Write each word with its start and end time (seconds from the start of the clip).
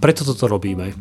preto 0.00 0.24
toto 0.24 0.48
robíme. 0.48 0.96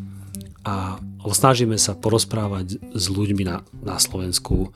A 0.68 1.00
snažíme 1.24 1.80
sa 1.80 1.96
porozprávať 1.96 2.84
s 2.94 3.06
ľuďmi 3.08 3.44
na, 3.48 3.64
na 3.80 3.96
Slovensku, 3.96 4.76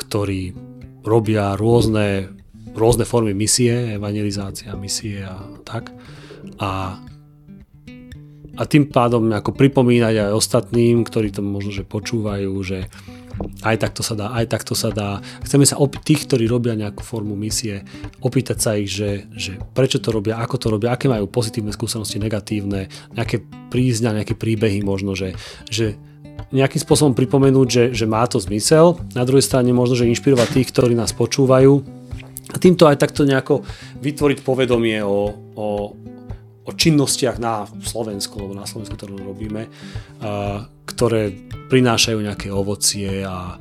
ktorí 0.00 0.56
robia 1.04 1.54
rôzne, 1.60 2.32
rôzne 2.72 3.04
formy 3.04 3.36
misie, 3.36 3.94
evangelizácia, 3.96 4.72
misie 4.76 5.24
a 5.24 5.44
tak. 5.64 5.92
A, 6.56 6.96
a 8.56 8.62
tým 8.64 8.88
pádom 8.88 9.28
ako 9.28 9.52
pripomínať 9.52 10.28
aj 10.28 10.36
ostatným, 10.36 11.04
ktorí 11.04 11.32
to 11.32 11.44
možno 11.44 11.72
že 11.72 11.84
počúvajú, 11.84 12.52
že 12.64 12.88
aj 13.60 13.76
takto 13.76 14.02
sa 14.04 14.14
dá, 14.16 14.26
aj 14.36 14.46
takto 14.48 14.74
sa 14.76 14.88
dá. 14.92 15.20
Chceme 15.44 15.64
sa 15.68 15.76
op- 15.76 16.00
tých, 16.00 16.24
ktorí 16.28 16.48
robia 16.48 16.76
nejakú 16.76 17.04
formu 17.04 17.36
misie, 17.36 17.84
opýtať 18.20 18.58
sa 18.60 18.70
ich, 18.76 18.88
že, 18.92 19.28
že 19.36 19.60
prečo 19.76 20.00
to 20.00 20.12
robia, 20.12 20.40
ako 20.40 20.56
to 20.56 20.66
robia, 20.72 20.92
aké 20.92 21.08
majú 21.08 21.28
pozitívne 21.28 21.72
skúsenosti, 21.72 22.20
negatívne, 22.20 22.88
nejaké 23.12 23.44
prízňa, 23.68 24.22
nejaké 24.22 24.34
príbehy 24.36 24.80
možno, 24.80 25.12
že, 25.12 25.36
že 25.68 25.96
nejakým 26.50 26.80
spôsobom 26.82 27.14
pripomenúť, 27.14 27.68
že, 27.68 27.84
že 27.94 28.06
má 28.08 28.24
to 28.26 28.40
zmysel. 28.42 28.98
Na 29.14 29.22
druhej 29.22 29.44
strane 29.44 29.70
možno, 29.70 29.94
že 29.94 30.10
inšpirovať 30.10 30.48
tých, 30.56 30.68
ktorí 30.72 30.96
nás 30.96 31.14
počúvajú 31.14 32.00
a 32.50 32.56
týmto 32.58 32.90
aj 32.90 32.98
takto 32.98 33.22
nejako 33.22 33.62
vytvoriť 34.02 34.38
povedomie 34.42 34.98
o, 35.06 35.30
o, 35.54 35.66
o 36.70 36.72
činnostiach 36.72 37.42
na 37.42 37.66
Slovensku, 37.82 38.38
lebo 38.38 38.54
na 38.54 38.64
Slovensku 38.70 38.94
to 38.94 39.10
robíme, 39.10 39.66
ktoré 40.86 41.34
prinášajú 41.66 42.18
nejaké 42.22 42.54
ovocie 42.54 43.26
a, 43.26 43.58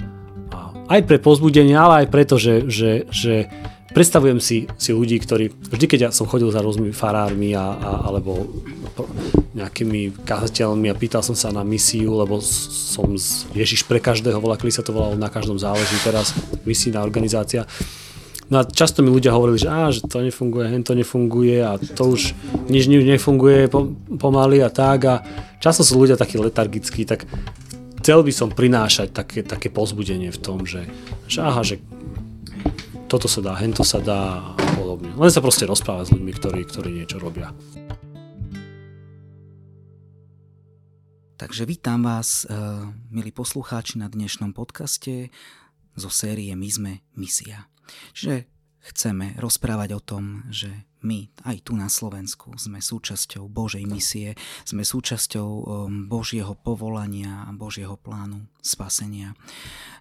a 0.53 0.59
aj 0.93 1.01
pre 1.09 1.17
pozbudenie, 1.17 1.73
ale 1.73 2.05
aj 2.05 2.07
preto, 2.13 2.37
že, 2.37 2.69
že, 2.69 3.09
že 3.09 3.49
predstavujem 3.93 4.37
si, 4.37 4.69
si 4.77 4.93
ľudí, 4.93 5.17
ktorí 5.17 5.49
vždy, 5.49 5.85
keď 5.89 5.99
ja 5.99 6.11
som 6.13 6.29
chodil 6.29 6.49
za 6.53 6.61
rôznymi 6.61 6.93
farármi 6.93 7.57
a, 7.57 7.73
a, 7.73 7.91
alebo 8.09 8.45
nejakými 9.57 10.25
kazateľmi 10.25 10.87
a 10.89 10.97
pýtal 10.97 11.25
som 11.25 11.33
sa 11.33 11.49
na 11.49 11.65
misiu, 11.65 12.13
lebo 12.17 12.37
som 12.41 13.17
z 13.17 13.49
Ježiš 13.57 13.85
pre 13.85 13.97
každého, 13.97 14.37
volá, 14.37 14.57
sa 14.69 14.85
to 14.85 14.93
volalo, 14.93 15.17
na 15.17 15.31
každom 15.31 15.57
záleží 15.57 15.97
teraz, 16.05 16.37
misijná 16.65 17.01
organizácia. 17.01 17.65
No 18.49 18.59
a 18.59 18.63
často 18.65 19.05
mi 19.05 19.13
ľudia 19.13 19.29
hovorili, 19.29 19.61
že, 19.61 19.69
á, 19.69 19.93
že 19.93 20.01
to 20.09 20.25
nefunguje, 20.25 20.73
hen 20.73 20.81
to 20.81 20.97
nefunguje 20.97 21.61
a 21.61 21.77
to 21.77 22.17
už 22.17 22.33
nič, 22.65 22.89
nič 22.89 23.05
nefunguje 23.05 23.69
pomaly 24.17 24.65
a 24.65 24.73
tak 24.73 24.99
a 25.05 25.15
často 25.61 25.85
sú 25.85 26.01
ľudia 26.01 26.17
takí 26.17 26.41
letargickí, 26.41 27.05
tak 27.05 27.29
chcel 28.01 28.25
by 28.25 28.33
som 28.33 28.49
prinášať 28.49 29.13
také, 29.13 29.45
také 29.45 29.69
pozbudenie 29.69 30.33
v 30.33 30.41
tom, 30.41 30.65
že, 30.65 30.89
že 31.29 31.45
aha, 31.45 31.61
že 31.61 31.77
toto 33.05 33.29
sa 33.29 33.45
dá, 33.45 33.53
hento 33.61 33.85
sa 33.85 34.01
dá 34.01 34.41
a 34.57 34.65
podobne. 34.73 35.13
Len 35.13 35.29
sa 35.29 35.45
proste 35.45 35.69
rozprávať 35.69 36.09
s 36.09 36.13
ľuďmi, 36.17 36.31
ktorí, 36.33 36.61
ktorí 36.65 36.89
niečo 36.89 37.21
robia. 37.21 37.53
Takže 41.37 41.69
vítam 41.69 42.01
vás, 42.01 42.49
uh, 42.49 42.89
milí 43.13 43.29
poslucháči, 43.29 44.01
na 44.01 44.09
dnešnom 44.09 44.57
podcaste 44.57 45.29
zo 45.93 46.09
série 46.09 46.51
My 46.57 46.69
sme 46.69 46.91
misia. 47.13 47.69
Čiže 48.13 48.47
chceme 48.79 49.35
rozprávať 49.37 49.89
o 49.95 50.01
tom, 50.01 50.47
že 50.49 50.87
my 50.99 51.31
aj 51.47 51.63
tu 51.63 51.79
na 51.79 51.87
Slovensku 51.87 52.59
sme 52.59 52.83
súčasťou 52.83 53.47
Božej 53.47 53.87
misie, 53.87 54.35
sme 54.67 54.83
súčasťou 54.83 55.47
um, 55.47 55.63
Božieho 56.11 56.55
povolania 56.59 57.47
a 57.47 57.55
Božieho 57.55 57.95
plánu 57.95 58.51
spasenia. 58.59 59.31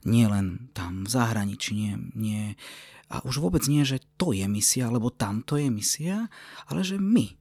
Nie 0.02 0.26
len 0.26 0.70
tam 0.74 1.06
v 1.06 1.10
zahraničí, 1.10 1.70
nie, 1.74 1.94
nie, 2.18 2.42
a 3.08 3.24
už 3.24 3.40
vôbec 3.40 3.64
nie, 3.70 3.86
že 3.88 4.04
to 4.20 4.36
je 4.36 4.44
misia, 4.44 4.92
alebo 4.92 5.08
tamto 5.08 5.56
je 5.56 5.72
misia, 5.72 6.28
ale 6.68 6.84
že 6.84 7.00
my, 7.00 7.32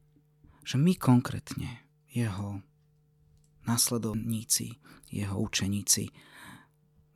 že 0.63 0.79
my 0.79 0.93
konkrétne, 0.95 1.83
jeho 2.07 2.63
nasledovníci, 3.67 4.79
jeho 5.11 5.35
učeníci, 5.35 6.07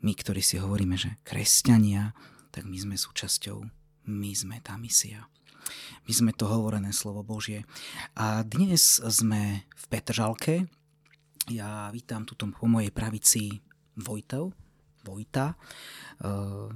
my, 0.01 0.13
ktorí 0.17 0.41
si 0.43 0.59
hovoríme, 0.59 0.99
že 0.99 1.15
kresťania, 1.23 2.11
tak 2.51 2.67
my 2.67 2.75
sme 2.75 2.95
súčasťou, 2.99 3.63
my 4.11 4.31
sme 4.35 4.59
tá 4.59 4.75
misia. 4.75 5.31
My 6.03 6.11
sme 6.11 6.31
to 6.35 6.51
hovorené 6.51 6.91
slovo 6.91 7.23
Božie. 7.23 7.63
A 8.19 8.43
dnes 8.43 8.99
sme 8.99 9.63
v 9.71 9.83
Petržalke. 9.87 10.67
Ja 11.47 11.87
vítam 11.95 12.27
tuto 12.27 12.51
po 12.51 12.67
mojej 12.67 12.91
pravici 12.91 13.63
Vojtov, 13.95 14.51
Vojta, 15.07 15.55
uh, 16.21 16.69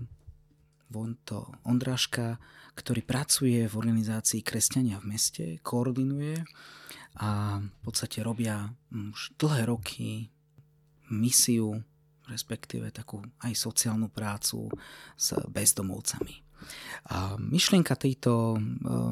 Vonto 0.89 1.59
Ondráška, 1.67 2.39
ktorý 2.78 3.01
pracuje 3.03 3.67
v 3.67 3.73
organizácii 3.75 4.41
Kresťania 4.45 5.01
v 5.01 5.09
meste, 5.11 5.45
koordinuje 5.59 6.39
a 7.19 7.59
v 7.63 7.79
podstate 7.83 8.23
robia 8.23 8.72
už 8.91 9.35
dlhé 9.39 9.67
roky 9.67 10.29
misiu, 11.07 11.83
respektíve 12.29 12.89
takú 12.89 13.21
aj 13.41 13.53
sociálnu 13.53 14.09
prácu 14.09 14.69
s 15.15 15.35
bezdomovcami. 15.49 16.45
A 17.11 17.37
myšlienka 17.37 17.93
tejto, 17.93 18.57
e, 18.57 18.59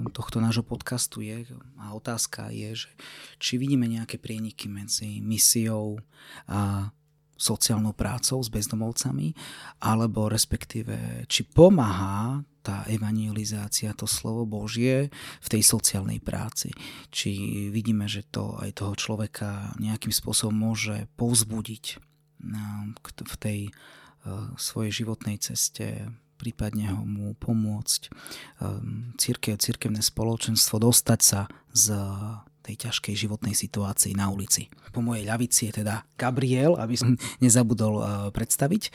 tohto 0.09 0.41
nášho 0.41 0.66
podcastu 0.66 1.22
je, 1.22 1.46
a 1.78 1.94
otázka 1.94 2.50
je, 2.50 2.88
že 2.88 2.91
či 3.38 3.62
vidíme 3.62 3.85
nejaké 3.85 4.18
prieniky 4.18 4.66
medzi 4.72 5.22
misiou 5.22 6.01
a 6.50 6.90
sociálnou 7.38 7.91
prácou 7.91 8.40
s 8.40 8.47
bezdomovcami, 8.47 9.35
alebo 9.84 10.31
respektíve, 10.31 11.28
či 11.28 11.44
pomáha 11.44 12.45
tá 12.63 12.88
evangelizácia, 12.88 13.91
to 13.91 14.07
slovo 14.07 14.47
Božie 14.47 15.12
v 15.44 15.47
tej 15.51 15.62
sociálnej 15.68 16.24
práci. 16.24 16.72
Či 17.12 17.68
vidíme, 17.68 18.07
že 18.07 18.24
to 18.24 18.56
aj 18.63 18.80
toho 18.80 18.95
človeka 18.95 19.75
nejakým 19.84 20.16
spôsobom 20.16 20.72
môže 20.72 21.12
povzbudiť 21.19 22.12
v 23.24 23.36
tej 23.40 23.59
e, 23.68 23.72
svojej 24.59 25.04
životnej 25.04 25.40
ceste, 25.40 26.12
prípadne 26.38 26.92
ho 26.92 27.08
mu 27.08 27.31
pomôcť 27.40 28.12
um, 28.59 29.16
církev, 29.16 29.56
církevné 29.56 30.04
spoločenstvo 30.04 30.76
dostať 30.76 31.20
sa 31.24 31.48
z 31.72 31.96
tej 32.59 32.76
ťažkej 32.90 33.16
životnej 33.16 33.56
situácii 33.56 34.12
na 34.12 34.28
ulici. 34.28 34.68
Po 34.92 35.00
mojej 35.00 35.24
ľavici 35.24 35.72
je 35.72 35.84
teda 35.84 36.04
Gabriel, 36.20 36.76
aby 36.76 37.00
som 37.00 37.16
nezabudol 37.44 37.94
uh, 37.96 38.06
predstaviť. 38.36 38.92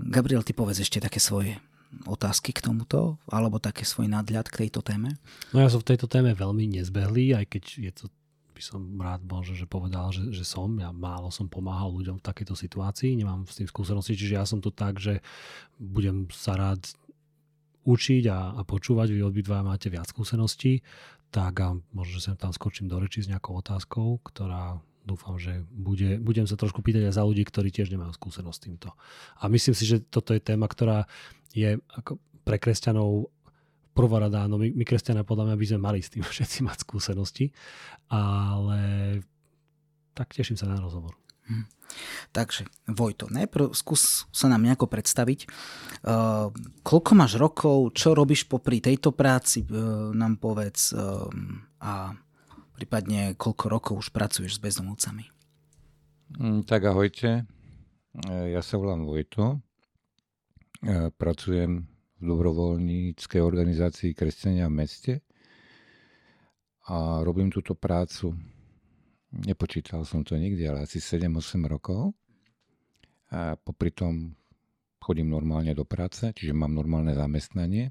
Gabriel, 0.00 0.40
ty 0.40 0.56
povedz 0.56 0.80
ešte 0.80 0.96
také 0.96 1.20
svoje 1.20 1.60
otázky 2.08 2.56
k 2.56 2.64
tomuto, 2.64 3.20
alebo 3.28 3.60
také 3.60 3.84
svoj 3.84 4.08
nadľad 4.08 4.48
k 4.48 4.64
tejto 4.66 4.80
téme? 4.80 5.20
No 5.52 5.60
ja 5.60 5.68
som 5.68 5.84
v 5.84 5.92
tejto 5.92 6.08
téme 6.08 6.32
veľmi 6.32 6.80
nezbehlý, 6.80 7.36
aj 7.36 7.46
keď 7.52 7.64
je 7.68 7.92
to 7.92 8.04
by 8.62 8.70
som 8.70 8.82
rád 9.02 9.26
možno, 9.26 9.58
že 9.58 9.66
povedal, 9.66 10.14
že, 10.14 10.30
že 10.30 10.46
som. 10.46 10.70
Ja 10.78 10.94
málo 10.94 11.34
som 11.34 11.50
pomáhal 11.50 11.90
ľuďom 11.98 12.22
v 12.22 12.26
takejto 12.30 12.54
situácii, 12.54 13.18
nemám 13.18 13.42
s 13.50 13.58
tým 13.58 13.66
skúsenosti, 13.66 14.14
čiže 14.14 14.38
ja 14.38 14.46
som 14.46 14.62
tu 14.62 14.70
tak, 14.70 15.02
že 15.02 15.18
budem 15.82 16.30
sa 16.30 16.54
rád 16.54 16.78
učiť 17.82 18.30
a, 18.30 18.54
a 18.54 18.62
počúvať, 18.62 19.10
vy 19.10 19.26
obidva 19.26 19.66
máte 19.66 19.90
viac 19.90 20.06
skúseností, 20.06 20.78
tak 21.34 21.58
a 21.58 21.74
možno, 21.90 22.22
že 22.22 22.30
sa 22.30 22.38
tam 22.38 22.54
skočím 22.54 22.86
do 22.86 23.02
reči 23.02 23.26
s 23.26 23.30
nejakou 23.34 23.58
otázkou, 23.58 24.22
ktorá 24.22 24.78
dúfam, 25.02 25.34
že 25.42 25.66
bude, 25.74 26.22
budem 26.22 26.46
sa 26.46 26.54
trošku 26.54 26.86
pýtať 26.86 27.10
aj 27.10 27.18
za 27.18 27.26
ľudí, 27.26 27.42
ktorí 27.42 27.74
tiež 27.74 27.90
nemajú 27.90 28.14
skúsenosť 28.14 28.54
s 28.54 28.62
týmto. 28.62 28.88
A 29.42 29.50
myslím 29.50 29.74
si, 29.74 29.90
že 29.90 29.98
toto 29.98 30.30
je 30.30 30.38
téma, 30.38 30.70
ktorá 30.70 31.10
je 31.50 31.82
ako 31.98 32.22
pre 32.46 32.62
kresťanov 32.62 33.26
prvorada, 33.92 34.48
no 34.48 34.56
my, 34.56 34.72
my 34.72 34.84
kresťania 34.84 35.24
podľa 35.24 35.52
mňa 35.52 35.56
by 35.56 35.66
sme 35.68 35.80
mali 35.80 36.00
s 36.00 36.12
tým 36.12 36.24
všetci 36.32 36.64
mať 36.64 36.84
skúsenosti, 36.84 37.52
ale 38.08 38.80
tak 40.12 40.32
teším 40.32 40.56
sa 40.60 40.68
na 40.68 40.80
rozhovor. 40.80 41.16
Hmm. 41.48 41.66
Takže, 42.32 42.64
Vojto, 42.88 43.28
najprv 43.28 43.76
skús 43.76 44.24
sa 44.32 44.46
nám 44.48 44.64
nejako 44.64 44.88
predstaviť. 44.88 45.44
Uh, 46.00 46.48
koľko 46.80 47.12
máš 47.12 47.36
rokov, 47.36 47.92
čo 47.92 48.16
robíš 48.16 48.48
popri 48.48 48.80
tejto 48.80 49.12
práci, 49.12 49.60
uh, 49.66 50.14
nám 50.16 50.40
povedz 50.40 50.96
uh, 50.96 51.28
a 51.84 52.16
prípadne 52.78 53.36
koľko 53.36 53.64
rokov 53.68 53.94
už 54.00 54.08
pracuješ 54.14 54.56
s 54.56 54.62
bezdomovcami. 54.62 55.24
Mm, 56.40 56.64
tak 56.64 56.88
ahojte, 56.88 57.44
ja 58.32 58.60
sa 58.64 58.74
volám 58.80 59.04
Vojto, 59.04 59.60
pracujem 61.20 61.91
dobrovoľníckej 62.22 63.42
organizácii 63.42 64.14
Kresťania 64.14 64.70
v 64.70 64.78
meste 64.78 65.12
a 66.86 67.20
robím 67.22 67.50
túto 67.50 67.74
prácu. 67.74 68.34
Nepočítal 69.32 70.06
som 70.06 70.22
to 70.22 70.38
nikdy, 70.38 70.62
ale 70.66 70.86
asi 70.86 71.02
7-8 71.02 71.66
rokov. 71.66 72.14
A 73.32 73.56
popri 73.56 73.90
tom 73.90 74.36
chodím 75.00 75.32
normálne 75.32 75.72
do 75.72 75.88
práce, 75.88 76.30
čiže 76.36 76.52
mám 76.52 76.70
normálne 76.70 77.16
zamestnanie. 77.16 77.90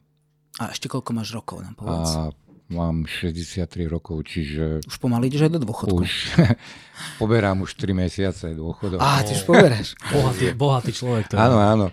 A 0.61 0.69
ešte 0.69 0.91
koľko 0.91 1.11
máš 1.17 1.33
rokov, 1.33 1.65
nám 1.65 1.75
povedz. 1.75 2.11
A 2.13 2.29
mám 2.71 3.03
63 3.03 3.67
rokov, 3.91 4.23
čiže... 4.25 4.81
Už 4.87 4.97
pomaly 4.97 5.27
ideš 5.27 5.47
aj 5.47 5.51
do 5.53 5.61
dôchodku. 5.61 6.01
Už 6.01 6.39
poberám 7.21 7.61
už 7.61 7.75
3 7.75 7.91
mesiace 7.93 8.55
dôchodok. 8.55 8.97
Á, 9.03 9.21
ty 9.27 9.35
už 9.35 9.43
poberáš. 9.43 9.93
bohatý, 10.09 10.55
bohatý 10.55 10.91
človek. 10.95 11.29
To 11.29 11.35
áno, 11.37 11.59
áno. 11.59 11.87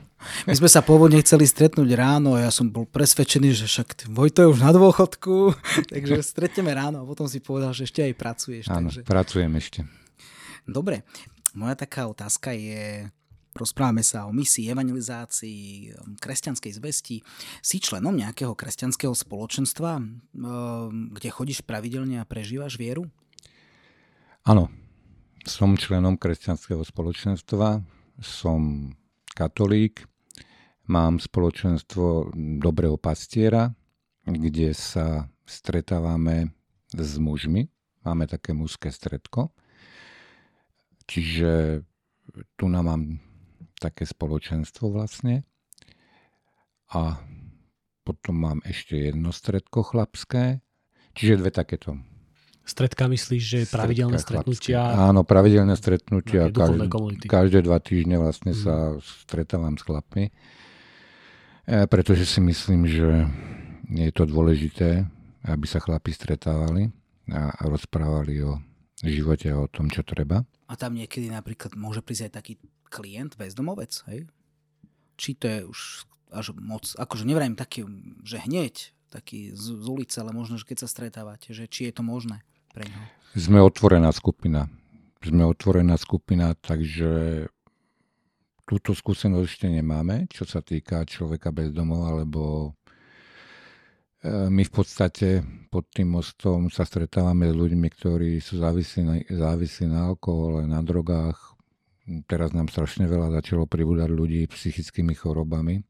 My 0.50 0.54
sme 0.54 0.66
sa 0.66 0.82
pôvodne 0.82 1.22
chceli 1.22 1.46
stretnúť 1.46 1.94
ráno 1.94 2.34
a 2.34 2.46
ja 2.46 2.50
som 2.50 2.66
bol 2.66 2.82
presvedčený, 2.90 3.54
že 3.54 3.70
však 3.70 4.10
Vojto 4.10 4.42
je 4.42 4.48
už 4.50 4.60
na 4.62 4.74
dôchodku, 4.74 5.54
takže 5.94 6.26
stretneme 6.26 6.74
ráno 6.74 7.02
a 7.02 7.04
potom 7.06 7.30
si 7.30 7.38
povedal, 7.38 7.70
že 7.70 7.86
ešte 7.86 8.02
aj 8.02 8.14
pracuješ. 8.18 8.64
Áno, 8.66 8.90
takže... 8.90 9.06
pracujem 9.06 9.52
ešte. 9.54 9.86
Dobre, 10.66 11.06
moja 11.54 11.78
taká 11.78 12.10
otázka 12.10 12.50
je, 12.50 13.08
rozprávame 13.54 14.04
sa 14.04 14.28
o 14.28 14.32
misii, 14.32 14.70
evangelizácii, 14.72 15.92
kresťanskej 16.20 16.72
zvesti. 16.76 17.16
Si 17.64 17.76
členom 17.80 18.14
nejakého 18.14 18.52
kresťanského 18.52 19.12
spoločenstva, 19.12 20.02
kde 21.12 21.28
chodíš 21.28 21.64
pravidelne 21.64 22.22
a 22.22 22.28
prežívaš 22.28 22.76
vieru? 22.78 23.08
Áno, 24.48 24.72
som 25.44 25.76
členom 25.76 26.16
kresťanského 26.16 26.80
spoločenstva, 26.84 27.84
som 28.20 28.92
katolík, 29.32 30.08
mám 30.88 31.20
spoločenstvo 31.20 32.32
Dobrého 32.58 32.96
pastiera, 32.96 33.70
kde 34.24 34.72
sa 34.72 35.28
stretávame 35.44 36.52
s 36.92 37.20
mužmi, 37.20 37.68
máme 38.04 38.24
také 38.24 38.56
mužské 38.56 38.88
stredko, 38.88 39.52
čiže 41.08 41.84
tu 42.56 42.68
nám 42.68 42.84
mám 42.88 43.02
také 43.80 44.04
spoločenstvo 44.04 44.90
vlastne 44.90 45.46
a 46.92 47.20
potom 48.02 48.34
mám 48.40 48.58
ešte 48.64 48.96
jedno 48.96 49.30
stredko 49.30 49.84
chlapské, 49.84 50.64
čiže 51.12 51.40
dve 51.44 51.52
takéto 51.52 52.00
Stredka 52.68 53.08
myslíš, 53.08 53.42
že 53.48 53.58
pravidelné 53.64 54.20
stretnutia? 54.20 54.92
Áno, 55.08 55.24
pravidelné 55.24 55.72
stretnutia. 55.72 56.52
Každé, 56.52 56.84
každé 57.24 57.58
dva 57.64 57.80
týždne 57.80 58.20
vlastne 58.20 58.52
mm. 58.52 58.60
sa 58.60 59.00
stretávam 59.00 59.80
s 59.80 59.88
chlapmi. 59.88 60.28
E, 61.64 61.88
pretože 61.88 62.28
si 62.28 62.44
myslím, 62.44 62.84
že 62.84 63.24
je 63.88 64.12
to 64.12 64.28
dôležité, 64.28 65.08
aby 65.48 65.64
sa 65.64 65.80
chlapi 65.80 66.12
stretávali 66.12 66.92
a, 67.32 67.56
a 67.56 67.62
rozprávali 67.72 68.44
o 68.44 68.60
živote 69.00 69.48
a 69.48 69.64
o 69.64 69.68
tom, 69.72 69.88
čo 69.88 70.04
treba. 70.04 70.44
A 70.68 70.76
tam 70.76 70.92
niekedy 70.92 71.32
napríklad 71.32 71.72
môže 71.72 72.04
prísť 72.04 72.28
aj 72.28 72.32
taký 72.36 72.52
klient, 72.88 73.36
bezdomovec, 73.36 73.92
hej? 74.08 74.26
Či 75.18 75.30
to 75.36 75.46
je 75.46 75.60
už 75.68 75.80
až 76.32 76.52
moc, 76.56 76.84
akože 76.84 77.24
nevrajím 77.24 77.56
taký, 77.56 77.88
že 78.24 78.40
hneď, 78.44 78.92
taký 79.08 79.56
z, 79.56 79.80
z 79.80 79.86
ulice, 79.88 80.16
ale 80.20 80.36
možno, 80.36 80.60
že 80.60 80.68
keď 80.68 80.84
sa 80.84 80.88
stretávate, 80.88 81.56
že 81.56 81.64
či 81.64 81.88
je 81.88 81.96
to 81.96 82.02
možné 82.04 82.44
pre 82.72 82.84
ňo? 82.84 83.00
Sme 83.32 83.60
otvorená 83.64 84.12
skupina. 84.12 84.68
Sme 85.24 85.48
otvorená 85.48 85.96
skupina, 85.96 86.52
takže 86.54 87.44
túto 88.68 88.92
skúsenosť 88.92 89.44
ešte 89.48 89.66
nemáme, 89.72 90.28
čo 90.28 90.44
sa 90.44 90.60
týka 90.60 91.00
človeka 91.08 91.48
bez 91.48 91.72
domov, 91.72 92.04
alebo 92.04 92.42
e, 94.20 94.52
my 94.52 94.62
v 94.62 94.72
podstate 94.72 95.40
pod 95.72 95.88
tým 95.88 96.12
mostom 96.12 96.68
sa 96.68 96.84
stretávame 96.84 97.48
s 97.48 97.56
ľuďmi, 97.56 97.88
ktorí 97.88 98.30
sú 98.44 98.60
závislí 98.60 99.00
na, 99.02 99.16
závislí 99.24 99.88
na 99.88 100.12
alkohole, 100.12 100.68
na 100.68 100.84
drogách. 100.84 101.57
Teraz 102.24 102.56
nám 102.56 102.72
strašne 102.72 103.04
veľa 103.04 103.28
začalo 103.36 103.68
pribúdať 103.68 104.08
ľudí 104.08 104.40
psychickými 104.48 105.12
chorobami. 105.12 105.84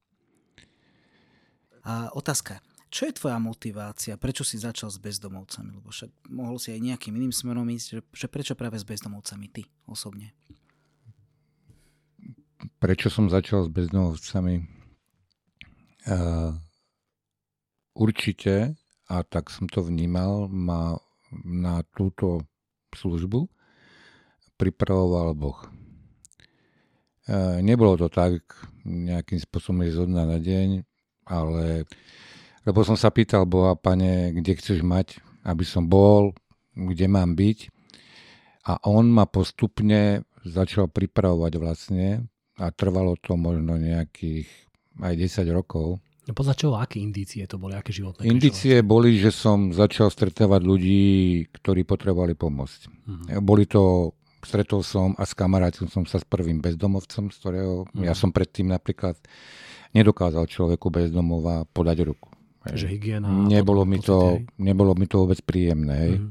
A 1.87 2.11
otázka. 2.11 2.59
Čo 2.89 3.05
je 3.05 3.21
tvoja 3.21 3.37
motivácia? 3.37 4.17
Prečo 4.17 4.49
si 4.49 4.57
začal 4.57 4.89
s 4.89 4.97
bezdomovcami? 4.97 5.77
Lebo 5.77 5.93
však 5.93 6.09
mohol 6.33 6.57
si 6.57 6.73
aj 6.73 6.81
nejakým 6.81 7.13
iným 7.21 7.37
smerom 7.37 7.69
ísť, 7.69 7.87
že, 7.87 8.01
že 8.25 8.27
prečo 8.33 8.57
práve 8.57 8.81
s 8.81 8.89
bezdomovcami 8.89 9.47
ty 9.53 9.63
osobne? 9.85 10.33
Prečo 12.81 13.13
som 13.13 13.29
začal 13.29 13.69
s 13.69 13.71
bezdomovcami? 13.71 14.65
Uh, 16.09 16.57
určite, 17.93 18.73
a 19.13 19.21
tak 19.21 19.53
som 19.53 19.69
to 19.69 19.85
vnímal, 19.85 20.49
ma 20.49 20.97
na 21.45 21.85
túto 21.93 22.41
službu 22.97 23.53
pripravoval 24.59 25.39
Boh. 25.39 25.61
Uh, 27.29 27.61
nebolo 27.61 28.01
to 28.01 28.09
tak 28.09 28.41
nejakým 28.89 29.37
spôsobom 29.37 29.85
zo 29.93 30.09
dňa 30.09 30.25
na 30.25 30.39
deň, 30.41 30.69
ale 31.29 31.85
lebo 32.69 32.85
som 32.85 33.01
sa 33.01 33.09
pýtal 33.09 33.49
Boha, 33.49 33.73
pane, 33.77 34.33
kde 34.37 34.53
chceš 34.61 34.85
mať, 34.85 35.25
aby 35.49 35.65
som 35.65 35.89
bol, 35.89 36.37
kde 36.77 37.09
mám 37.09 37.33
byť. 37.33 37.73
A 38.69 38.77
on 38.85 39.09
ma 39.09 39.25
postupne 39.25 40.29
začal 40.45 40.93
pripravovať 40.93 41.53
vlastne 41.57 42.29
a 42.61 42.69
trvalo 42.69 43.17
to 43.17 43.41
možno 43.41 43.81
nejakých 43.81 44.45
aj 45.01 45.15
10 45.17 45.49
rokov. 45.57 45.97
No 46.29 46.37
podľa 46.37 46.55
čoho, 46.61 46.77
aké 46.77 47.01
indície 47.01 47.41
to 47.49 47.57
boli, 47.57 47.73
aké 47.73 47.89
životné 47.89 48.29
Indície 48.29 48.85
boli, 48.85 49.17
že 49.17 49.33
som 49.33 49.73
začal 49.73 50.13
stretávať 50.13 50.61
ľudí, 50.61 51.05
ktorí 51.49 51.89
potrebovali 51.89 52.37
pomôcť. 52.37 52.81
Uh-huh. 52.85 53.41
Boli 53.41 53.65
to, 53.65 54.13
stretol 54.43 54.87
som 54.87 55.15
a 55.19 55.27
s 55.27 55.33
kamarátom 55.35 55.91
som 55.91 56.05
sa 56.07 56.23
s 56.23 56.27
prvým 56.27 56.63
bezdomovcom, 56.63 57.31
z 57.33 57.37
ktorého 57.39 57.73
uh-huh. 57.87 58.05
ja 58.05 58.15
som 58.15 58.31
predtým 58.31 58.71
napríklad 58.71 59.19
nedokázal 59.97 60.45
človeku 60.47 60.93
bezdomova 60.93 61.65
podať 61.71 62.05
ruku. 62.05 62.29
Že 62.69 62.87
hygiena. 62.91 63.29
Nebolo 63.29 63.89
mi, 63.89 63.97
to, 64.03 64.45
nebolo 64.61 64.93
mi 64.93 65.09
to 65.09 65.25
vôbec 65.25 65.41
príjemné. 65.41 66.21
Mm-hmm. 66.21 66.31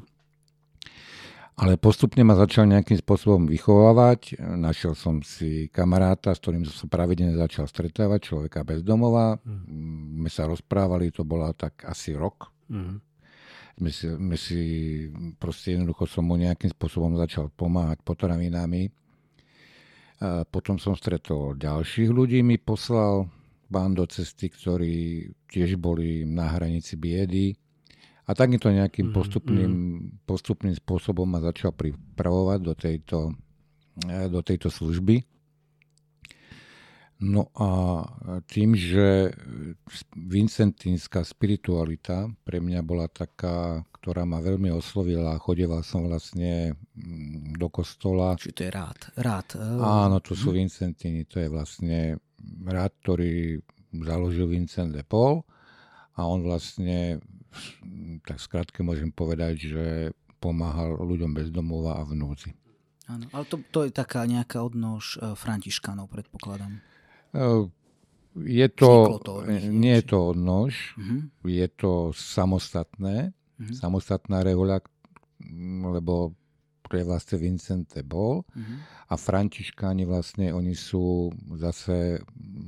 Ale 1.58 1.74
postupne 1.82 2.22
ma 2.22 2.38
začal 2.38 2.70
nejakým 2.70 3.02
spôsobom 3.02 3.50
vychovávať. 3.50 4.38
Našiel 4.38 4.94
som 4.94 5.26
si 5.26 5.74
kamaráta, 5.74 6.30
s 6.30 6.38
ktorým 6.38 6.62
som 6.70 6.86
pravidelne 6.86 7.34
začal 7.34 7.66
stretávať, 7.66 8.30
človeka 8.30 8.62
bez 8.62 8.86
domova. 8.86 9.42
Mm. 9.42 10.22
My 10.22 10.30
sa 10.30 10.46
rozprávali, 10.46 11.10
to 11.10 11.26
bola 11.26 11.50
tak 11.58 11.82
asi 11.90 12.14
rok. 12.14 12.54
Mm. 12.70 13.02
My 13.78 13.94
si, 13.94 14.10
my 14.10 14.34
si 14.34 14.60
proste 15.38 15.78
jednoducho 15.78 16.10
som 16.10 16.26
mu 16.26 16.34
nejakým 16.34 16.74
spôsobom 16.74 17.14
začal 17.14 17.54
pomáhať 17.54 18.02
potravinami. 18.02 18.90
A 20.18 20.42
potom 20.50 20.82
som 20.82 20.98
stretol 20.98 21.54
ďalších 21.62 22.10
ľudí, 22.10 22.42
mi 22.42 22.58
poslal 22.58 23.30
pán 23.70 23.94
do 23.94 24.10
cesty, 24.10 24.50
ktorí 24.50 25.30
tiež 25.46 25.78
boli 25.78 26.26
na 26.26 26.58
hranici 26.58 26.98
biedy. 26.98 27.54
A 28.28 28.36
takýmto 28.36 28.74
nejakým 28.74 29.12
mhm, 29.12 29.14
postupným, 29.14 29.72
mm. 29.72 30.28
postupným 30.28 30.76
spôsobom 30.76 31.30
ma 31.30 31.40
začal 31.40 31.72
pripravovať 31.72 32.60
do 32.60 32.74
tejto, 32.76 33.18
eh, 34.10 34.28
do 34.28 34.42
tejto 34.42 34.74
služby. 34.74 35.37
No 37.18 37.50
a 37.58 38.06
tým, 38.46 38.78
že 38.78 39.34
vincentínska 40.14 41.26
spiritualita 41.26 42.30
pre 42.46 42.62
mňa 42.62 42.86
bola 42.86 43.10
taká, 43.10 43.82
ktorá 43.98 44.22
ma 44.22 44.38
veľmi 44.38 44.70
oslovila, 44.70 45.42
chodeval 45.42 45.82
som 45.82 46.06
vlastne 46.06 46.78
mm, 46.94 47.58
do 47.58 47.74
kostola. 47.74 48.38
Čiže 48.38 48.54
to 48.54 48.66
je 48.70 48.72
rád. 48.72 49.00
rád. 49.18 49.48
Eh, 49.58 49.82
Áno, 49.82 50.22
to 50.22 50.38
sú 50.38 50.54
mhm. 50.54 50.58
vincentíny, 50.62 51.26
to 51.26 51.42
je 51.42 51.50
vlastne 51.50 52.22
rád, 52.70 52.94
ktorý 53.02 53.66
založil 53.98 54.46
Vincent 54.46 54.94
de 54.94 55.02
Paul 55.02 55.42
a 56.14 56.22
on 56.30 56.46
vlastne, 56.46 57.18
tak 58.30 58.38
skrátke 58.38 58.86
môžem 58.86 59.10
povedať, 59.10 59.74
že 59.74 59.86
pomáhal 60.38 61.02
ľuďom 61.02 61.34
bez 61.34 61.50
domova 61.50 61.98
a 61.98 62.06
v 62.06 62.14
núdzi. 62.14 62.52
Áno, 63.08 63.26
ale 63.32 63.46
to, 63.48 63.58
to 63.72 63.88
je 63.88 63.92
taká 63.96 64.28
nejaká 64.28 64.60
odnož 64.60 65.16
e, 65.18 65.34
františkanov, 65.34 66.12
predpokladám. 66.12 66.84
E, 67.34 67.42
je 68.38 68.68
to, 68.70 69.18
to 69.26 69.34
nie 69.74 69.98
je 69.98 70.06
to 70.14 70.38
odnož, 70.38 70.94
uh-huh. 70.94 71.26
je 71.50 71.68
to 71.74 72.14
samostatné, 72.14 73.34
uh-huh. 73.34 73.74
samostatná 73.74 74.46
rehoľa, 74.46 74.86
lebo 75.90 76.38
je 76.96 77.04
vlastne 77.04 77.36
Vincente 77.36 78.00
bol 78.08 78.48
uh-huh. 78.48 79.12
a 79.12 79.14
Františkáni 79.20 80.08
vlastne, 80.08 80.56
oni 80.56 80.72
sú 80.72 81.28
zase 81.60 82.24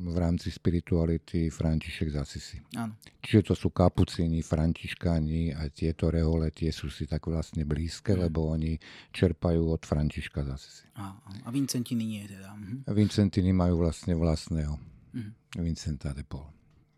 v 0.09 0.15
rámci 0.19 0.51
spirituality 0.51 1.47
František 1.47 2.11
z 2.11 2.15
Asisi. 2.19 2.57
Áno. 2.75 2.99
Čiže 3.23 3.51
to 3.51 3.53
sú 3.55 3.71
kapucíni, 3.71 4.43
Františkáni 4.43 5.55
a 5.55 5.71
tieto 5.71 6.11
rehole, 6.11 6.51
tie 6.51 6.75
sú 6.75 6.91
si 6.91 7.07
tak 7.07 7.31
vlastne 7.31 7.63
blízke, 7.63 8.11
uh-huh. 8.11 8.27
lebo 8.27 8.51
oni 8.51 8.75
čerpajú 9.15 9.71
od 9.71 9.87
Františka 9.87 10.43
z 10.43 10.49
Asisi. 10.51 10.83
A, 10.99 11.15
a 11.45 11.49
Vincentiny 11.53 12.03
nie 12.03 12.27
teda. 12.27 12.51
Uh-huh. 12.51 12.91
Vincentiny 12.91 13.55
majú 13.55 13.87
vlastne 13.87 14.17
vlastného 14.17 14.75
uh-huh. 14.75 15.31
Vincenta 15.63 16.11
de 16.11 16.27
Paul, 16.27 16.51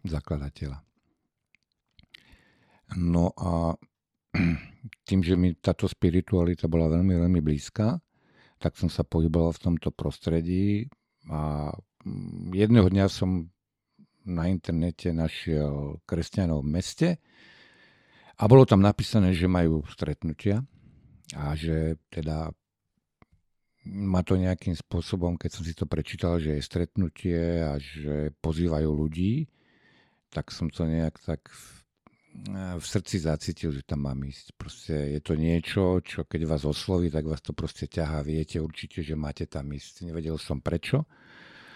zakladateľa. 0.07 0.81
No 2.97 3.31
a 3.39 3.77
tým, 5.07 5.19
že 5.21 5.35
mi 5.35 5.53
táto 5.57 5.85
spiritualita 5.87 6.71
bola 6.71 6.87
veľmi, 6.87 7.15
veľmi 7.19 7.41
blízka, 7.43 7.99
tak 8.61 8.77
som 8.77 8.87
sa 8.87 9.03
pohyboval 9.03 9.57
v 9.57 9.63
tomto 9.71 9.89
prostredí 9.91 10.87
a 11.27 11.73
mm, 12.05 12.53
jedného 12.53 12.87
dňa 12.87 13.05
som 13.09 13.49
na 14.21 14.45
internete 14.45 15.09
našiel 15.09 15.97
kresťanov 16.05 16.61
v 16.61 16.69
meste 16.69 17.09
a 18.37 18.43
bolo 18.45 18.69
tam 18.69 18.85
napísané, 18.85 19.33
že 19.33 19.49
majú 19.49 19.81
stretnutia 19.89 20.61
a 21.33 21.57
že 21.57 21.97
teda 22.13 22.53
ma 23.81 24.21
to 24.21 24.37
nejakým 24.37 24.77
spôsobom, 24.77 25.41
keď 25.41 25.49
som 25.57 25.63
si 25.65 25.73
to 25.73 25.89
prečítal, 25.89 26.37
že 26.37 26.53
je 26.53 26.61
stretnutie 26.61 27.65
a 27.65 27.81
že 27.81 28.29
pozývajú 28.45 28.89
ľudí, 28.93 29.49
tak 30.29 30.53
som 30.53 30.69
to 30.69 30.85
nejak 30.85 31.17
tak 31.25 31.49
v, 32.31 32.79
v 32.79 32.85
srdci 32.85 33.19
zacítil, 33.19 33.75
že 33.75 33.83
tam 33.83 34.07
mám 34.07 34.19
ísť. 34.23 34.55
Proste 34.55 34.95
je 35.17 35.19
to 35.19 35.35
niečo, 35.35 35.99
čo 35.99 36.23
keď 36.23 36.47
vás 36.47 36.63
osloví, 36.63 37.11
tak 37.11 37.27
vás 37.27 37.43
to 37.43 37.51
proste 37.51 37.91
ťahá. 37.91 38.23
Viete 38.23 38.63
určite, 38.63 39.03
že 39.03 39.19
máte 39.19 39.45
tam 39.45 39.67
ísť. 39.71 40.07
Nevedel 40.07 40.39
som 40.39 40.63
prečo, 40.63 41.03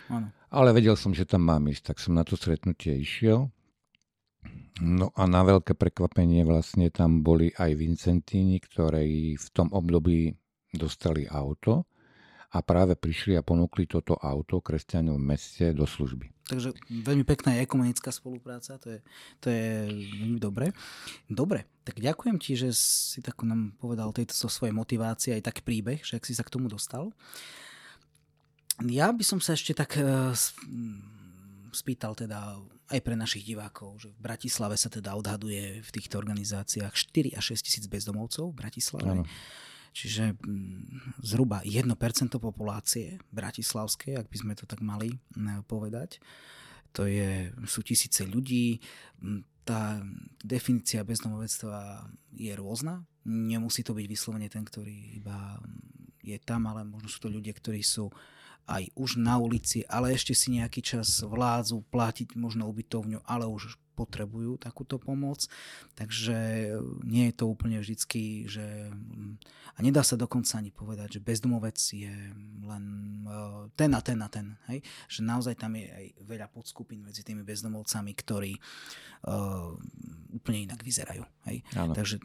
ano. 0.07 0.31
ale 0.49 0.69
vedel 0.71 0.95
som, 0.95 1.11
že 1.11 1.27
tam 1.27 1.43
mám 1.45 1.67
ísť. 1.67 1.93
Tak 1.93 1.97
som 1.99 2.15
na 2.15 2.23
to 2.23 2.39
stretnutie 2.39 2.95
išiel. 2.95 3.51
No 4.83 5.09
a 5.15 5.23
na 5.25 5.41
veľké 5.41 5.73
prekvapenie 5.73 6.43
vlastne 6.43 6.91
tam 6.91 7.23
boli 7.23 7.55
aj 7.55 7.71
Vincentíni, 7.79 8.59
ktorí 8.59 9.39
v 9.39 9.47
tom 9.55 9.71
období 9.71 10.35
dostali 10.75 11.23
auto 11.31 11.87
a 12.55 12.63
práve 12.63 12.95
prišli 12.95 13.35
a 13.35 13.43
ponúkli 13.43 13.83
toto 13.83 14.15
auto 14.15 14.63
kresťanom 14.63 15.19
v 15.19 15.27
meste 15.35 15.75
do 15.75 15.83
služby. 15.83 16.31
Takže 16.47 16.71
veľmi 16.87 17.27
pekná 17.27 17.57
ekumenická 17.59 18.15
spolupráca, 18.15 18.79
to 18.79 18.95
je, 18.95 18.99
to 19.43 19.47
je 19.51 19.91
veľmi 20.23 20.39
dobre. 20.39 20.71
Dobre, 21.27 21.67
tak 21.83 21.99
ďakujem 21.99 22.37
ti, 22.39 22.55
že 22.55 22.71
si 22.71 23.19
tak 23.19 23.43
nám 23.43 23.75
povedal 23.75 24.15
tejto 24.15 24.31
so 24.31 24.47
svojej 24.47 24.71
motivácie 24.71 25.35
aj 25.35 25.51
tak 25.51 25.67
príbeh, 25.67 25.99
že 26.05 26.15
ak 26.15 26.23
si 26.23 26.37
sa 26.37 26.45
k 26.47 26.53
tomu 26.53 26.71
dostal. 26.71 27.11
Ja 28.87 29.11
by 29.11 29.23
som 29.25 29.43
sa 29.43 29.57
ešte 29.57 29.75
tak 29.75 29.99
uh, 29.99 30.31
spýtal 31.75 32.15
teda 32.15 32.61
aj 32.93 32.99
pre 33.01 33.17
našich 33.17 33.41
divákov, 33.41 34.05
že 34.05 34.13
v 34.13 34.19
Bratislave 34.21 34.77
sa 34.77 34.87
teda 34.87 35.17
odhaduje 35.17 35.81
v 35.81 35.89
týchto 35.89 36.21
organizáciách 36.21 36.93
4 36.93 37.35
až 37.35 37.57
6 37.57 37.65
tisíc 37.65 37.85
bezdomovcov 37.89 38.53
v 38.53 38.59
Bratislave. 38.61 39.09
Ano. 39.11 39.25
Čiže 39.95 40.35
mm, 40.35 41.23
zhruba 41.23 41.63
1% 41.63 41.87
populácie 42.35 43.15
bratislavskej, 43.31 44.19
ak 44.19 44.27
by 44.27 44.37
sme 44.43 44.53
to 44.59 44.67
tak 44.67 44.83
mali 44.83 45.15
mm, 45.39 45.63
povedať. 45.71 46.19
To 46.99 47.07
je, 47.07 47.55
sú 47.63 47.79
tisíce 47.79 48.27
ľudí. 48.27 48.83
Mm, 49.23 49.47
tá 49.63 50.03
definícia 50.43 51.07
bezdomovectva 51.07 52.11
je 52.35 52.51
rôzna. 52.59 53.07
Nemusí 53.23 53.81
to 53.87 53.95
byť 53.95 54.05
vyslovene 54.05 54.51
ten, 54.51 54.67
ktorý 54.67 55.15
iba 55.15 55.57
je 56.21 56.37
tam, 56.43 56.67
ale 56.67 56.83
možno 56.83 57.07
sú 57.07 57.23
to 57.23 57.29
ľudia, 57.31 57.55
ktorí 57.55 57.79
sú 57.79 58.11
aj 58.65 58.89
už 58.97 59.21
na 59.21 59.37
ulici, 59.37 59.85
ale 59.85 60.11
ešte 60.11 60.33
si 60.33 60.57
nejaký 60.57 60.81
čas 60.81 61.21
vládzu 61.21 61.85
platiť 61.87 62.33
možno 62.33 62.65
ubytovňu, 62.65 63.21
ale 63.23 63.45
už 63.45 63.77
potrebujú 63.95 64.59
takúto 64.59 64.99
pomoc. 64.99 65.47
Takže 65.95 66.69
nie 67.07 67.31
je 67.31 67.35
to 67.39 67.47
úplne 67.47 67.79
vždycky, 67.79 68.43
že... 68.45 68.91
A 69.75 69.79
nedá 69.79 70.03
sa 70.03 70.19
dokonca 70.19 70.59
ani 70.59 70.71
povedať, 70.71 71.19
že 71.19 71.23
bezdomovec 71.23 71.79
je 71.79 72.15
len 72.63 72.85
uh, 73.27 73.67
ten 73.75 73.91
a 73.95 73.99
ten 74.03 74.19
a 74.19 74.27
ten. 74.27 74.55
Hej? 74.67 74.83
Že 75.07 75.19
naozaj 75.23 75.55
tam 75.55 75.79
je 75.79 75.87
aj 75.87 76.05
veľa 76.23 76.47
podskupín 76.51 77.03
medzi 77.03 77.23
tými 77.23 77.43
bezdomovcami, 77.43 78.11
ktorí 78.15 78.55
uh, 78.55 79.75
úplne 80.35 80.67
inak 80.67 80.83
vyzerajú. 80.83 81.23
Hej? 81.47 81.63
Takže 81.71 82.19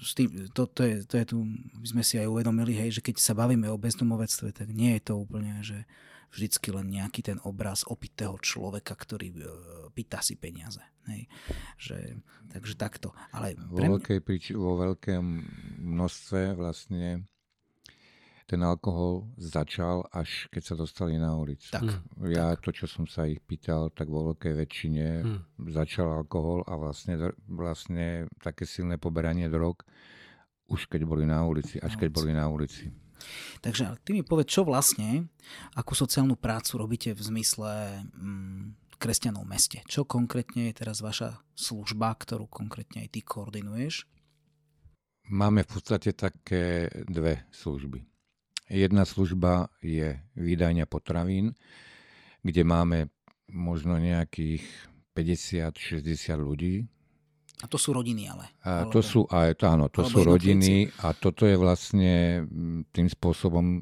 s 0.00 0.12
tým, 0.12 0.48
to, 0.52 0.68
to, 0.68 0.82
je, 0.84 0.94
to 1.04 1.14
je 1.20 1.24
tu, 1.24 1.36
my 1.80 1.86
sme 1.88 2.02
si 2.04 2.20
aj 2.20 2.28
uvedomili, 2.28 2.76
hej, 2.76 3.00
že 3.00 3.04
keď 3.04 3.16
sa 3.20 3.32
bavíme 3.32 3.68
o 3.72 3.80
bezdomovectve, 3.80 4.52
tak 4.52 4.68
nie 4.72 4.96
je 4.96 5.02
to 5.08 5.14
úplne, 5.16 5.60
že 5.64 5.88
vždycky 6.32 6.74
len 6.74 6.90
nejaký 6.92 7.20
ten 7.22 7.38
obraz 7.42 7.86
opitého 7.86 8.36
človeka, 8.40 8.94
ktorý 8.94 9.28
uh, 9.36 9.44
pýta 9.92 10.20
si 10.20 10.36
peniaze. 10.36 10.82
Hej. 11.06 11.30
Že, 11.78 11.96
takže 12.50 12.74
takto. 12.74 13.14
Ale 13.30 13.54
vo, 13.56 13.78
mňa... 13.78 13.90
veľkej, 13.98 14.18
vo 14.58 14.74
veľkém 14.76 15.24
množstve 15.80 16.58
vlastne 16.58 17.24
ten 18.46 18.62
alkohol 18.62 19.26
začal, 19.42 20.06
až 20.14 20.46
keď 20.54 20.62
sa 20.62 20.74
dostali 20.78 21.18
na 21.18 21.34
ulicu. 21.34 21.66
Tak, 21.66 21.82
ja 22.30 22.54
tak. 22.54 22.62
to, 22.62 22.70
čo 22.70 22.86
som 22.86 23.10
sa 23.10 23.26
ich 23.26 23.42
pýtal, 23.42 23.90
tak 23.90 24.06
vo 24.06 24.30
veľkej 24.30 24.54
väčšine 24.54 25.06
hmm. 25.26 25.40
začal 25.74 26.14
alkohol 26.14 26.62
a 26.70 26.78
vlastne, 26.78 27.18
vlastne 27.50 28.30
také 28.38 28.62
silné 28.62 29.02
poberanie 29.02 29.50
drog 29.50 29.82
už 30.66 30.90
keď 30.90 31.02
boli 31.06 31.24
na 31.26 31.46
ulici, 31.46 31.78
až 31.78 31.94
na 31.94 32.00
keď 32.02 32.08
ulici. 32.10 32.18
boli 32.18 32.32
na 32.34 32.46
ulici. 32.50 32.84
Takže 33.60 33.98
ty 34.04 34.12
mi 34.12 34.22
povedz, 34.22 34.52
čo 34.52 34.62
vlastne, 34.66 35.28
akú 35.74 35.96
sociálnu 35.96 36.36
prácu 36.38 36.78
robíte 36.78 37.10
v 37.16 37.20
zmysle 37.20 38.04
mm, 38.14 38.96
kresťanov 38.96 39.44
v 39.44 39.52
meste? 39.52 39.78
Čo 39.88 40.08
konkrétne 40.08 40.70
je 40.70 40.78
teraz 40.84 41.04
vaša 41.04 41.40
služba, 41.56 42.14
ktorú 42.16 42.48
konkrétne 42.48 43.04
aj 43.04 43.12
ty 43.12 43.20
koordinuješ? 43.24 44.08
Máme 45.26 45.66
v 45.66 45.70
podstate 45.74 46.14
také 46.14 46.86
dve 47.10 47.50
služby. 47.50 47.98
Jedna 48.70 49.06
služba 49.06 49.70
je 49.82 50.18
výdajňa 50.34 50.86
potravín, 50.86 51.54
kde 52.42 52.62
máme 52.62 53.10
možno 53.50 53.98
nejakých 53.98 54.62
50-60 55.14 56.02
ľudí, 56.38 56.74
a 57.56 57.66
to 57.68 57.80
sú 57.80 57.96
rodiny 57.96 58.28
ale. 58.28 58.52
A 58.68 58.84
to 58.92 59.00
sú, 59.00 59.24
aj, 59.32 59.56
áno, 59.64 59.88
to 59.88 60.04
sú 60.04 60.20
rodiny 60.20 60.92
a 61.00 61.16
toto 61.16 61.48
je 61.48 61.56
vlastne 61.56 62.44
tým 62.92 63.08
spôsobom, 63.08 63.80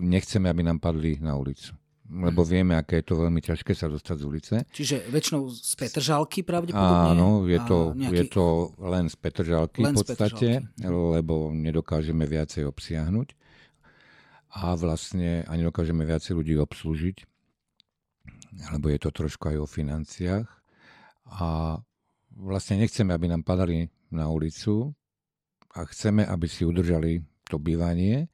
nechceme, 0.00 0.48
aby 0.48 0.64
nám 0.64 0.80
padli 0.80 1.20
na 1.20 1.36
ulicu. 1.36 1.76
Lebo 2.10 2.42
mhm. 2.42 2.48
vieme, 2.50 2.74
aké 2.74 3.04
je 3.04 3.06
to 3.06 3.22
veľmi 3.22 3.38
ťažké 3.38 3.70
sa 3.70 3.86
dostať 3.86 4.16
z 4.18 4.24
ulice. 4.26 4.54
Čiže 4.74 4.96
väčšinou 5.14 5.46
z 5.46 5.72
Petržalky 5.78 6.42
pravdepodobne? 6.42 7.14
Áno, 7.14 7.46
je 7.46 7.60
to, 7.62 7.78
nejaký... 7.94 8.16
je 8.16 8.24
to 8.26 8.46
len 8.82 9.06
z 9.06 9.16
Petržalky 9.20 9.80
len 9.86 9.94
v 9.94 10.02
podstate, 10.02 10.48
Petržalky. 10.66 10.90
lebo 10.90 11.54
nedokážeme 11.54 12.26
viacej 12.26 12.66
obsiahnuť 12.66 13.28
a 14.50 14.74
vlastne 14.74 15.46
ani 15.46 15.62
nedokážeme 15.62 16.02
viacej 16.02 16.34
ľudí 16.34 16.58
obslúžiť, 16.58 17.16
lebo 18.74 18.90
je 18.90 18.98
to 18.98 19.10
trošku 19.14 19.54
aj 19.54 19.56
o 19.62 19.66
financiách. 19.70 20.50
A 21.30 21.78
vlastne 22.36 22.82
nechceme, 22.82 23.10
aby 23.14 23.26
nám 23.30 23.42
padali 23.42 23.90
na 24.10 24.30
ulicu 24.30 24.94
a 25.74 25.86
chceme, 25.86 26.26
aby 26.26 26.46
si 26.50 26.66
udržali 26.66 27.22
to 27.46 27.58
bývanie 27.58 28.30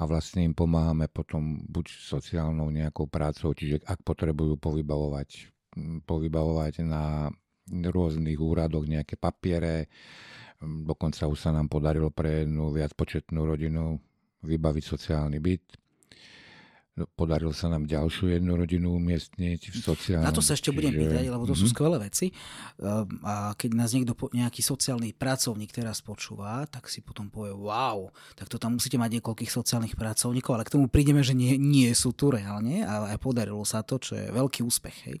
a 0.00 0.02
vlastne 0.08 0.42
im 0.42 0.56
pomáhame 0.56 1.06
potom 1.06 1.62
buď 1.68 1.86
sociálnou 1.86 2.68
nejakou 2.72 3.06
prácou, 3.06 3.54
čiže 3.54 3.84
ak 3.86 4.02
potrebujú 4.02 4.58
povybavovať, 4.58 5.54
povybavovať 6.02 6.82
na 6.82 7.30
rôznych 7.70 8.36
úradoch 8.36 8.84
nejaké 8.84 9.16
papiere, 9.16 9.88
dokonca 10.60 11.30
už 11.30 11.38
sa 11.38 11.50
nám 11.54 11.70
podarilo 11.70 12.10
pre 12.10 12.44
jednu 12.44 12.74
viacpočetnú 12.74 13.40
rodinu 13.44 13.96
vybaviť 14.44 14.84
sociálny 14.84 15.38
byt, 15.40 15.83
podarilo 16.94 17.50
sa 17.50 17.66
nám 17.66 17.90
ďalšiu 17.90 18.38
jednu 18.38 18.54
rodinu 18.54 18.94
umiestniť 18.94 19.60
v 19.74 19.76
sociálnom. 19.82 20.30
Na 20.30 20.30
to 20.30 20.38
sa 20.38 20.54
ešte 20.54 20.70
čiže... 20.70 20.78
budem 20.78 20.94
pýtať, 20.94 21.26
lebo 21.26 21.42
to 21.42 21.58
mm-hmm. 21.58 21.58
sú 21.58 21.66
mhm. 21.66 21.72
skvelé 21.74 21.96
veci. 21.98 22.26
Ehm, 22.30 23.18
a 23.26 23.34
keď 23.58 23.70
nás 23.74 23.90
niekto, 23.90 24.14
nejaký 24.14 24.62
sociálny 24.62 25.10
pracovník 25.18 25.74
teraz 25.74 25.98
počúva, 26.06 26.62
tak 26.70 26.86
si 26.86 27.02
potom 27.02 27.26
povie, 27.34 27.50
wow, 27.50 28.14
tak 28.38 28.46
to 28.46 28.62
tam 28.62 28.78
musíte 28.78 28.94
mať 28.94 29.18
niekoľkých 29.18 29.50
sociálnych 29.50 29.98
pracovníkov, 29.98 30.54
ale 30.54 30.66
k 30.66 30.74
tomu 30.78 30.86
prídeme, 30.86 31.26
že 31.26 31.34
nie, 31.34 31.58
nie 31.58 31.90
sú 31.98 32.14
tu 32.14 32.30
reálne 32.30 32.86
a 32.86 33.10
aj 33.10 33.18
podarilo 33.18 33.66
sa 33.66 33.82
to, 33.82 33.98
čo 33.98 34.14
je 34.14 34.30
veľký 34.30 34.62
úspech, 34.62 34.96
hej? 35.10 35.18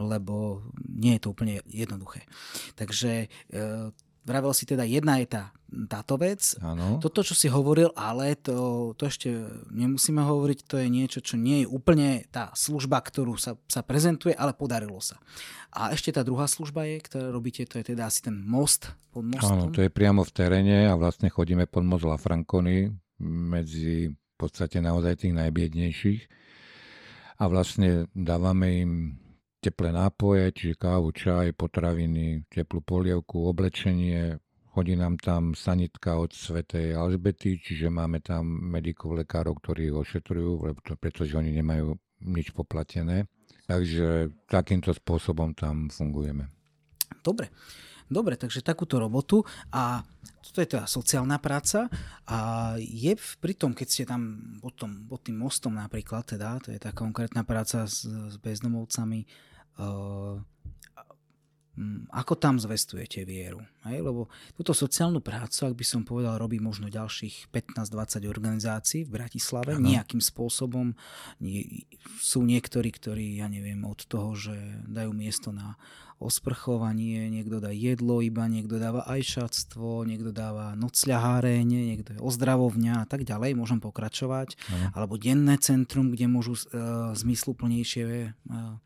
lebo 0.00 0.64
nie 0.88 1.20
je 1.20 1.28
to 1.28 1.36
úplne 1.36 1.60
jednoduché. 1.68 2.24
Takže 2.72 3.28
ehm, 3.52 3.92
Vravel 4.22 4.54
si 4.54 4.62
teda, 4.62 4.86
jedna 4.86 5.18
je 5.18 5.26
tá, 5.26 5.50
táto 5.90 6.14
vec. 6.14 6.54
Ano. 6.62 7.02
Toto, 7.02 7.26
čo 7.26 7.34
si 7.34 7.50
hovoril, 7.50 7.90
ale 7.98 8.38
to, 8.38 8.94
to 8.94 9.10
ešte 9.10 9.34
nemusíme 9.74 10.22
hovoriť, 10.22 10.58
to 10.70 10.78
je 10.78 10.86
niečo, 10.86 11.18
čo 11.18 11.34
nie 11.34 11.66
je 11.66 11.70
úplne 11.70 12.22
tá 12.30 12.54
služba, 12.54 13.02
ktorú 13.02 13.34
sa, 13.34 13.58
sa 13.66 13.82
prezentuje, 13.82 14.30
ale 14.38 14.54
podarilo 14.54 15.02
sa. 15.02 15.18
A 15.74 15.90
ešte 15.90 16.14
tá 16.14 16.22
druhá 16.22 16.46
služba 16.46 16.86
je, 16.86 17.02
ktorú 17.02 17.34
robíte, 17.34 17.66
to 17.66 17.82
je 17.82 17.94
teda 17.94 18.06
asi 18.06 18.22
ten 18.22 18.38
most 18.38 18.94
pod 19.10 19.26
mostom. 19.26 19.58
Áno, 19.58 19.74
to 19.74 19.82
je 19.82 19.90
priamo 19.90 20.22
v 20.22 20.30
teréne 20.30 20.86
a 20.86 20.94
vlastne 20.94 21.26
chodíme 21.26 21.66
pod 21.66 21.82
most 21.82 22.06
La 22.06 22.14
Franconi 22.14 22.94
medzi 23.26 24.12
v 24.12 24.34
podstate 24.38 24.78
naozaj 24.78 25.26
tých 25.26 25.34
najbiednejších 25.34 26.20
a 27.42 27.44
vlastne 27.50 28.06
dávame 28.14 28.68
im 28.86 28.92
teplé 29.62 29.94
nápoje, 29.94 30.50
čiže 30.50 30.74
kávu, 30.74 31.14
čaj, 31.14 31.54
potraviny, 31.54 32.50
teplú 32.50 32.82
polievku, 32.82 33.46
oblečenie. 33.46 34.42
Chodí 34.74 34.98
nám 34.98 35.22
tam 35.22 35.54
sanitka 35.54 36.18
od 36.18 36.34
Svetej 36.34 36.98
Alžbety, 36.98 37.62
čiže 37.62 37.86
máme 37.86 38.18
tam 38.18 38.42
medikov, 38.42 39.14
lekárov, 39.14 39.54
ktorí 39.62 39.92
ich 39.92 39.96
ošetrujú, 39.96 40.74
pretože 40.98 41.38
oni 41.38 41.54
nemajú 41.54 41.94
nič 42.26 42.50
poplatené. 42.50 43.30
Takže 43.70 44.34
takýmto 44.50 44.90
spôsobom 44.90 45.54
tam 45.54 45.86
fungujeme. 45.86 46.50
Dobre. 47.22 47.54
Dobre, 48.12 48.36
takže 48.36 48.60
takúto 48.60 49.00
robotu 49.00 49.40
a 49.72 50.04
toto 50.44 50.58
je 50.60 50.68
teda 50.68 50.84
sociálna 50.84 51.40
práca 51.40 51.88
a 52.28 52.72
je 52.76 53.16
pri 53.40 53.56
tom, 53.56 53.72
keď 53.72 53.86
ste 53.88 54.04
tam 54.04 54.36
pod, 54.60 54.84
pod 54.84 55.20
tým 55.24 55.40
mostom 55.40 55.80
napríklad, 55.80 56.36
teda, 56.36 56.60
to 56.60 56.76
je 56.76 56.80
tá 56.82 56.92
konkrétna 56.92 57.40
práca 57.46 57.88
s, 57.88 58.04
s 58.04 58.36
bezdomovcami, 58.36 59.24
ako 62.12 62.36
tam 62.36 62.60
zvestujete 62.60 63.24
vieru. 63.24 63.64
Hej? 63.88 64.04
Lebo 64.04 64.28
túto 64.52 64.76
sociálnu 64.76 65.24
prácu, 65.24 65.64
ak 65.64 65.74
by 65.74 65.84
som 65.88 66.02
povedal, 66.04 66.36
robí 66.36 66.60
možno 66.60 66.92
ďalších 66.92 67.48
15-20 67.48 68.28
organizácií 68.28 69.00
v 69.08 69.16
Bratislave. 69.16 69.80
Ano. 69.80 69.88
Nejakým 69.88 70.20
spôsobom 70.20 70.92
nie, 71.40 71.88
sú 72.20 72.44
niektorí, 72.44 72.92
ktorí, 72.92 73.40
ja 73.40 73.48
neviem, 73.48 73.80
od 73.88 74.04
toho, 74.04 74.36
že 74.36 74.54
dajú 74.84 75.16
miesto 75.16 75.48
na 75.48 75.80
osprchovanie, 76.22 77.26
niekto 77.32 77.58
dá 77.58 77.74
jedlo 77.74 78.22
iba, 78.22 78.46
niekto 78.46 78.78
dáva 78.78 79.02
ajšatstvo, 79.10 80.06
niekto 80.06 80.30
dáva 80.30 80.78
nocľahárenie, 80.78 81.96
niekto 81.96 82.14
je 82.14 82.20
ozdravovňa 82.22 83.02
a 83.02 83.06
tak 83.10 83.26
ďalej, 83.26 83.58
môžem 83.58 83.82
pokračovať. 83.82 84.54
Ano. 84.70 84.86
Alebo 84.94 85.18
denné 85.18 85.56
centrum, 85.58 86.14
kde 86.14 86.30
môžu 86.30 86.54
uh, 86.54 87.10
zmysluplnejšie 87.16 88.04
uh, 88.30 88.78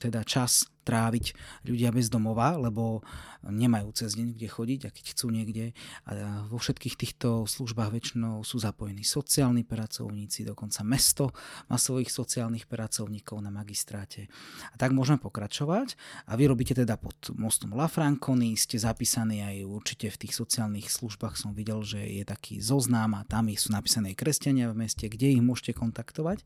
teda 0.00 0.24
čas 0.24 0.64
tráviť 0.86 1.34
ľudia 1.66 1.90
bez 1.90 2.06
domova, 2.06 2.54
lebo 2.54 3.02
nemajú 3.42 3.90
cez 3.94 4.14
deň 4.14 4.38
kde 4.38 4.48
chodiť 4.48 4.80
a 4.86 4.90
keď 4.94 5.04
chcú 5.14 5.26
niekde. 5.34 5.64
A 6.06 6.46
vo 6.46 6.62
všetkých 6.62 6.94
týchto 6.94 7.50
službách 7.50 7.90
väčšinou 7.90 8.46
sú 8.46 8.62
zapojení 8.62 9.02
sociálni 9.02 9.66
pracovníci, 9.66 10.46
dokonca 10.46 10.86
mesto 10.86 11.34
má 11.66 11.74
svojich 11.74 12.10
sociálnych 12.10 12.70
pracovníkov 12.70 13.42
na 13.42 13.50
magistráte. 13.50 14.30
A 14.70 14.78
tak 14.78 14.94
môžeme 14.94 15.18
pokračovať. 15.18 15.98
A 16.30 16.38
vy 16.38 16.46
robíte 16.46 16.74
teda 16.78 16.94
pod 16.94 17.18
mostom 17.34 17.74
La 17.74 17.90
Franconi, 17.90 18.54
ste 18.54 18.78
zapísaní 18.78 19.42
aj 19.42 19.56
určite 19.66 20.06
v 20.10 20.20
tých 20.26 20.34
sociálnych 20.38 20.86
službách 20.86 21.34
som 21.34 21.50
videl, 21.56 21.82
že 21.82 21.98
je 21.98 22.22
taký 22.22 22.62
zoznam 22.62 23.18
a 23.18 23.26
tam 23.26 23.48
sú 23.56 23.72
napísané 23.72 24.12
kresťania 24.12 24.68
v 24.70 24.86
meste, 24.86 25.08
kde 25.08 25.32
ich 25.38 25.42
môžete 25.42 25.78
kontaktovať. 25.78 26.44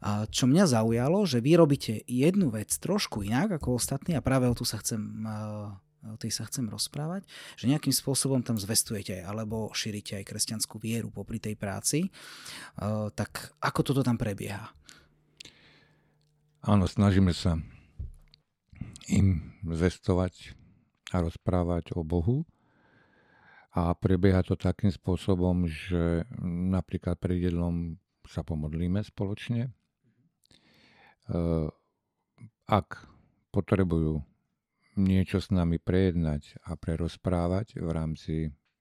A 0.00 0.24
čo 0.30 0.48
mňa 0.48 0.64
zaujalo, 0.64 1.28
že 1.28 1.44
vy 1.44 1.52
robíte 1.60 2.00
jednu 2.08 2.48
vec 2.48 2.72
trošku 2.72 3.20
inak 3.20 3.59
ako 3.60 3.76
ostatní 3.76 4.16
a 4.16 4.24
práve 4.24 4.48
o 4.48 4.56
tu 4.56 4.64
sa 4.64 4.80
chcem 4.80 4.98
o 6.00 6.16
tej 6.16 6.32
sa 6.32 6.48
chcem 6.48 6.64
rozprávať, 6.64 7.28
že 7.60 7.68
nejakým 7.68 7.92
spôsobom 7.92 8.40
tam 8.40 8.56
zvestujete 8.56 9.20
alebo 9.20 9.68
šírite 9.76 10.16
aj 10.16 10.32
kresťanskú 10.32 10.80
vieru 10.80 11.12
popri 11.12 11.36
tej 11.36 11.60
práci, 11.60 12.08
tak 13.12 13.52
ako 13.60 13.80
toto 13.84 14.00
tam 14.00 14.16
prebieha? 14.16 14.72
Áno, 16.64 16.88
snažíme 16.88 17.36
sa 17.36 17.60
im 19.12 19.52
zvestovať 19.60 20.56
a 21.12 21.20
rozprávať 21.20 21.92
o 21.92 22.00
Bohu. 22.00 22.48
A 23.76 23.92
prebieha 23.92 24.40
to 24.42 24.56
takým 24.58 24.90
spôsobom, 24.90 25.68
že 25.68 26.24
napríklad 26.48 27.20
pred 27.20 27.44
jedlom 27.44 28.00
sa 28.24 28.40
pomodlíme 28.42 29.04
spoločne. 29.04 29.70
Ak 32.66 32.88
potrebujú 33.50 34.22
niečo 34.98 35.38
s 35.38 35.54
nami 35.54 35.78
prejednať 35.78 36.62
a 36.66 36.74
prerozprávať 36.74 37.78
v 37.78 37.88
rámci 37.90 38.34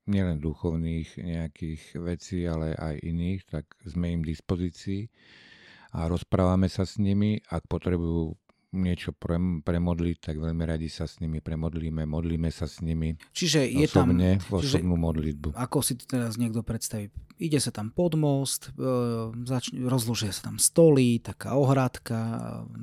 nielen 0.10 0.42
duchovných 0.42 1.22
nejakých 1.22 1.82
vecí, 2.02 2.42
ale 2.50 2.74
aj 2.74 2.98
iných, 3.06 3.42
tak 3.46 3.66
sme 3.86 4.18
im 4.18 4.22
v 4.26 4.34
dispozícii 4.34 5.06
a 5.94 6.10
rozprávame 6.10 6.66
sa 6.66 6.86
s 6.86 6.98
nimi. 6.98 7.38
Ak 7.50 7.70
potrebujú 7.70 8.34
niečo 8.70 9.18
pre, 9.18 9.42
premodliť, 9.66 10.18
tak 10.22 10.36
veľmi 10.38 10.64
radi 10.66 10.90
sa 10.92 11.10
s 11.10 11.18
nimi 11.18 11.42
premodlíme, 11.42 12.06
modlíme 12.06 12.54
sa 12.54 12.70
s 12.70 12.86
nimi 12.86 13.18
čiže 13.34 13.66
je 13.66 13.90
osobne, 13.90 14.38
tam, 14.38 14.62
osobnú 14.62 14.96
čiže, 14.96 15.06
modlitbu. 15.10 15.50
Ako 15.58 15.82
si 15.82 15.98
teraz 15.98 16.38
niekto 16.38 16.62
predstaví? 16.62 17.10
Ide 17.42 17.58
sa 17.58 17.74
tam 17.74 17.90
pod 17.90 18.14
most, 18.14 18.70
e, 18.78 18.86
začne, 19.48 19.90
rozložia 19.90 20.30
sa 20.30 20.54
tam 20.54 20.62
stoly, 20.62 21.18
taká 21.18 21.58
ohradka 21.58 22.18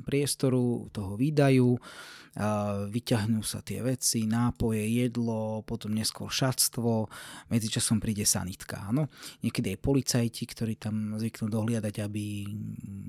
priestoru, 0.03 0.91
toho 0.91 1.15
výdajú, 1.15 1.79
vyťahnú 2.93 3.41
sa 3.41 3.65
tie 3.65 3.81
veci, 3.81 4.29
nápoje, 4.29 4.85
jedlo, 4.85 5.65
potom 5.65 5.89
neskôr 5.89 6.29
šatstvo, 6.29 7.09
medzičasom 7.49 7.97
príde 7.97 8.29
sanitka. 8.29 8.85
Áno? 8.85 9.09
Niekedy 9.41 9.73
aj 9.73 9.79
policajti, 9.81 10.43
ktorí 10.45 10.77
tam 10.77 11.17
zvyknú 11.17 11.49
dohliadať, 11.49 12.05
aby, 12.05 12.45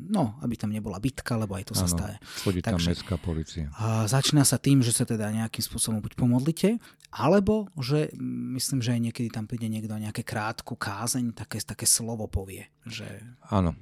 no, 0.08 0.40
aby 0.40 0.54
tam 0.56 0.72
nebola 0.72 0.96
bitka, 0.96 1.36
lebo 1.36 1.60
aj 1.60 1.68
to 1.68 1.74
sa 1.76 1.84
stane. 1.84 2.16
Chodí 2.40 2.64
tam 2.64 2.80
Takže, 2.80 2.88
mestská 2.88 3.16
policia. 3.20 3.68
Začína 4.08 4.48
sa 4.48 4.56
tým, 4.56 4.80
že 4.80 4.96
sa 4.96 5.04
teda 5.04 5.28
nejakým 5.28 5.64
spôsobom 5.64 6.00
buď 6.00 6.12
pomodlite, 6.16 6.80
alebo 7.12 7.68
že 7.76 8.12
myslím, 8.56 8.80
že 8.80 8.96
aj 8.96 9.00
niekedy 9.12 9.28
tam 9.28 9.44
príde 9.44 9.68
niekto 9.68 9.92
nejaké 9.92 10.24
krátku 10.24 10.76
kázeň, 10.76 11.36
také, 11.36 11.60
také 11.60 11.84
slovo 11.84 12.28
povie. 12.28 12.68
Že... 12.88 13.04
Áno, 13.52 13.76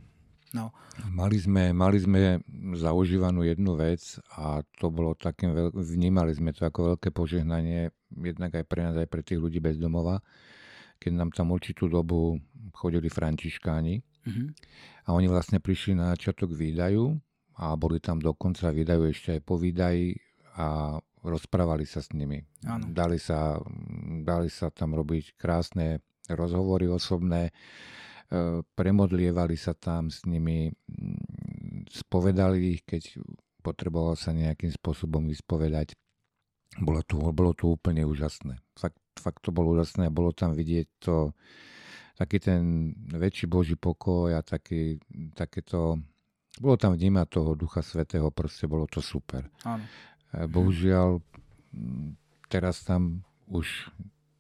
No. 0.56 0.72
Mali, 1.12 1.36
sme, 1.36 1.76
mali 1.76 2.00
sme 2.00 2.40
zaužívanú 2.80 3.44
jednu 3.44 3.76
vec 3.76 4.16
a 4.32 4.64
to 4.80 4.88
bolo 4.88 5.12
takým, 5.12 5.52
veľ... 5.52 5.76
vnímali 5.76 6.32
sme 6.32 6.56
to 6.56 6.64
ako 6.64 6.96
veľké 6.96 7.12
požehnanie, 7.12 7.92
jednak 8.16 8.56
aj 8.56 8.64
pre 8.64 8.80
nás, 8.80 8.96
aj 8.96 9.04
pre 9.04 9.20
tých 9.20 9.36
ľudí 9.36 9.60
bez 9.60 9.76
domova, 9.76 10.24
keď 10.96 11.12
nám 11.12 11.30
tam 11.36 11.52
určitú 11.52 11.92
dobu 11.92 12.40
chodili 12.72 13.12
františkáni 13.12 14.00
mm-hmm. 14.00 14.48
a 15.04 15.08
oni 15.12 15.28
vlastne 15.28 15.60
prišli 15.60 15.92
na 15.92 16.16
začiatok 16.16 16.56
výdaju 16.56 17.12
a 17.60 17.76
boli 17.76 18.00
tam 18.00 18.16
dokonca 18.16 18.72
výdajú 18.72 19.02
ešte 19.12 19.28
aj 19.36 19.40
po 19.44 19.60
výdaji 19.60 20.16
a 20.56 20.96
rozprávali 21.20 21.84
sa 21.84 22.00
s 22.00 22.16
nimi. 22.16 22.40
Áno. 22.64 22.88
Dali 22.88 23.20
sa, 23.20 23.60
dali 24.24 24.48
sa 24.48 24.72
tam 24.72 24.96
robiť 24.96 25.36
krásne 25.36 26.00
rozhovory 26.32 26.88
osobné, 26.88 27.52
premodlievali 28.74 29.54
sa 29.54 29.74
tam 29.74 30.10
s 30.10 30.26
nimi, 30.26 30.70
spovedali 31.90 32.78
ich, 32.78 32.82
keď 32.82 33.22
potreboval 33.62 34.14
sa 34.18 34.34
nejakým 34.34 34.70
spôsobom 34.70 35.26
vyspovedať. 35.26 35.94
Bolo 36.82 37.00
to, 37.06 37.18
bolo 37.32 37.54
to 37.54 37.72
úplne 37.72 38.04
úžasné. 38.04 38.58
Fakt, 38.76 38.98
fakt 39.16 39.40
to 39.46 39.54
bolo 39.54 39.78
úžasné 39.78 40.10
a 40.10 40.14
bolo 40.14 40.34
tam 40.34 40.52
vidieť 40.52 40.86
to, 40.98 41.32
taký 42.18 42.42
ten 42.42 42.92
väčší 43.12 43.46
Boží 43.46 43.76
pokoj 43.78 44.34
a 44.34 44.40
taký, 44.42 44.98
takéto, 45.32 46.00
bolo 46.58 46.76
tam 46.76 46.96
vnímať 46.96 47.26
toho 47.30 47.54
Ducha 47.54 47.80
Svetého, 47.80 48.28
proste 48.34 48.66
bolo 48.66 48.88
to 48.90 49.00
super. 49.00 49.46
Áno. 49.64 49.84
Bohužiaľ, 50.32 51.22
teraz 52.50 52.82
tam 52.84 53.24
už 53.46 53.88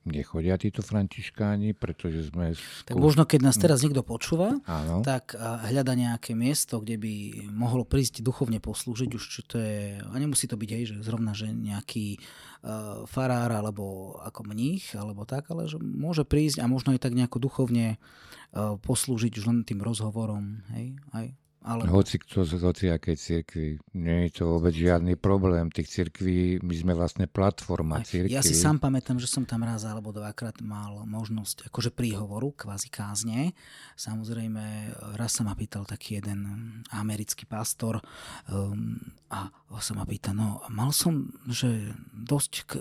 nechodia 0.06 0.54
títo 0.56 0.80
františkáni, 0.80 1.74
pretože 1.74 2.30
sme... 2.30 2.54
Skúš... 2.54 2.86
Tak 2.86 2.96
možno, 2.96 3.26
keď 3.26 3.40
nás 3.42 3.58
teraz 3.58 3.82
niekto 3.82 4.06
počúva, 4.06 4.56
Áno. 4.64 5.02
tak 5.02 5.34
hľada 5.36 5.92
nejaké 5.98 6.38
miesto, 6.38 6.78
kde 6.78 6.96
by 6.96 7.14
mohlo 7.50 7.82
prísť 7.82 8.22
duchovne 8.22 8.62
poslúžiť, 8.62 9.10
už 9.12 9.24
čo 9.26 9.42
to 9.44 9.58
je, 9.58 9.98
a 9.98 10.14
nemusí 10.16 10.46
to 10.46 10.54
byť 10.54 10.70
aj, 10.70 10.82
že 10.86 10.96
zrovna, 11.02 11.34
že 11.34 11.50
nejaký 11.50 12.16
uh, 12.16 13.04
farár, 13.10 13.50
alebo 13.50 14.16
ako 14.22 14.46
mních, 14.46 14.94
alebo 14.94 15.26
tak, 15.26 15.50
ale 15.50 15.66
že 15.66 15.82
môže 15.82 16.22
prísť 16.22 16.62
a 16.62 16.70
možno 16.70 16.94
aj 16.94 17.02
tak 17.02 17.18
nejako 17.18 17.42
duchovne 17.42 17.98
uh, 17.98 18.78
poslúžiť 18.78 19.32
už 19.42 19.44
len 19.50 19.58
tým 19.66 19.82
rozhovorom, 19.82 20.62
hej, 20.72 20.96
aj 21.12 21.34
alebo... 21.66 21.98
Hoci 21.98 22.22
kto 22.22 22.46
z 22.46 22.62
hociakej 22.62 23.16
cirkvi. 23.18 23.82
Nie 23.98 24.30
je 24.30 24.38
to 24.38 24.54
vôbec 24.54 24.70
žiadny 24.70 25.18
problém. 25.18 25.66
Tých 25.74 25.90
cirkví, 25.90 26.62
my 26.62 26.74
sme 26.78 26.94
vlastne 26.94 27.26
platforma 27.26 28.06
cirkvi. 28.06 28.30
Ja 28.30 28.46
si 28.46 28.54
sám 28.54 28.78
pamätám, 28.78 29.18
že 29.18 29.26
som 29.26 29.42
tam 29.42 29.66
raz 29.66 29.82
alebo 29.82 30.14
dvakrát 30.14 30.62
mal 30.62 31.02
možnosť 31.02 31.66
akože 31.66 31.90
príhovoru, 31.90 32.54
kvázi 32.54 32.86
kázne. 32.86 33.50
Samozrejme, 33.98 34.94
raz 35.18 35.34
sa 35.34 35.42
ma 35.42 35.58
pýtal 35.58 35.82
taký 35.82 36.22
jeden 36.22 36.46
americký 36.94 37.50
pastor 37.50 37.98
um, 38.46 39.02
a 39.34 39.50
sa 39.82 39.92
ma 39.98 40.06
pýta, 40.06 40.30
no 40.30 40.62
mal 40.70 40.94
som, 40.94 41.34
že 41.50 41.90
dosť 42.14 42.52
k, 42.70 42.72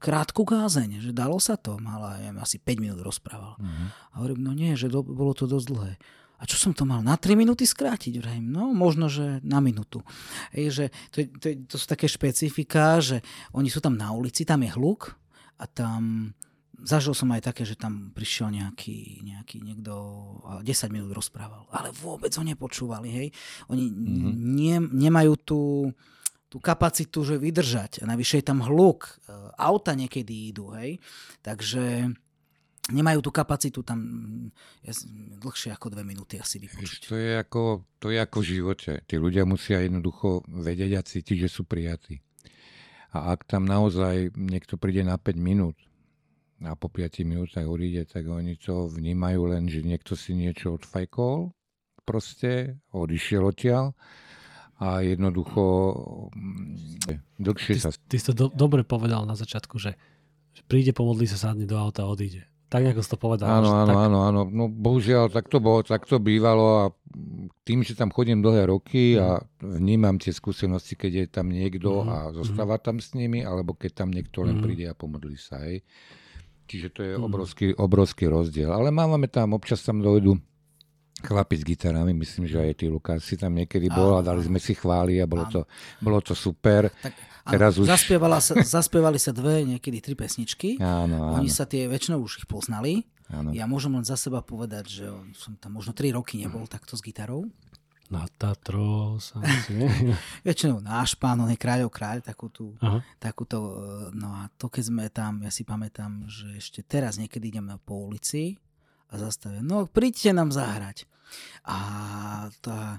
krátku 0.00 0.48
kázeň, 0.48 1.02
že 1.02 1.10
dalo 1.12 1.36
sa 1.36 1.60
to, 1.60 1.76
mal 1.82 2.00
aj 2.16 2.32
asi 2.40 2.56
5 2.56 2.78
minút 2.80 3.00
rozprával. 3.04 3.58
Uh-huh. 3.60 3.86
A 4.14 4.14
hovorím, 4.22 4.40
no 4.46 4.56
nie, 4.56 4.72
že 4.78 4.88
do, 4.88 5.04
bolo 5.04 5.36
to 5.36 5.44
dosť 5.44 5.66
dlhé. 5.68 5.92
A 6.40 6.48
čo 6.48 6.56
som 6.56 6.72
to 6.72 6.88
mal? 6.88 7.04
Na 7.04 7.20
3 7.20 7.36
minúty 7.36 7.68
skrátiť? 7.68 8.16
Vrajím, 8.16 8.48
no 8.48 8.72
možno, 8.72 9.12
že 9.12 9.44
na 9.44 9.60
minútu. 9.60 10.00
Je, 10.56 10.72
že 10.72 10.84
to, 11.12 11.28
to, 11.36 11.46
to 11.68 11.76
sú 11.76 11.84
také 11.84 12.08
špecifika, 12.08 12.96
že 13.04 13.20
oni 13.52 13.68
sú 13.68 13.84
tam 13.84 14.00
na 14.00 14.08
ulici, 14.16 14.48
tam 14.48 14.64
je 14.64 14.72
hluk 14.72 15.12
a 15.60 15.68
tam 15.68 16.32
zažil 16.80 17.12
som 17.12 17.28
aj 17.36 17.52
také, 17.52 17.68
že 17.68 17.76
tam 17.76 18.08
prišiel 18.16 18.48
nejaký, 18.48 19.20
nejaký 19.20 19.60
niekto 19.60 19.92
a 20.48 20.52
10 20.64 20.94
minút 20.94 21.12
rozprával, 21.12 21.68
ale 21.68 21.92
vôbec 21.92 22.32
ho 22.32 22.44
nepočúvali, 22.44 23.08
hej. 23.12 23.28
Oni 23.68 23.92
mm-hmm. 23.92 24.32
ne, 24.56 24.76
nemajú 24.80 25.32
tú, 25.44 25.62
tú 26.48 26.56
kapacitu, 26.58 27.22
že 27.22 27.36
vydržať. 27.36 28.00
A 28.02 28.08
navyše 28.08 28.40
je 28.40 28.48
tam 28.48 28.64
hluk. 28.64 29.06
Auta 29.60 29.92
niekedy 29.92 30.50
idú, 30.50 30.72
hej. 30.72 30.98
Takže 31.44 32.16
nemajú 32.88 33.20
tú 33.20 33.30
kapacitu 33.30 33.84
tam 33.84 34.00
ja, 34.80 34.96
dlhšie 35.36 35.76
ako 35.76 35.92
dve 35.92 36.02
minúty 36.02 36.40
asi 36.40 36.56
vypočuť. 36.56 37.12
To 37.12 37.16
je, 37.20 37.36
ako, 37.36 37.84
to 38.00 38.08
je 38.08 38.18
ako 38.18 38.38
v 38.40 38.48
živote. 38.56 38.92
Tí 39.04 39.20
ľudia 39.20 39.44
musia 39.44 39.84
jednoducho 39.84 40.48
vedieť 40.48 40.92
a 40.96 41.02
cítiť, 41.04 41.44
že 41.44 41.48
sú 41.52 41.68
prijatí. 41.68 42.24
A 43.10 43.34
ak 43.34 43.44
tam 43.44 43.66
naozaj 43.66 44.32
niekto 44.38 44.78
príde 44.78 45.02
na 45.02 45.18
5 45.18 45.34
minút 45.36 45.76
a 46.62 46.72
po 46.78 46.88
5 46.88 47.26
minútach 47.26 47.66
odíde, 47.66 48.06
tak 48.06 48.24
oni 48.24 48.56
to 48.56 48.88
vnímajú 48.88 49.50
len, 49.50 49.66
že 49.66 49.84
niekto 49.84 50.14
si 50.14 50.32
niečo 50.32 50.78
odfajkol, 50.78 51.50
proste 52.06 52.80
odišiel 52.94 53.42
odtiaľ 53.44 53.92
a 54.80 55.04
jednoducho 55.04 55.62
mm, 56.32 57.36
dlhšie 57.36 57.76
Ty, 57.76 57.82
sa... 57.84 57.90
ty 57.92 58.16
si 58.16 58.24
to 58.30 58.32
do, 58.32 58.46
dobre 58.48 58.80
povedal 58.80 59.28
na 59.28 59.36
začiatku, 59.36 59.76
že, 59.76 59.92
že 60.56 60.62
príde, 60.64 60.96
pomodlí 60.96 61.28
sa, 61.28 61.36
sadne 61.36 61.68
do 61.68 61.76
auta 61.76 62.08
a 62.08 62.10
odíde. 62.10 62.48
Tak, 62.70 62.86
ako 62.86 63.00
si 63.02 63.10
to 63.10 63.18
povedal. 63.18 63.50
Áno, 63.50 63.74
áno, 63.74 63.90
tak, 63.90 64.04
áno, 64.06 64.18
áno. 64.22 64.40
No 64.46 64.70
bohužiaľ, 64.70 65.26
tak 65.26 65.50
to, 65.50 65.58
bolo, 65.58 65.82
tak 65.82 66.06
to 66.06 66.22
bývalo 66.22 66.66
a 66.78 66.84
tým, 67.66 67.82
že 67.82 67.98
tam 67.98 68.08
chodím 68.08 68.38
dlhé 68.38 68.70
roky 68.70 69.18
a 69.18 69.42
vnímam 69.58 70.14
tie 70.16 70.30
skúsenosti, 70.30 70.94
keď 70.94 71.12
je 71.12 71.26
tam 71.26 71.50
niekto 71.50 71.90
Mhm, 71.90 72.06
a 72.06 72.16
zostáva 72.30 72.78
tam 72.78 73.02
s 73.02 73.10
nimi, 73.12 73.42
alebo 73.42 73.74
keď 73.74 73.90
tam 73.96 74.14
niekto 74.14 74.46
len 74.46 74.56
Mhm. 74.56 74.62
príde 74.62 74.86
a 74.86 74.94
pomodlí 74.94 75.34
sa. 75.34 75.66
Hej. 75.66 75.82
Čiže 76.64 76.88
to 76.94 77.00
je 77.02 77.12
Mhm. 77.18 77.26
obrovský, 77.26 77.66
obrovský 77.74 78.30
rozdiel. 78.30 78.70
Ale 78.70 78.94
máme 78.94 79.26
tam, 79.26 79.50
občas 79.50 79.82
tam 79.82 79.98
dojdu 79.98 80.38
chlapi 81.20 81.52
s 81.52 81.66
gitarami, 81.66 82.14
myslím, 82.14 82.46
že 82.46 82.56
aj 82.56 82.74
ty, 82.78 82.86
Lukáš, 82.86 83.26
si 83.26 83.34
tam 83.34 83.52
niekedy 83.52 83.90
bol 83.90 84.16
a 84.16 84.24
dali 84.24 84.40
sme 84.40 84.56
si 84.56 84.72
chváli 84.72 85.18
a 85.18 85.26
bolo 85.26 85.44
to, 85.44 85.60
bolo 86.00 86.16
to 86.22 86.32
super. 86.32 86.88
Tak, 87.02 87.12
Teraz 87.46 87.76
áno, 87.76 87.84
už- 87.84 87.88
zaspievala 87.88 88.38
sa, 88.38 88.52
zaspievali 88.80 89.16
sa 89.16 89.32
dve, 89.32 89.64
niekedy 89.64 90.00
tri 90.00 90.12
pesničky. 90.12 90.76
Áno, 90.76 91.30
áno, 91.30 91.40
Oni 91.40 91.48
sa 91.48 91.64
tie 91.64 91.88
väčšinou 91.88 92.20
už 92.20 92.44
ich 92.44 92.48
poznali. 92.48 93.06
áno. 93.32 93.54
Ja 93.54 93.64
môžem 93.64 93.94
len 93.96 94.04
za 94.04 94.18
seba 94.18 94.42
povedať, 94.42 94.84
že 94.90 95.04
som 95.38 95.56
tam 95.56 95.78
možno 95.78 95.94
3 95.94 96.12
roky 96.12 96.36
nebol 96.40 96.66
takto 96.66 96.98
s 96.98 97.02
gitarou. 97.02 97.48
Na 98.10 98.26
Tatro 98.26 99.22
sa? 99.22 99.38
Väčšinou 100.48 100.82
náš 100.82 101.14
pán, 101.14 101.38
on 101.38 101.46
je 101.46 101.54
kráľov 101.54 101.94
kráľ, 101.94 102.26
takú 102.26 102.50
tú, 102.50 102.74
Aha. 102.82 103.06
takúto, 103.22 103.56
e, 103.56 103.72
no 104.18 104.34
a 104.34 104.50
to 104.58 104.66
keď 104.66 104.82
sme 104.90 105.04
tam, 105.14 105.46
ja 105.46 105.50
si 105.54 105.62
pamätám, 105.62 106.26
že 106.26 106.58
ešte 106.58 106.82
teraz 106.82 107.22
niekedy 107.22 107.54
idem 107.54 107.70
po 107.86 108.10
ulici 108.10 108.58
a 109.06 109.14
zastavím, 109.14 109.62
no 109.62 109.86
príďte 109.86 110.34
nám 110.34 110.50
zahrať. 110.50 111.06
A 111.62 111.78
tá, 112.58 112.98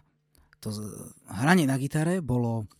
to 0.63 0.71
hranie 1.27 1.67
na 1.67 1.75
gitare 1.75 2.23
bolo 2.23 2.71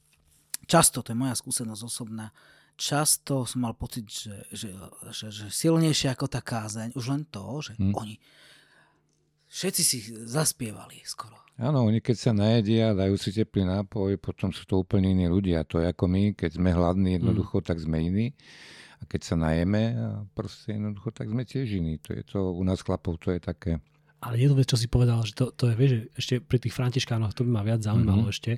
často, 0.72 1.04
to 1.04 1.12
je 1.12 1.20
moja 1.20 1.36
skúsenosť 1.36 1.82
osobná, 1.84 2.32
často 2.80 3.44
som 3.44 3.60
mal 3.62 3.76
pocit, 3.76 4.08
že, 4.08 4.48
že, 4.50 4.72
že, 5.12 5.28
že 5.30 5.46
silnejšie 5.52 6.08
ako 6.10 6.26
tá 6.26 6.40
kázeň, 6.40 6.96
už 6.96 7.06
len 7.12 7.24
to, 7.28 7.44
že 7.60 7.76
Hm. 7.76 7.92
oni 7.92 8.16
všetci 9.52 9.82
si 9.84 9.98
zaspievali 10.24 11.04
skoro. 11.04 11.36
Áno, 11.60 11.86
oni 11.86 12.00
keď 12.00 12.16
sa 12.18 12.32
najedia, 12.34 12.96
dajú 12.96 13.20
si 13.20 13.30
teplý 13.30 13.68
nápoj, 13.68 14.18
potom 14.18 14.50
sú 14.50 14.66
to 14.66 14.82
úplne 14.82 15.12
iní 15.12 15.28
ľudia. 15.28 15.62
To 15.70 15.78
je 15.78 15.92
ako 15.92 16.08
my, 16.08 16.24
keď 16.34 16.58
sme 16.58 16.74
hladní 16.74 17.20
jednoducho, 17.20 17.62
tak 17.62 17.78
sme 17.78 18.02
iní. 18.02 18.34
A 18.98 19.06
keď 19.06 19.22
sa 19.22 19.36
najeme, 19.36 19.94
proste 20.32 20.74
jednoducho, 20.74 21.12
tak 21.12 21.30
sme 21.30 21.44
tiež 21.44 21.68
iní. 21.78 22.02
To 22.02 22.18
je 22.18 22.24
to, 22.24 22.40
u 22.50 22.64
nás 22.64 22.82
chlapov 22.82 23.20
to 23.20 23.30
je 23.30 23.42
také... 23.44 23.72
Ale 24.22 24.38
jednu 24.38 24.54
vec, 24.54 24.70
čo 24.70 24.78
si 24.78 24.86
povedal, 24.86 25.22
že 25.26 25.34
to, 25.34 25.50
to 25.50 25.70
je, 25.70 25.74
vieš, 25.74 25.92
že 25.92 26.02
ešte 26.14 26.34
pri 26.40 26.58
tých 26.62 26.74
františkánoch, 26.74 27.34
to 27.34 27.42
by 27.42 27.52
ma 27.52 27.64
viac 27.66 27.82
zaujímalo 27.82 28.26
Mhm. 28.26 28.32
ešte, 28.32 28.52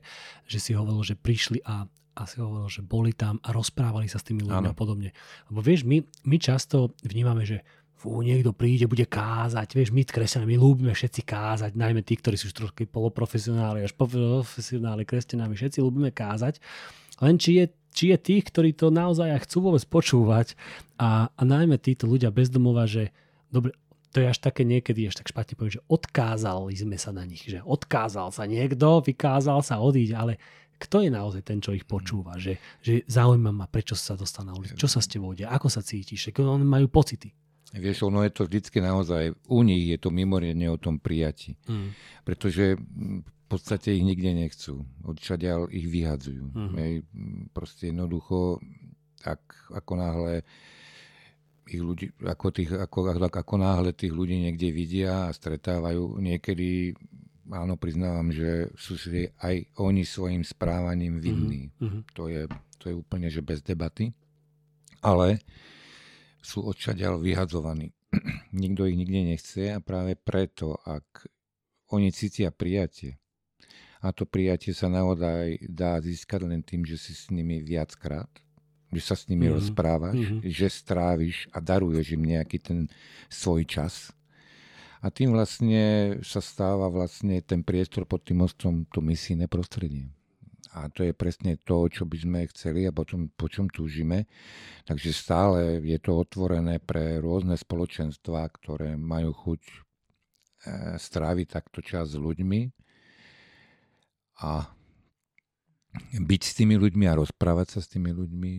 že 0.44 0.60
si 0.60 0.72
hovoril, 0.72 1.04
že 1.04 1.16
prišli 1.16 1.64
a, 1.64 1.88
a 2.14 2.30
si 2.30 2.38
hovoril, 2.38 2.70
že 2.70 2.86
boli 2.86 3.12
tam 3.14 3.42
a 3.42 3.50
rozprávali 3.50 4.06
sa 4.06 4.22
s 4.22 4.28
tými 4.30 4.46
ľuďmi 4.46 4.70
Áno. 4.70 4.74
a 4.74 4.78
podobne. 4.78 5.10
Lebo 5.50 5.60
vieš, 5.66 5.86
my, 5.86 6.06
my 6.30 6.38
často 6.38 6.94
vnímame, 7.02 7.44
že 7.44 7.66
fú, 7.98 8.20
niekto 8.20 8.52
príde, 8.52 8.86
bude 8.86 9.08
kázať. 9.08 9.74
Vieš, 9.74 9.96
my 9.96 10.04
kresťania, 10.04 10.44
my 10.44 10.58
ľúbime 10.60 10.92
všetci 10.92 11.24
kázať, 11.24 11.72
najmä 11.80 12.04
tí, 12.04 12.20
ktorí 12.20 12.36
sú 12.36 12.52
trošku 12.52 12.84
poloprofesionáli, 12.92 13.88
až 13.88 13.96
profesionáli 13.96 15.08
kresťanami, 15.08 15.56
všetci 15.56 15.80
ľúbime 15.80 16.12
kázať. 16.12 16.60
Len 17.24 17.40
či 17.40 17.64
je, 17.64 17.66
či 17.96 18.12
je 18.12 18.18
tých, 18.20 18.44
ktorí 18.52 18.76
to 18.76 18.92
naozaj 18.92 19.32
aj 19.32 19.48
chcú 19.48 19.72
vôbec 19.72 19.84
počúvať 19.88 20.60
a, 21.00 21.32
a 21.32 21.42
najmä 21.42 21.80
títo 21.80 22.06
ľudia 22.06 22.30
bezdomova, 22.30 22.84
že 22.84 23.16
dobre, 23.48 23.72
to 24.14 24.22
je 24.22 24.30
až 24.30 24.38
také 24.38 24.62
niekedy, 24.62 25.10
až 25.10 25.18
tak 25.24 25.34
špatne 25.34 25.58
poviem, 25.58 25.82
že 25.82 25.86
odkázali 25.90 26.78
sme 26.78 26.98
sa 27.02 27.10
na 27.10 27.26
nich, 27.26 27.50
že 27.50 27.66
odkázal 27.66 28.30
sa 28.30 28.46
niekto, 28.46 29.02
vykázal 29.02 29.66
sa 29.66 29.82
odísť, 29.82 30.14
ale 30.14 30.38
kto 30.78 31.06
je 31.06 31.10
naozaj 31.14 31.42
ten, 31.46 31.60
čo 31.62 31.72
ich 31.72 31.88
počúva, 31.88 32.36
že, 32.38 32.60
že 32.84 33.06
zaujíma 33.08 33.52
ma, 33.54 33.66
prečo 33.70 33.96
sa 33.96 34.18
dostal 34.18 34.48
na 34.48 34.54
ulicu, 34.58 34.76
čo 34.76 34.90
sa 34.90 35.00
s 35.00 35.08
tebou 35.08 35.32
deje, 35.32 35.48
ako 35.48 35.68
sa 35.70 35.82
cítiš, 35.86 36.34
oni 36.36 36.66
majú 36.66 36.90
pocity. 36.90 37.32
Vieš, 37.74 38.06
ono 38.06 38.22
je 38.22 38.30
to 38.30 38.46
vždycky 38.46 38.78
naozaj, 38.86 39.34
u 39.50 39.60
nich 39.66 39.90
je 39.90 39.98
to 39.98 40.14
mimoriadne 40.14 40.70
o 40.70 40.78
tom 40.78 41.02
prijati. 41.02 41.58
Mm. 41.66 41.90
Pretože 42.22 42.78
mm, 42.78 43.20
v 43.26 43.46
podstate 43.50 43.98
ich 43.98 44.06
nikde 44.06 44.30
nechcú. 44.30 44.86
Odčadiaľ 45.02 45.74
ich 45.74 45.90
vyhadzujú. 45.90 46.54
Mhm. 46.54 46.76
Hej, 46.78 46.94
mm, 47.10 47.42
proste 47.50 47.90
jednoducho, 47.90 48.62
ak, 49.26 49.74
ako 49.74 49.94
náhle 49.98 50.34
ich 51.66 51.82
ľudí, 51.82 52.14
ako, 52.22 52.46
tých, 52.54 52.70
ako, 52.76 53.18
ako 53.26 53.56
náhle 53.58 53.96
tých 53.96 54.14
ľudí 54.14 54.38
niekde 54.38 54.70
vidia 54.70 55.32
a 55.32 55.34
stretávajú, 55.34 56.22
niekedy, 56.22 56.94
áno, 57.50 57.76
priznávam, 57.76 58.30
že 58.30 58.72
sú 58.76 58.96
si 58.96 59.28
aj 59.40 59.68
oni 59.76 60.04
svojim 60.04 60.44
správaním 60.44 61.20
vinní. 61.20 61.72
Mhm. 61.80 62.00
To, 62.14 62.28
je, 62.28 62.48
to 62.78 62.90
je 62.90 62.96
úplne, 62.96 63.28
že 63.28 63.42
bez 63.42 63.60
debaty. 63.60 64.14
Ale 65.02 65.44
sú 66.40 66.64
odčadiaľ 66.64 67.20
vyhadzovaní. 67.20 67.92
Nikto 68.54 68.86
ich 68.86 68.96
nikde 68.96 69.22
nechce 69.26 69.74
a 69.74 69.80
práve 69.80 70.16
preto, 70.16 70.78
ak 70.80 71.28
oni 71.92 72.12
cítia 72.12 72.52
prijatie, 72.54 73.18
a 74.00 74.12
to 74.12 74.28
prijatie 74.28 74.76
sa 74.76 74.92
naozaj 74.92 75.64
dá 75.64 75.96
získať 75.98 76.44
len 76.44 76.60
tým, 76.60 76.84
že 76.84 77.00
si 77.00 77.16
s 77.16 77.32
nimi 77.32 77.64
viackrát, 77.64 78.28
že 78.92 79.00
sa 79.00 79.16
s 79.16 79.32
nimi 79.32 79.48
Mhm. 79.48 79.54
rozprávaš, 79.56 80.20
Mhm. 80.20 80.38
že 80.44 80.68
stráviš 80.68 81.48
a 81.50 81.64
daruješ 81.64 82.14
im 82.14 82.24
nejaký 82.28 82.60
ten 82.60 82.80
svoj 83.32 83.64
čas. 83.64 84.12
A 85.04 85.12
tým 85.12 85.36
vlastne 85.36 86.16
sa 86.24 86.40
stáva 86.40 86.88
vlastne 86.88 87.44
ten 87.44 87.60
priestor 87.60 88.08
pod 88.08 88.24
tým 88.24 88.40
mostom 88.48 88.88
to 88.88 89.04
misijné 89.04 89.52
prostredie. 89.52 90.08
A 90.74 90.88
to 90.90 91.04
je 91.04 91.14
presne 91.14 91.60
to, 91.62 91.86
čo 91.92 92.08
by 92.08 92.18
sme 92.18 92.40
chceli 92.50 92.88
a 92.88 92.96
potom, 92.96 93.30
po 93.36 93.52
čom 93.52 93.68
túžime. 93.68 94.26
Takže 94.88 95.12
stále 95.12 95.84
je 95.84 96.00
to 96.00 96.18
otvorené 96.18 96.80
pre 96.80 97.20
rôzne 97.20 97.54
spoločenstvá, 97.60 98.48
ktoré 98.58 98.96
majú 98.98 99.36
chuť 99.36 99.62
e, 99.62 99.74
stráviť 100.98 101.48
takto 101.52 101.84
čas 101.84 102.16
s 102.16 102.18
ľuďmi 102.18 102.74
a 104.42 104.66
byť 106.18 106.42
s 106.42 106.54
tými 106.58 106.80
ľuďmi 106.80 107.06
a 107.06 107.20
rozprávať 107.22 107.78
sa 107.78 107.80
s 107.86 107.92
tými 107.92 108.10
ľuďmi, 108.10 108.52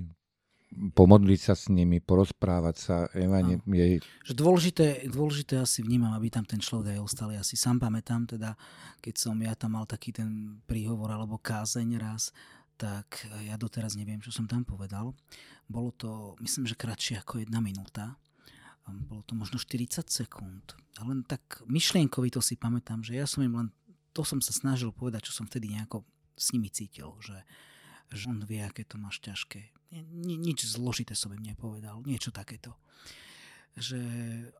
pomodliť 0.75 1.41
sa 1.41 1.55
s 1.55 1.71
nimi, 1.71 2.03
porozprávať 2.03 2.77
sa. 2.77 2.97
Evanie, 3.15 3.63
je, 3.65 4.03
Že 4.27 4.35
dôležité, 4.35 4.87
dôležité 5.07 5.63
asi 5.63 5.87
vnímam, 5.87 6.11
aby 6.15 6.29
tam 6.29 6.43
ten 6.43 6.59
človek 6.59 6.99
aj 6.99 7.01
ostal. 7.01 7.31
Ja 7.31 7.47
si 7.47 7.55
sám 7.55 7.79
pamätám, 7.79 8.27
teda, 8.27 8.59
keď 8.99 9.15
som 9.15 9.39
ja 9.39 9.55
tam 9.55 9.79
mal 9.79 9.87
taký 9.87 10.11
ten 10.11 10.61
príhovor 10.67 11.15
alebo 11.15 11.39
kázeň 11.39 11.99
raz, 11.99 12.35
tak 12.75 13.31
ja 13.47 13.55
doteraz 13.55 13.95
neviem, 13.95 14.19
čo 14.19 14.35
som 14.35 14.51
tam 14.51 14.67
povedal. 14.67 15.15
Bolo 15.71 15.95
to, 15.95 16.35
myslím, 16.43 16.67
že 16.67 16.75
kratšie 16.75 17.23
ako 17.23 17.47
jedna 17.47 17.63
minúta. 17.63 18.19
Bolo 18.85 19.25
to 19.25 19.33
možno 19.33 19.57
40 19.57 20.11
sekúnd. 20.11 20.77
A 21.01 21.07
len 21.09 21.25
tak 21.25 21.65
myšlienkovito 21.65 22.43
si 22.45 22.59
pamätám, 22.59 23.01
že 23.01 23.17
ja 23.17 23.25
som 23.25 23.41
im 23.47 23.55
len, 23.57 23.69
to 24.13 24.27
som 24.27 24.43
sa 24.45 24.53
snažil 24.53 24.93
povedať, 24.93 25.31
čo 25.31 25.33
som 25.33 25.49
vtedy 25.49 25.73
nejako 25.73 26.05
s 26.35 26.53
nimi 26.53 26.69
cítil, 26.69 27.15
že, 27.23 27.47
že 28.13 28.29
on 28.29 28.43
vie, 28.45 28.61
aké 28.61 28.85
to 28.85 29.01
máš 29.01 29.23
ťažké. 29.25 29.73
Ni, 29.95 30.35
nič 30.35 30.67
zložité 30.67 31.15
som 31.15 31.31
im 31.33 31.45
nepovedal, 31.45 32.03
niečo 32.03 32.35
takéto 32.35 32.75
že, 33.75 33.99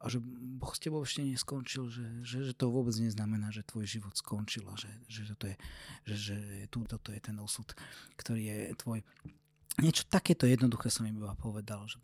a 0.03 0.11
že 0.11 0.19
Boh 0.59 0.75
s 0.75 0.83
tebou 0.83 1.07
ešte 1.07 1.23
neskončil, 1.23 1.87
že, 1.87 2.03
že, 2.27 2.39
že 2.51 2.53
to 2.55 2.67
vôbec 2.67 2.95
neznamená, 2.99 3.55
že 3.55 3.63
tvoj 3.63 3.87
život 3.87 4.15
skončil 4.19 4.67
a 4.67 4.75
že, 4.75 4.91
že, 5.07 5.35
to 5.39 5.47
je, 5.47 5.57
že, 6.03 6.15
že 6.19 6.37
tu, 6.67 6.83
toto 6.83 7.15
je 7.15 7.21
ten 7.23 7.39
osud, 7.39 7.67
ktorý 8.19 8.43
je 8.43 8.59
tvoj. 8.75 8.99
Niečo 9.79 10.11
takéto 10.11 10.51
jednoduché 10.51 10.91
som 10.91 11.07
im 11.07 11.23
iba 11.23 11.39
povedal, 11.39 11.87
že, 11.87 12.03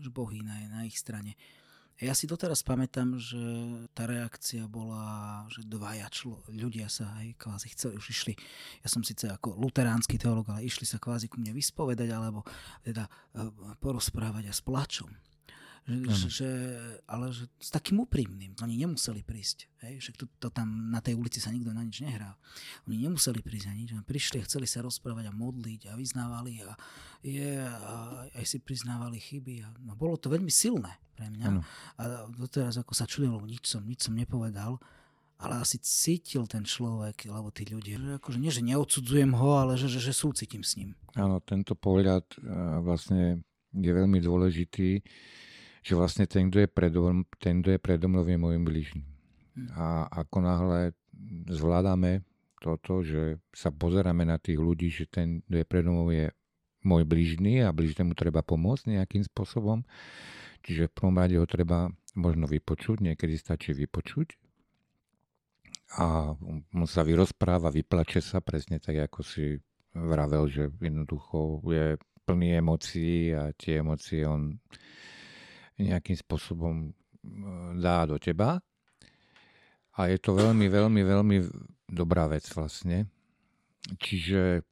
že 0.00 0.08
Boh 0.08 0.32
je 0.32 0.40
na, 0.40 0.56
na 0.72 0.88
ich 0.88 0.96
strane. 0.96 1.36
Ja 2.02 2.10
si 2.10 2.26
doteraz 2.26 2.66
pamätám, 2.66 3.22
že 3.22 3.38
tá 3.94 4.10
reakcia 4.10 4.66
bola, 4.66 5.46
že 5.46 5.62
dvaja 5.62 6.10
člo, 6.10 6.42
ľudia 6.50 6.90
sa 6.90 7.14
aj 7.22 7.38
kvázi 7.38 7.70
chceli, 7.70 7.94
už 8.02 8.06
išli, 8.10 8.34
ja 8.82 8.88
som 8.90 9.06
síce 9.06 9.30
ako 9.30 9.54
luteránsky 9.54 10.18
teológ, 10.18 10.50
ale 10.50 10.66
išli 10.66 10.90
sa 10.90 10.98
kvázi 10.98 11.30
ku 11.30 11.38
mne 11.38 11.54
vyspovedať, 11.54 12.10
alebo 12.10 12.42
teda 12.82 13.06
uh, 13.06 13.78
porozprávať 13.78 14.50
a 14.50 14.54
s 14.54 14.58
plačom. 14.58 15.06
Že, 15.84 16.26
že, 16.32 16.50
ale 17.04 17.28
že 17.28 17.44
s 17.60 17.68
takým 17.68 18.00
úprimným. 18.08 18.56
Oni 18.64 18.80
nemuseli 18.80 19.20
prísť. 19.20 19.68
Hej? 19.84 20.00
Však 20.00 20.16
to, 20.16 20.24
to 20.40 20.48
tam 20.48 20.88
na 20.88 21.04
tej 21.04 21.12
ulici 21.12 21.44
sa 21.44 21.52
nikto 21.52 21.76
na 21.76 21.84
nič 21.84 22.00
nehrá. 22.00 22.40
Oni 22.88 23.04
nemuseli 23.04 23.44
prísť 23.44 23.68
na 23.68 23.74
nič. 23.76 23.92
Prišli 23.92 24.40
a 24.40 24.48
chceli 24.48 24.64
sa 24.64 24.80
rozprávať 24.80 25.28
a 25.28 25.36
modliť 25.36 25.92
a 25.92 26.00
vyznávali 26.00 26.64
a, 26.64 26.72
je, 27.20 27.60
a 27.60 27.92
aj 28.32 28.44
si 28.48 28.64
priznávali 28.64 29.20
chyby. 29.20 29.60
A, 29.60 29.68
no, 29.84 29.92
bolo 29.92 30.16
to 30.16 30.32
veľmi 30.32 30.48
silné 30.48 30.88
pre 31.20 31.28
mňa. 31.28 31.46
Ano. 31.52 31.60
A 32.00 32.32
doteraz 32.32 32.80
ako 32.80 32.96
sa 32.96 33.04
čudil, 33.04 33.36
lebo 33.36 33.44
nič 33.44 33.68
som, 33.68 33.84
nič 33.84 34.08
som 34.08 34.16
nepovedal 34.16 34.80
ale 35.34 35.60
asi 35.60 35.76
cítil 35.82 36.46
ten 36.46 36.62
človek, 36.64 37.28
alebo 37.28 37.50
tí 37.50 37.66
ľudia, 37.68 37.98
že 37.98 38.10
akože 38.22 38.38
nie, 38.38 38.54
že 38.54 38.64
neodsudzujem 38.64 39.34
ho, 39.34 39.50
ale 39.60 39.74
že, 39.76 39.90
že, 39.90 40.00
že 40.00 40.14
súcitím 40.14 40.62
s 40.62 40.78
ním. 40.78 40.96
Áno, 41.18 41.42
tento 41.42 41.74
pohľad 41.76 42.24
vlastne 42.80 43.42
je 43.74 43.90
veľmi 43.92 44.22
dôležitý, 44.22 45.02
že 45.84 45.92
vlastne 45.92 46.24
ten, 46.24 46.48
kto 46.48 46.64
je 46.64 46.68
predo, 46.68 47.12
ten, 47.36 47.60
kto 47.60 47.76
je 47.76 47.80
predo 47.80 48.08
mnou, 48.08 48.24
je 48.24 48.40
môjim 48.40 48.64
blížnym. 48.64 49.04
A 49.76 50.08
ako 50.08 50.40
náhle 50.40 50.96
zvládame 51.52 52.24
toto, 52.58 53.04
že 53.04 53.36
sa 53.52 53.68
pozeráme 53.68 54.24
na 54.24 54.40
tých 54.40 54.56
ľudí, 54.56 54.88
že 54.88 55.04
ten, 55.04 55.44
kto 55.44 55.60
je 55.60 55.66
pred 55.68 55.84
je 55.84 56.26
môj 56.84 57.02
blížny 57.04 57.60
a 57.60 57.72
blížnemu 57.76 58.16
treba 58.16 58.40
pomôcť 58.40 58.96
nejakým 58.96 59.24
spôsobom. 59.28 59.84
Čiže 60.64 60.88
v 60.88 60.96
prvom 60.96 61.16
rade 61.20 61.36
ho 61.36 61.44
treba 61.44 61.92
možno 62.16 62.48
vypočuť, 62.48 63.04
niekedy 63.04 63.36
stačí 63.36 63.76
vypočuť. 63.76 64.40
A 66.00 66.32
on 66.72 66.88
sa 66.88 67.04
vyrozpráva, 67.04 67.68
vyplače 67.68 68.24
sa 68.24 68.40
presne 68.40 68.80
tak, 68.80 69.04
ako 69.04 69.20
si 69.20 69.60
vravel, 69.92 70.48
že 70.48 70.72
jednoducho 70.80 71.60
je 71.68 72.00
plný 72.24 72.64
emócií 72.64 73.36
a 73.36 73.52
tie 73.52 73.84
emócie 73.84 74.24
on 74.24 74.56
nejakým 75.78 76.14
spôsobom 76.18 76.94
dá 77.78 78.04
do 78.06 78.20
teba. 78.20 78.60
A 79.94 80.10
je 80.10 80.18
to 80.18 80.34
veľmi, 80.34 80.66
veľmi, 80.66 81.02
veľmi 81.06 81.36
dobrá 81.86 82.26
vec 82.26 82.44
vlastne. 82.50 83.06
Čiže 84.00 84.64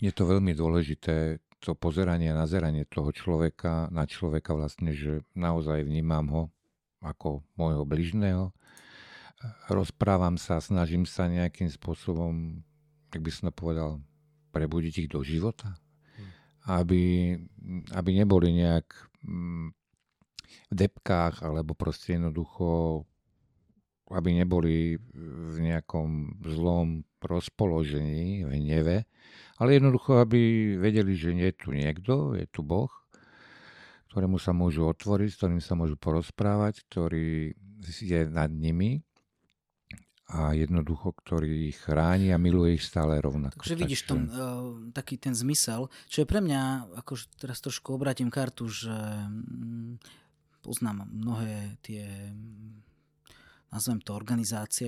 je 0.00 0.12
to 0.14 0.24
veľmi 0.24 0.56
dôležité, 0.56 1.40
to 1.60 1.72
pozeranie 1.72 2.28
a 2.28 2.36
nazeranie 2.36 2.84
toho 2.84 3.08
človeka 3.08 3.88
na 3.88 4.04
človeka 4.04 4.52
vlastne, 4.52 4.92
že 4.92 5.24
naozaj 5.32 5.84
vnímam 5.84 6.26
ho 6.28 6.42
ako 7.00 7.44
môjho 7.56 7.84
bližného. 7.84 8.52
Rozprávam 9.68 10.40
sa, 10.40 10.60
snažím 10.60 11.04
sa 11.04 11.28
nejakým 11.28 11.68
spôsobom, 11.68 12.64
jak 13.12 13.20
by 13.20 13.32
som 13.32 13.52
povedal, 13.52 14.00
prebudiť 14.52 15.04
ich 15.04 15.08
do 15.12 15.20
života. 15.20 15.76
Hm. 16.16 16.28
Aby, 16.80 17.02
aby 17.92 18.10
neboli 18.12 18.56
nejak 18.56 18.88
v 19.24 20.74
depkách, 20.74 21.44
alebo 21.44 21.72
proste 21.72 22.16
jednoducho, 22.16 23.02
aby 24.12 24.36
neboli 24.36 25.00
v 25.16 25.56
nejakom 25.64 26.40
zlom 26.44 27.08
rozpoložení, 27.24 28.44
v 28.44 28.50
hneve, 28.60 28.96
ale 29.56 29.80
jednoducho, 29.80 30.20
aby 30.20 30.74
vedeli, 30.76 31.16
že 31.16 31.32
je 31.32 31.52
tu 31.56 31.72
niekto, 31.72 32.36
je 32.36 32.44
tu 32.52 32.60
Boh, 32.60 32.92
ktorému 34.12 34.36
sa 34.38 34.52
môžu 34.52 34.86
otvoriť, 34.86 35.28
s 35.32 35.38
ktorým 35.40 35.62
sa 35.64 35.74
môžu 35.74 35.96
porozprávať, 35.96 36.84
ktorý 36.86 37.56
je 37.82 38.20
nad 38.28 38.52
nimi 38.52 39.02
a 40.24 40.56
jednoducho, 40.56 41.12
ktorý 41.12 41.68
ich 41.68 41.84
chráni 41.84 42.32
a 42.32 42.40
miluje 42.40 42.80
ich 42.80 42.84
stále 42.84 43.20
rovnako. 43.20 43.60
Takže 43.60 43.76
vidíš 43.76 44.08
tom, 44.08 44.20
uh, 44.24 44.72
taký 44.96 45.20
ten 45.20 45.36
zmysel, 45.36 45.92
čo 46.08 46.24
je 46.24 46.26
pre 46.26 46.40
mňa, 46.40 46.96
akože 47.04 47.36
teraz 47.36 47.60
trošku 47.60 47.92
obratím 47.92 48.32
kartu, 48.32 48.64
že 48.64 48.94
um, 48.94 50.00
poznám 50.64 51.04
mnohé 51.12 51.76
tie, 51.84 52.08
nazvem 53.74 53.98
to 53.98 54.14
organizácie, 54.14 54.86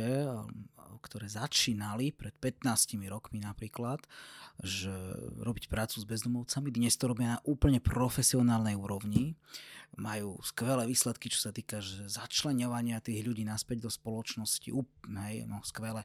ktoré 1.03 1.27
začínali 1.27 2.14
pred 2.14 2.35
15 2.38 2.99
rokmi 3.11 3.42
napríklad, 3.42 4.03
že 4.62 4.94
robiť 5.42 5.66
prácu 5.66 6.03
s 6.03 6.07
bezdomovcami. 6.07 6.70
Dnes 6.70 6.94
to 6.94 7.11
robia 7.11 7.37
na 7.37 7.40
úplne 7.42 7.83
profesionálnej 7.83 8.79
úrovni. 8.79 9.35
Majú 9.99 10.38
skvelé 10.42 10.87
výsledky, 10.87 11.31
čo 11.31 11.46
sa 11.46 11.51
týka 11.55 11.83
že 11.83 12.11
začleňovania 12.11 13.03
tých 13.03 13.22
ľudí 13.22 13.46
naspäť 13.46 13.87
do 13.87 13.90
spoločnosti. 13.90 14.70
Hej, 15.11 15.46
no, 15.46 15.62
skvelé. 15.62 16.03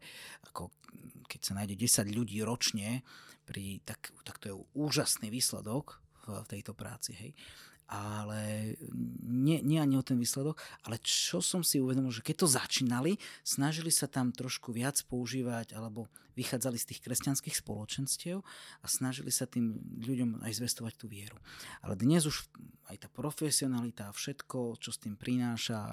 Ako 0.50 0.70
keď 1.30 1.40
sa 1.42 1.54
nájde 1.58 1.78
10 1.78 2.18
ľudí 2.18 2.42
ročne, 2.46 3.06
pri, 3.46 3.82
tak, 3.86 4.14
tak 4.22 4.38
to 4.38 4.46
je 4.54 4.56
úžasný 4.78 5.34
výsledok 5.34 5.98
v 6.30 6.46
tejto 6.46 6.78
práci. 6.78 7.18
Hej 7.18 7.32
ale 7.92 8.74
nie, 9.28 9.60
nie 9.60 9.84
ani 9.84 10.00
o 10.00 10.08
ten 10.08 10.16
výsledok, 10.16 10.56
ale 10.88 10.96
čo 11.04 11.44
som 11.44 11.60
si 11.60 11.84
uvedomil, 11.84 12.16
že 12.16 12.24
keď 12.24 12.36
to 12.40 12.48
začínali, 12.48 13.20
snažili 13.44 13.92
sa 13.92 14.08
tam 14.08 14.32
trošku 14.32 14.72
viac 14.72 14.96
používať 15.12 15.76
alebo 15.76 16.08
vychádzali 16.40 16.80
z 16.80 16.88
tých 16.88 17.04
kresťanských 17.04 17.60
spoločenstiev 17.60 18.40
a 18.80 18.86
snažili 18.88 19.28
sa 19.28 19.44
tým 19.44 19.76
ľuďom 20.08 20.40
aj 20.40 20.56
zvestovať 20.56 20.94
tú 20.96 21.12
vieru. 21.12 21.36
Ale 21.84 22.00
dnes 22.00 22.24
už 22.24 22.48
aj 22.88 23.04
tá 23.04 23.08
profesionalita 23.12 24.08
a 24.08 24.16
všetko, 24.16 24.80
čo 24.80 24.96
s 24.96 25.04
tým 25.04 25.20
prináša 25.20 25.84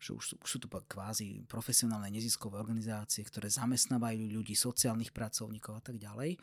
že 0.00 0.16
už 0.16 0.24
sú, 0.24 0.34
už 0.40 0.48
sú 0.48 0.58
tu 0.58 0.68
kvázi 0.72 1.44
profesionálne 1.44 2.08
neziskové 2.08 2.56
organizácie, 2.56 3.20
ktoré 3.20 3.52
zamestnávajú 3.52 4.32
ľudí, 4.32 4.56
sociálnych 4.56 5.12
pracovníkov 5.12 5.76
a 5.76 5.82
tak 5.84 6.00
ďalej. 6.00 6.40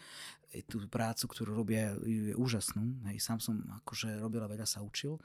Tú 0.70 0.86
prácu, 0.86 1.26
ktorú 1.26 1.58
robia, 1.58 1.98
je 2.06 2.38
úžasnú. 2.38 3.02
Hej, 3.10 3.18
sám 3.18 3.42
som 3.42 3.58
akože 3.82 4.22
robil 4.22 4.46
a 4.46 4.48
veľa 4.48 4.70
sa 4.70 4.86
učil 4.86 5.18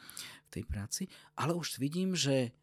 v 0.49 0.51
tej 0.51 0.65
práci. 0.65 1.03
Ale 1.37 1.53
už 1.53 1.77
vidím, 1.77 2.17
že 2.17 2.57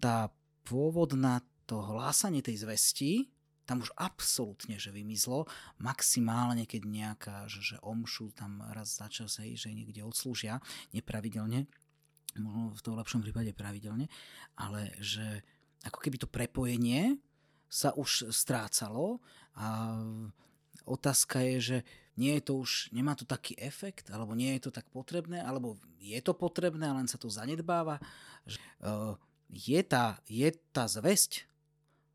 tá 0.00 0.32
pôvodná 0.64 1.44
to 1.68 1.78
hlásanie 1.84 2.40
tej 2.40 2.64
zvesti, 2.64 3.30
tam 3.62 3.78
už 3.78 3.94
absolútne, 3.94 4.74
že 4.74 4.90
vymizlo, 4.90 5.46
maximálne, 5.78 6.66
keď 6.66 6.82
nejaká, 6.82 7.36
že, 7.46 7.62
že 7.62 7.76
omšu 7.78 8.34
tam 8.34 8.58
raz 8.74 8.98
za 8.98 9.06
čas, 9.06 9.38
hej, 9.38 9.54
že 9.54 9.70
niekde 9.70 10.02
odslúžia 10.02 10.58
nepravidelne, 10.90 11.70
možno 12.38 12.72
v 12.72 12.84
tom 12.84 12.94
lepšom 12.96 13.20
prípade 13.20 13.52
pravidelne, 13.52 14.08
ale 14.56 14.92
že 15.00 15.44
ako 15.84 15.98
keby 15.98 16.16
to 16.22 16.30
prepojenie 16.30 17.18
sa 17.66 17.92
už 17.96 18.30
strácalo 18.30 19.18
a 19.56 19.96
otázka 20.84 21.40
je, 21.40 21.56
že 21.60 21.78
nie 22.20 22.36
je 22.36 22.42
to 22.44 22.60
už, 22.60 22.92
nemá 22.92 23.16
to 23.16 23.24
taký 23.24 23.56
efekt, 23.56 24.12
alebo 24.12 24.36
nie 24.36 24.52
je 24.56 24.68
to 24.68 24.70
tak 24.70 24.84
potrebné, 24.92 25.40
alebo 25.40 25.80
je 25.96 26.20
to 26.20 26.36
potrebné, 26.36 26.84
len 26.92 27.08
sa 27.08 27.16
to 27.16 27.32
zanedbáva. 27.32 27.96
Uh, 28.84 29.16
je, 29.48 29.80
tá, 29.80 30.20
je 30.28 30.52
tá 30.76 30.84
zväzť 30.84 31.48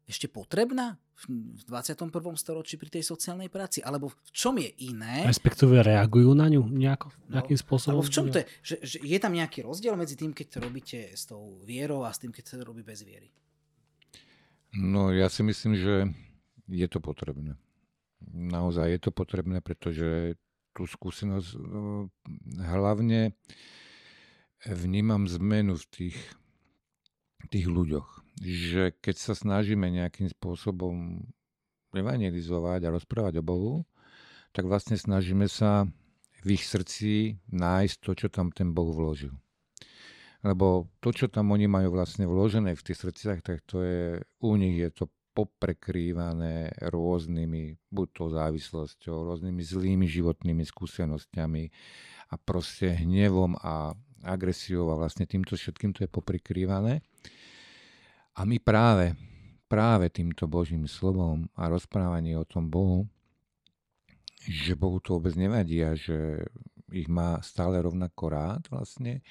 ešte 0.06 0.30
potrebná? 0.30 1.02
V 1.18 1.62
21. 1.66 2.14
storočí 2.38 2.78
pri 2.78 2.94
tej 2.94 3.04
sociálnej 3.04 3.50
práci? 3.50 3.82
Alebo 3.82 4.14
v 4.14 4.30
čom 4.30 4.54
je 4.62 4.70
iné? 4.86 5.26
Respektíve 5.26 5.82
reagujú 5.82 6.38
na 6.38 6.46
ňu 6.46 6.62
nejako, 6.70 7.10
no, 7.26 7.42
nejakým 7.42 7.58
spôsobom? 7.58 7.98
Alebo 7.98 8.06
v 8.06 8.14
čom 8.14 8.26
to 8.30 8.38
je? 8.42 8.46
Že, 8.62 8.76
že 8.86 8.98
je 9.02 9.18
tam 9.18 9.34
nejaký 9.34 9.66
rozdiel 9.66 9.98
medzi 9.98 10.14
tým, 10.14 10.30
keď 10.30 10.48
to 10.54 10.58
robíte 10.62 11.00
s 11.18 11.26
tou 11.26 11.58
vierou 11.66 12.06
a 12.06 12.14
s 12.14 12.22
tým, 12.22 12.30
keď 12.30 12.44
to 12.54 12.56
robí 12.62 12.86
bez 12.86 13.02
viery? 13.02 13.34
No 14.78 15.10
ja 15.10 15.26
si 15.26 15.42
myslím, 15.42 15.74
že 15.74 16.06
je 16.70 16.88
to 16.92 17.02
potrebné. 17.02 17.58
Naozaj 18.30 18.86
je 18.94 19.02
to 19.02 19.12
potrebné, 19.14 19.58
pretože 19.66 20.38
tú 20.78 20.86
skúsenosť 20.86 21.50
no, 21.58 22.14
hlavne 22.62 23.34
vnímam 24.70 25.26
zmenu 25.26 25.74
v 25.82 25.86
tých, 25.90 26.18
tých 27.50 27.66
ľuďoch 27.66 28.17
že 28.42 28.94
keď 29.02 29.16
sa 29.18 29.34
snažíme 29.34 29.90
nejakým 29.90 30.30
spôsobom 30.30 31.26
evangelizovať 31.96 32.86
a 32.86 32.94
rozprávať 32.94 33.42
o 33.42 33.44
Bohu, 33.46 33.74
tak 34.54 34.70
vlastne 34.70 34.98
snažíme 34.98 35.50
sa 35.50 35.90
v 36.46 36.48
ich 36.54 36.64
srdci 36.66 37.42
nájsť 37.50 37.96
to, 38.02 38.12
čo 38.14 38.28
tam 38.30 38.54
ten 38.54 38.72
Boh 38.72 38.94
vložil. 38.94 39.34
Lebo 40.46 40.86
to, 41.02 41.10
čo 41.10 41.28
tam 41.28 41.50
oni 41.50 41.66
majú 41.66 41.98
vlastne 41.98 42.30
vložené 42.30 42.78
v 42.78 42.86
tých 42.86 43.02
srdciach, 43.02 43.42
tak 43.42 43.66
to 43.66 43.82
je, 43.82 44.22
u 44.22 44.54
nich 44.54 44.78
je 44.78 44.90
to 44.94 45.06
poprekrývané 45.34 46.74
rôznymi, 46.90 47.78
buď 47.94 48.08
to 48.10 48.24
závislosťou, 48.34 49.16
rôznymi 49.34 49.62
zlými 49.62 50.06
životnými 50.10 50.66
skúsenosťami 50.66 51.64
a 52.34 52.36
proste 52.42 52.90
hnevom 53.06 53.54
a 53.62 53.94
agresiou 54.26 54.90
a 54.90 54.98
vlastne 54.98 55.30
týmto 55.30 55.54
všetkým 55.54 55.94
to 55.94 56.06
je 56.06 56.10
poprekrývané. 56.10 57.06
A 58.38 58.46
my 58.46 58.62
práve, 58.62 59.18
práve 59.66 60.14
týmto 60.14 60.46
Božím 60.46 60.86
slovom 60.86 61.50
a 61.58 61.66
rozprávanie 61.74 62.38
o 62.38 62.46
tom 62.46 62.70
Bohu, 62.70 63.10
že 64.46 64.78
Bohu 64.78 65.02
to 65.02 65.18
vôbec 65.18 65.34
nevadí 65.34 65.82
a 65.82 65.98
že 65.98 66.46
ich 66.94 67.10
má 67.10 67.42
stále 67.42 67.82
rovnako 67.82 68.24
rád 68.30 68.62
vlastne, 68.70 69.26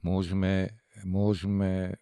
môžeme, 0.00 0.72
môžeme 1.04 2.00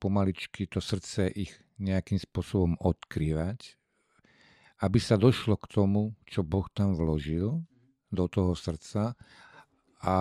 pomaličky 0.00 0.64
to 0.66 0.80
srdce 0.80 1.28
ich 1.36 1.52
nejakým 1.76 2.16
spôsobom 2.16 2.74
odkrývať, 2.80 3.76
aby 4.80 4.98
sa 4.98 5.20
došlo 5.20 5.60
k 5.60 5.68
tomu, 5.68 6.16
čo 6.24 6.40
Boh 6.40 6.66
tam 6.72 6.96
vložil 6.96 7.60
do 8.08 8.24
toho 8.26 8.56
srdca 8.56 9.14
a 10.02 10.14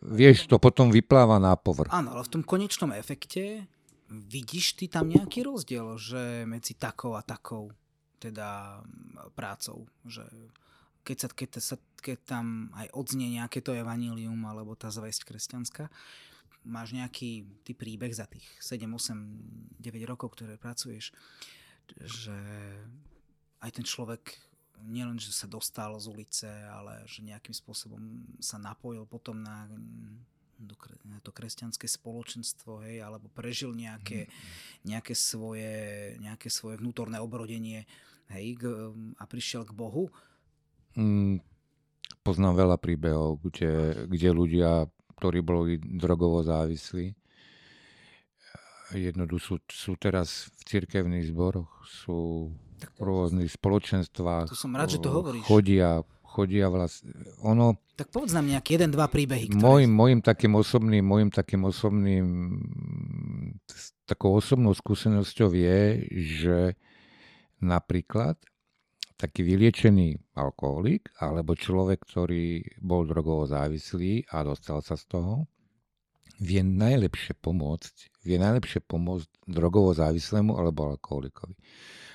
vieš, 0.00 0.48
to 0.48 0.56
potom 0.56 0.88
vypláva 0.88 1.36
na 1.36 1.52
povrch. 1.58 1.92
Áno, 1.92 2.16
ale 2.16 2.24
v 2.24 2.32
tom 2.38 2.42
konečnom 2.46 2.94
efekte 2.96 3.68
Vidíš 4.06 4.78
ty 4.78 4.86
tam 4.86 5.10
nejaký 5.10 5.42
rozdiel, 5.42 5.98
že 5.98 6.46
medzi 6.46 6.78
takou 6.78 7.18
a 7.18 7.22
takou 7.26 7.74
teda 8.22 8.80
prácou, 9.34 9.90
že 10.06 10.24
keď, 11.06 11.16
sa, 11.18 11.28
keď, 11.30 11.50
sa, 11.62 11.76
keď 12.02 12.18
tam 12.26 12.70
aj 12.74 12.90
odznie 12.94 13.38
nejaké 13.38 13.62
to 13.62 13.74
evanílium 13.74 14.38
alebo 14.46 14.74
tá 14.74 14.90
zväzť 14.90 15.22
kresťanská, 15.26 15.86
máš 16.66 16.94
nejaký 16.94 17.46
ty 17.62 17.72
príbeh 17.78 18.10
za 18.10 18.26
tých 18.26 18.46
7, 18.58 18.90
8, 18.90 19.78
9 19.78 20.10
rokov, 20.10 20.34
ktoré 20.34 20.58
pracuješ, 20.58 21.14
že 21.94 22.38
aj 23.62 23.70
ten 23.70 23.86
človek 23.86 24.34
nielen, 24.82 25.16
že 25.16 25.32
sa 25.32 25.46
dostal 25.48 25.94
z 25.96 26.10
ulice, 26.10 26.50
ale 26.68 27.06
že 27.08 27.24
nejakým 27.24 27.54
spôsobom 27.54 28.26
sa 28.42 28.58
napojil 28.60 29.06
potom 29.08 29.40
na 29.40 29.70
to 31.22 31.30
kresťanské 31.34 31.90
spoločenstvo, 31.90 32.86
hej, 32.86 33.02
alebo 33.02 33.28
prežil 33.32 33.74
nejaké, 33.76 34.30
nejaké, 34.86 35.12
svoje, 35.12 36.14
nejaké 36.22 36.48
svoje 36.48 36.80
vnútorné 36.80 37.20
obrodenie 37.20 37.84
hej, 38.32 38.56
k, 38.56 38.62
a 39.18 39.24
prišiel 39.26 39.66
k 39.66 39.76
Bohu? 39.76 40.08
Mm, 40.96 41.44
poznám 42.24 42.54
veľa 42.66 42.76
príbehov, 42.80 43.42
kde, 43.44 44.06
kde 44.08 44.28
ľudia, 44.32 44.70
ktorí 45.18 45.44
boli 45.44 45.76
drogovo 45.82 46.40
závislí, 46.46 47.12
jednoducho 48.94 49.42
sú, 49.42 49.54
sú 49.66 49.92
teraz 49.98 50.46
v 50.54 50.60
cirkevných 50.78 51.34
zboroch, 51.34 51.70
sú 51.84 52.52
v 52.76 53.00
rôznych 53.00 53.50
spoločenstvách. 53.50 54.52
To 54.52 54.58
som 54.58 54.76
rád, 54.76 54.94
že 54.94 55.00
to 55.00 55.10
hovoríš. 55.10 55.42
Chodia, 55.48 56.04
chodia 56.36 56.68
vlastne. 56.68 57.16
Ono, 57.48 57.80
tak 57.96 58.12
povedz 58.12 58.36
nám 58.36 58.44
nejaký 58.44 58.76
jeden, 58.76 58.92
dva 58.92 59.08
príbehy. 59.08 59.48
Ktoré... 59.48 59.64
Mojim, 59.64 59.88
mojim 59.88 60.20
takým 60.20 60.52
osobným, 60.60 61.00
mojim 61.00 61.32
takým 61.32 61.64
osobným, 61.64 62.26
takou 64.04 64.36
osobnou 64.36 64.76
skúsenosťou 64.76 65.48
je, 65.56 65.80
že 66.12 66.58
napríklad 67.64 68.36
taký 69.16 69.48
vyliečený 69.48 70.36
alkoholik 70.36 71.08
alebo 71.16 71.56
človek, 71.56 72.04
ktorý 72.04 72.60
bol 72.84 73.08
drogovo 73.08 73.48
závislý 73.48 74.28
a 74.28 74.44
dostal 74.44 74.84
sa 74.84 74.92
z 75.00 75.08
toho, 75.08 75.48
vie 76.36 76.60
najlepšie 76.60 77.32
pomôcť, 77.40 78.20
vie 78.28 78.36
najlepšie 78.36 78.84
pomôcť 78.84 79.48
drogovo 79.48 79.96
závislému 79.96 80.52
alebo 80.60 80.92
alkoholikovi. 80.92 81.56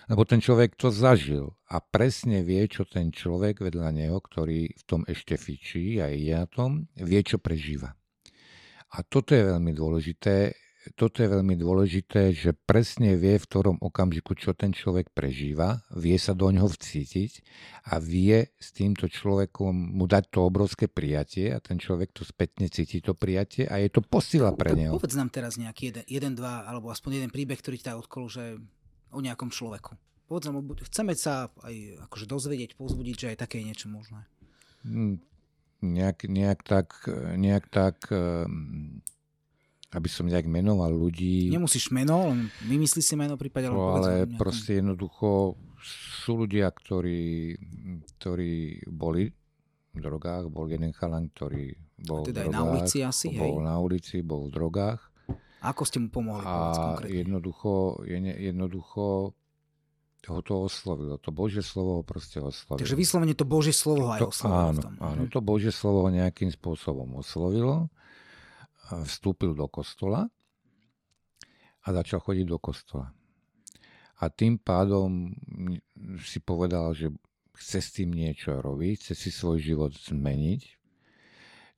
Lebo 0.09 0.25
ten 0.25 0.41
človek 0.41 0.73
to 0.79 0.89
zažil 0.89 1.53
a 1.69 1.77
presne 1.77 2.41
vie, 2.41 2.65
čo 2.65 2.87
ten 2.89 3.13
človek 3.13 3.61
vedľa 3.61 3.89
neho, 3.93 4.17
ktorý 4.17 4.73
v 4.73 4.83
tom 4.89 5.01
ešte 5.05 5.37
fičí 5.37 6.01
a 6.01 6.09
je 6.09 6.33
na 6.33 6.49
tom, 6.49 6.89
vie, 6.97 7.21
čo 7.21 7.37
prežíva. 7.37 7.93
A 8.91 9.05
toto 9.07 9.31
je 9.37 9.45
veľmi 9.45 9.71
dôležité, 9.71 10.51
toto 10.97 11.21
je 11.21 11.29
veľmi 11.29 11.53
dôležité, 11.53 12.33
že 12.33 12.57
presne 12.57 13.13
vie, 13.13 13.37
v 13.37 13.45
ktorom 13.45 13.77
okamžiku, 13.85 14.33
čo 14.33 14.57
ten 14.57 14.73
človek 14.73 15.13
prežíva, 15.13 15.85
vie 15.93 16.17
sa 16.17 16.33
do 16.33 16.49
ňoho 16.49 16.73
vcítiť 16.73 17.45
a 17.93 18.01
vie 18.01 18.49
s 18.57 18.73
týmto 18.73 19.05
človekom 19.05 19.71
mu 19.71 20.09
dať 20.09 20.33
to 20.33 20.39
obrovské 20.41 20.89
prijatie 20.89 21.53
a 21.53 21.61
ten 21.61 21.77
človek 21.77 22.09
to 22.09 22.25
spätne 22.25 22.65
cíti 22.65 22.97
to 22.97 23.13
prijatie 23.13 23.69
a 23.69 23.77
je 23.77 23.93
to 23.93 24.01
posila 24.01 24.49
pre 24.57 24.73
neho. 24.73 24.97
Povedz 24.97 25.13
nám 25.13 25.29
teraz 25.29 25.61
nejaký 25.61 25.93
jeden, 25.93 26.03
jeden, 26.09 26.33
dva, 26.33 26.65
alebo 26.65 26.89
aspoň 26.89 27.21
jeden 27.21 27.31
príbeh, 27.31 27.61
ktorý 27.61 27.77
ťa 27.77 28.01
odkolu, 28.01 28.27
že 28.27 28.57
o 29.12 29.19
nejakom 29.19 29.52
človeku. 29.52 29.95
Povedzme, 30.28 30.63
chceme 30.88 31.12
sa 31.15 31.52
aj 31.60 32.08
akože 32.08 32.26
dozvedieť, 32.26 32.80
pozbudiť, 32.80 33.15
že 33.15 33.30
aj 33.36 33.38
také 33.43 33.60
je 33.60 33.67
niečo 33.67 33.88
možné. 33.91 34.24
Hmm, 34.88 35.19
nejak, 35.84 36.26
nejak 36.32 36.63
tak, 36.63 37.04
nejak 37.36 37.67
tak 37.67 38.08
um, 38.10 39.04
aby 39.91 40.08
som 40.08 40.24
nejak 40.24 40.47
menoval 40.47 40.95
ľudí. 40.95 41.52
Nemusíš 41.52 41.91
meno, 41.91 42.32
len 42.32 42.47
vymyslí 42.63 43.04
si 43.04 43.15
meno 43.19 43.36
prípade. 43.36 43.67
Ale 43.67 44.24
nejakom... 44.24 44.39
proste 44.39 44.80
jednoducho 44.80 45.60
sú 46.24 46.47
ľudia, 46.47 46.71
ktorí, 46.71 47.60
ktorí 48.15 48.88
boli 48.88 49.28
v 49.91 50.00
drogách. 50.00 50.47
Bol 50.47 50.71
jeden 50.71 50.95
chalan, 50.95 51.28
ktorý 51.36 51.76
bol 52.00 52.24
A 52.24 52.32
teda 52.32 52.47
v 52.47 52.56
drogách. 52.56 52.56
na 52.56 52.62
ulici 52.71 52.97
asi, 53.04 53.28
Bol 53.36 53.60
hej? 53.60 53.67
na 53.67 53.76
ulici, 53.84 54.15
bol 54.24 54.47
v 54.47 54.52
drogách. 54.56 55.11
Ako 55.62 55.86
ste 55.86 56.02
mu 56.02 56.10
pomohli? 56.10 56.41
A 56.41 56.97
jednoducho, 57.06 58.02
jednoducho 58.10 59.38
ho 60.21 60.41
to 60.45 60.56
oslovilo. 60.65 61.17
To 61.21 61.30
Božie 61.34 61.62
slovo 61.62 62.02
ho 62.02 62.04
proste 62.06 62.41
oslovilo. 62.41 62.82
Takže 62.82 62.97
vyslovene 62.97 63.34
to 63.38 63.45
Božie 63.45 63.74
slovo 63.74 64.10
aj 64.10 64.21
oslovilo. 64.26 64.74
Áno, 64.74 64.82
áno, 65.02 65.21
to 65.30 65.41
Božie 65.41 65.74
slovo 65.74 66.06
ho 66.06 66.10
nejakým 66.10 66.50
spôsobom 66.50 67.21
oslovilo. 67.21 67.89
Vstúpil 68.89 69.54
do 69.54 69.69
kostola 69.69 70.30
a 71.82 71.88
začal 71.89 72.21
chodiť 72.21 72.45
do 72.45 72.58
kostola. 72.62 73.13
A 74.21 74.30
tým 74.30 74.62
pádom 74.62 75.34
si 76.21 76.38
povedal, 76.38 76.93
že 76.93 77.10
chce 77.58 77.80
s 77.82 77.89
tým 77.97 78.13
niečo 78.13 78.62
robiť, 78.62 79.02
chce 79.02 79.13
si 79.17 79.30
svoj 79.34 79.58
život 79.62 79.93
zmeniť. 79.93 80.62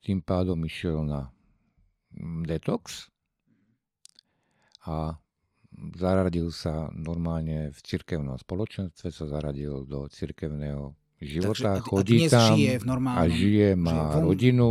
Tým 0.04 0.20
pádom 0.20 0.60
išiel 0.68 1.00
na 1.04 1.32
detox, 2.44 3.08
a 4.84 5.16
zaradil 5.96 6.54
sa 6.54 6.88
normálne 6.94 7.72
v 7.72 7.78
cirkevnom 7.82 8.38
spoločenstve, 8.38 9.10
sa 9.10 9.24
zaradil 9.26 9.84
do 9.88 10.06
cirkevného 10.06 10.94
života, 11.26 11.80
Takže, 11.80 11.88
chodí 11.88 12.16
a 12.24 12.28
tam 12.30 12.48
žije 12.54 12.72
v 12.78 12.84
a 12.84 13.22
žije, 13.28 13.68
má 13.76 13.90
žije 13.90 14.22
rodinu, 14.24 14.70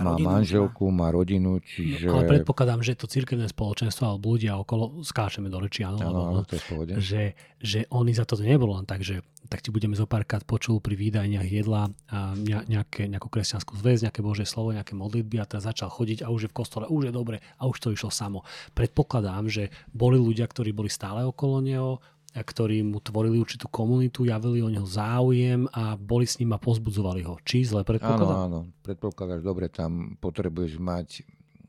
má 0.00 0.12
rodinu, 0.14 0.24
manželku, 0.24 0.84
má 0.90 1.08
rodinu, 1.10 1.50
čiže... 1.60 2.06
No, 2.08 2.22
ale 2.22 2.30
predpokladám, 2.38 2.80
že 2.80 2.94
to 2.94 3.10
cirkevné 3.10 3.50
spoločenstvo 3.50 4.14
alebo 4.14 4.34
ľudia 4.38 4.56
okolo, 4.58 5.02
skáčeme 5.02 5.52
do 5.52 5.58
reči, 5.58 5.82
áno, 5.82 5.98
áno, 6.00 6.20
áno 6.30 6.42
to 6.46 6.56
je 6.56 6.96
že, 6.98 7.22
že 7.58 7.80
oni 7.90 8.12
za 8.14 8.24
to 8.24 8.38
nebolo 8.40 8.78
len 8.78 8.86
tak, 8.86 9.02
že 9.02 9.20
tak 9.48 9.60
ti 9.60 9.68
budeme 9.68 9.92
zo 9.92 10.08
párkrát 10.08 10.40
počul 10.42 10.80
pri 10.80 10.96
výdajniach 10.96 11.48
jedla 11.48 11.92
a 12.08 12.32
nejaké, 12.34 13.06
nejakú 13.06 13.28
kresťanskú 13.28 13.76
zväz, 13.76 14.02
nejaké 14.08 14.24
Božie 14.24 14.48
slovo, 14.48 14.72
nejaké 14.72 14.96
modlitby 14.96 15.36
a 15.40 15.48
teraz 15.48 15.68
začal 15.68 15.92
chodiť 15.92 16.24
a 16.24 16.32
už 16.32 16.48
je 16.48 16.50
v 16.50 16.56
kostole, 16.56 16.88
už 16.88 17.08
je 17.08 17.12
dobre 17.12 17.44
a 17.60 17.62
už 17.68 17.76
to 17.78 17.88
išlo 17.92 18.08
samo. 18.08 18.42
Predpokladám, 18.72 19.52
že 19.52 19.68
boli 19.92 20.16
ľudia, 20.16 20.48
ktorí 20.48 20.72
boli 20.72 20.88
stále 20.88 21.22
okolo 21.28 21.60
neho, 21.60 22.00
ktorí 22.42 22.82
mu 22.82 22.98
tvorili 22.98 23.38
určitú 23.38 23.70
komunitu, 23.70 24.26
javili 24.26 24.58
o 24.58 24.66
neho 24.66 24.82
záujem 24.82 25.70
a 25.70 25.94
boli 25.94 26.26
s 26.26 26.42
ním 26.42 26.50
a 26.50 26.58
pozbudzovali 26.58 27.22
ho. 27.22 27.38
Či 27.46 27.70
zle 27.70 27.86
predpokladám? 27.86 28.50
Áno, 28.50 28.66
áno, 28.66 28.82
predpokladáš, 28.82 29.46
dobre, 29.46 29.70
tam 29.70 30.18
potrebuješ 30.18 30.82
mať 30.82 31.22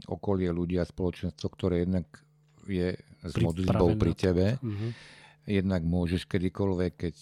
okolie 0.09 0.49
ľudia, 0.49 0.81
spoločenstvo, 0.81 1.45
ktoré 1.53 1.85
jednak 1.85 2.09
je 2.65 2.97
s 3.25 3.33
modlitbou 3.37 3.93
pri 3.97 4.13
tebe. 4.17 4.45
Uh-huh. 4.57 4.89
Jednak 5.45 5.85
môžeš 5.85 6.25
kedykoľvek, 6.25 6.93
keď 6.97 7.15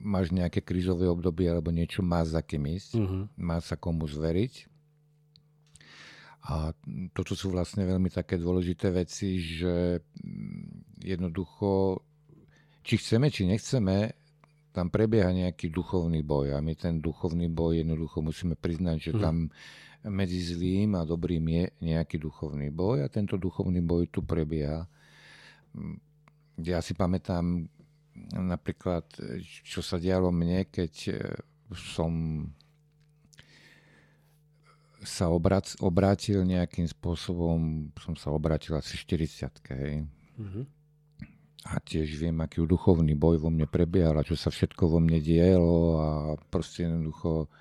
máš 0.00 0.32
nejaké 0.32 0.64
krízové 0.64 1.04
obdobie 1.04 1.52
alebo 1.52 1.68
niečo, 1.68 2.00
má 2.00 2.24
za 2.24 2.40
kým 2.40 2.64
ísť, 2.64 2.96
uh-huh. 2.96 3.28
má 3.36 3.60
sa 3.60 3.76
komu 3.76 4.08
zveriť. 4.08 4.72
A 6.48 6.72
toto 7.12 7.36
sú 7.36 7.52
vlastne 7.52 7.84
veľmi 7.84 8.08
také 8.08 8.40
dôležité 8.40 8.88
veci, 8.88 9.36
že 9.36 10.00
jednoducho 11.04 12.00
či 12.80 12.94
chceme, 12.96 13.28
či 13.28 13.46
nechceme, 13.46 14.12
tam 14.70 14.86
prebieha 14.88 15.34
nejaký 15.34 15.68
duchovný 15.68 16.22
boj 16.22 16.54
a 16.54 16.58
my 16.62 16.78
ten 16.78 17.02
duchovný 17.02 17.50
boj 17.50 17.82
jednoducho 17.82 18.22
musíme 18.22 18.54
priznať, 18.54 19.10
že 19.10 19.12
mhm. 19.14 19.20
tam 19.20 19.36
medzi 20.00 20.40
zlým 20.40 20.96
a 20.96 21.04
dobrým 21.04 21.44
je 21.44 21.64
nejaký 21.84 22.16
duchovný 22.16 22.72
boj 22.72 23.04
a 23.04 23.12
tento 23.12 23.36
duchovný 23.36 23.84
boj 23.84 24.08
tu 24.08 24.24
prebieha. 24.24 24.88
Ja 26.56 26.80
si 26.80 26.96
pamätám 26.96 27.68
napríklad, 28.32 29.04
čo 29.44 29.84
sa 29.84 30.00
dialo 30.00 30.32
mne, 30.32 30.66
keď 30.72 30.92
e, 31.08 31.14
som 31.76 32.12
sa 35.04 35.32
obrac, 35.32 35.72
obrátil 35.80 36.44
nejakým 36.44 36.84
spôsobom, 36.84 37.88
som 37.96 38.16
sa 38.16 38.32
obrátil 38.32 38.76
asi 38.76 38.96
40 38.96 39.48
mm-hmm 39.64 40.79
a 41.68 41.76
tiež 41.76 42.16
viem, 42.16 42.40
aký 42.40 42.64
duchovný 42.64 43.12
boj 43.12 43.36
vo 43.36 43.52
mne 43.52 43.68
prebiehal 43.68 44.16
a 44.16 44.24
čo 44.24 44.32
sa 44.32 44.48
všetko 44.48 44.96
vo 44.96 44.98
mne 44.98 45.20
dielo 45.20 46.00
a 46.00 46.08
proste 46.48 46.88
jednoducho 46.88 47.52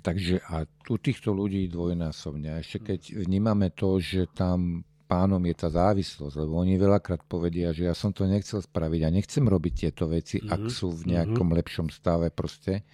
takže 0.00 0.40
a 0.48 0.64
u 0.64 0.96
týchto 0.96 1.32
ľudí 1.32 1.68
dvojnásobne. 1.68 2.56
A 2.56 2.60
ešte 2.64 2.80
keď 2.80 3.20
vnímame 3.20 3.72
to, 3.72 4.00
že 4.00 4.32
tam 4.32 4.84
pánom 5.10 5.42
je 5.42 5.54
tá 5.58 5.68
závislosť, 5.68 6.34
lebo 6.38 6.62
oni 6.62 6.78
veľakrát 6.78 7.26
povedia, 7.26 7.74
že 7.74 7.90
ja 7.90 7.94
som 7.98 8.14
to 8.14 8.24
nechcel 8.24 8.62
spraviť 8.62 9.00
a 9.04 9.10
nechcem 9.10 9.44
robiť 9.44 9.74
tieto 9.74 10.06
veci, 10.06 10.38
mm-hmm. 10.38 10.54
ak 10.54 10.62
sú 10.70 10.94
v 10.94 11.18
nejakom 11.18 11.50
mm-hmm. 11.50 11.60
lepšom 11.60 11.88
stave 11.90 12.30
proste, 12.30 12.86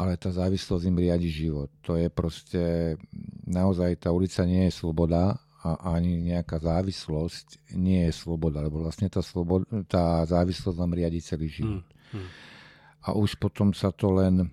ale 0.00 0.16
tá 0.16 0.32
závislosť 0.32 0.84
im 0.88 0.96
riadi 0.96 1.28
život. 1.28 1.68
To 1.84 2.00
je 2.00 2.08
proste, 2.08 2.96
naozaj 3.44 4.00
tá 4.00 4.08
ulica 4.10 4.48
nie 4.48 4.72
je 4.72 4.72
sloboda 4.80 5.36
a 5.60 5.92
ani 5.92 6.32
nejaká 6.32 6.56
závislosť 6.56 7.76
nie 7.76 8.08
je 8.08 8.12
sloboda, 8.16 8.64
lebo 8.64 8.80
vlastne 8.80 9.12
tá, 9.12 9.20
sloboda, 9.20 9.68
tá 9.84 10.24
závislosť 10.24 10.76
vám 10.76 10.96
riadi 10.96 11.20
celý 11.20 11.52
život. 11.52 11.84
Hmm. 12.10 12.24
Hmm. 12.24 12.28
A 13.04 13.08
už 13.12 13.36
potom 13.36 13.76
sa 13.76 13.92
to 13.92 14.08
len 14.16 14.40
e, 14.40 14.48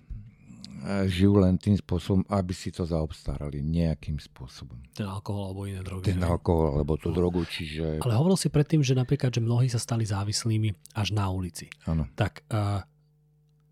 žijú 1.08 1.40
len 1.40 1.56
tým 1.56 1.80
spôsobom, 1.80 2.28
aby 2.28 2.52
si 2.52 2.68
to 2.68 2.84
zaobstarali 2.84 3.64
nejakým 3.64 4.20
spôsobom. 4.20 4.76
Ten 4.92 5.08
alkohol 5.08 5.52
alebo 5.52 5.64
iné 5.64 5.80
drogy. 5.80 6.12
Ten 6.12 6.20
alkohol 6.20 6.76
alebo 6.76 7.00
tú 7.00 7.08
drogu, 7.08 7.40
čiže... 7.48 8.04
Ale 8.04 8.12
hovoril 8.16 8.36
si 8.36 8.52
predtým, 8.52 8.84
že 8.84 8.92
napríklad, 8.92 9.32
že 9.32 9.40
mnohí 9.40 9.72
sa 9.72 9.80
stali 9.80 10.04
závislými 10.04 10.92
až 10.92 11.16
na 11.16 11.32
ulici. 11.32 11.72
Áno. 11.88 12.04
Tak 12.16 12.44
uh, 12.52 12.84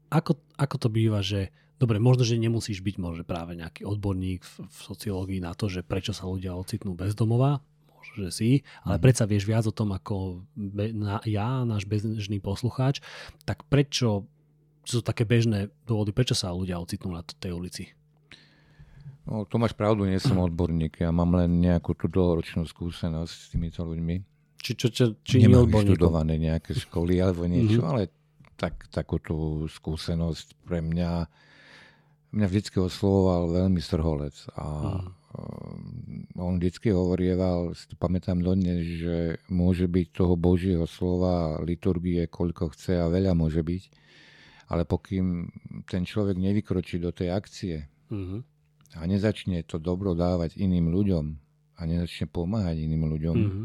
ako, 0.09 0.41
ako 0.57 0.77
to 0.81 0.89
býva, 0.89 1.21
že 1.21 1.53
Dobre, 1.77 2.01
možno, 2.01 2.25
že 2.25 2.41
nemusíš 2.41 2.81
byť 2.81 2.97
možno 2.97 3.23
práve 3.29 3.53
nejaký 3.53 3.85
odborník 3.85 4.41
v, 4.41 4.55
v 4.65 4.79
sociológii 4.81 5.45
na 5.45 5.53
to, 5.53 5.69
že 5.69 5.85
prečo 5.85 6.17
sa 6.17 6.25
ľudia 6.25 6.57
ocitnú 6.57 6.97
bezdomová, 6.97 7.61
možno, 7.93 8.13
že 8.27 8.31
si, 8.33 8.51
ale 8.81 8.97
mm. 8.97 9.03
predsa 9.05 9.29
vieš 9.29 9.45
viac 9.45 9.69
o 9.69 9.77
tom 9.77 9.93
ako 9.93 10.41
be, 10.57 10.97
na, 10.97 11.21
ja, 11.29 11.69
náš 11.69 11.85
bežný 11.85 12.41
poslucháč, 12.41 13.05
tak 13.45 13.69
prečo 13.69 14.25
sú 14.89 15.05
také 15.05 15.29
bežné 15.29 15.69
dôvody, 15.85 16.17
prečo 16.17 16.33
sa 16.33 16.55
ľudia 16.55 16.81
ocitnú 16.81 17.13
na 17.13 17.21
tej 17.27 17.53
ulici? 17.53 17.85
No, 19.27 19.43
to 19.43 19.59
máš 19.59 19.75
pravdu, 19.75 20.07
nie 20.07 20.23
som 20.23 20.39
odborník. 20.39 21.03
Ja 21.03 21.11
mám 21.11 21.35
len 21.35 21.59
nejakú 21.59 21.99
tú 21.99 22.07
dlhoročnú 22.07 22.63
skúsenosť 22.63 23.35
s 23.35 23.47
týmito 23.51 23.83
ľuďmi. 23.83 24.23
Či, 24.63 24.73
čo, 24.79 24.87
čo, 24.89 25.05
či 25.27 25.43
Nemám 25.43 25.67
študované 25.67 26.39
nejaké 26.39 26.79
školy 26.79 27.19
alebo 27.19 27.43
niečo, 27.51 27.83
mm-hmm. 27.83 27.91
ale 27.91 28.03
tak, 28.55 28.87
takú 28.95 29.19
tú 29.19 29.67
skúsenosť 29.67 30.63
pre 30.63 30.79
mňa 30.79 31.27
mňa 32.33 32.47
vždycky 32.47 32.77
oslovoval 32.83 33.53
veľmi 33.53 33.81
strholec 33.83 34.35
a 34.57 34.99
mm. 34.99 36.37
on 36.37 36.55
vždycky 36.59 36.91
hovorieval, 36.91 37.73
si 37.73 37.87
to 37.87 37.95
pamätám 37.97 38.43
dodnes, 38.43 38.83
že 38.83 39.41
môže 39.53 39.87
byť 39.87 40.07
toho 40.13 40.35
Božieho 40.35 40.85
slova, 40.89 41.61
liturgie, 41.63 42.27
koľko 42.27 42.75
chce 42.75 42.99
a 42.99 43.07
veľa 43.07 43.33
môže 43.37 43.63
byť, 43.63 43.83
ale 44.73 44.83
pokým 44.85 45.51
ten 45.87 46.03
človek 46.03 46.37
nevykročí 46.37 46.99
do 46.99 47.15
tej 47.15 47.31
akcie 47.31 47.87
mm. 48.11 48.39
a 48.99 49.03
nezačne 49.07 49.63
to 49.63 49.79
dobro 49.79 50.13
dávať 50.19 50.59
iným 50.59 50.91
ľuďom 50.91 51.25
a 51.77 51.81
nezačne 51.87 52.27
pomáhať 52.27 52.85
iným 52.85 53.05
ľuďom, 53.17 53.37
mm. 53.37 53.65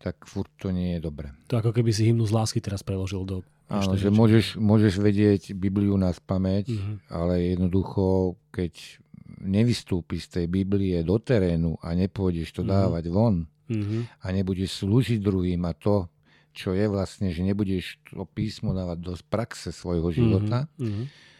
tak 0.00 0.24
furt 0.24 0.50
to 0.56 0.72
nie 0.72 0.96
je 0.96 1.00
dobre. 1.02 1.30
To 1.52 1.60
ako 1.60 1.70
keby 1.74 1.90
si 1.92 2.08
hymnu 2.08 2.24
z 2.24 2.32
lásky 2.32 2.58
teraz 2.64 2.80
preložil 2.80 3.22
do 3.26 3.46
Áno, 3.64 3.96
že 3.96 4.12
môžeš, 4.12 4.60
môžeš 4.60 4.94
vedieť 5.00 5.42
Bibliu 5.56 5.96
na 5.96 6.12
spameť, 6.12 6.66
mm-hmm. 6.68 6.96
ale 7.08 7.56
jednoducho, 7.56 8.36
keď 8.52 9.00
nevystúpi 9.40 10.20
z 10.20 10.26
tej 10.40 10.46
Biblie 10.48 11.00
do 11.00 11.16
terénu 11.16 11.80
a 11.80 11.96
nepôjdeš 11.96 12.60
to 12.60 12.62
mm-hmm. 12.62 12.76
dávať 12.76 13.04
von 13.08 13.48
mm-hmm. 13.68 14.20
a 14.20 14.26
nebudeš 14.32 14.84
slúžiť 14.84 15.18
druhým 15.20 15.64
a 15.64 15.72
to, 15.72 16.12
čo 16.52 16.76
je 16.76 16.86
vlastne, 16.86 17.32
že 17.32 17.40
nebudeš 17.40 17.98
to 18.12 18.28
písmo 18.30 18.76
dávať 18.76 18.98
do 19.00 19.12
praxe 19.26 19.72
svojho 19.72 20.12
života, 20.12 20.68
mm-hmm 20.76 21.33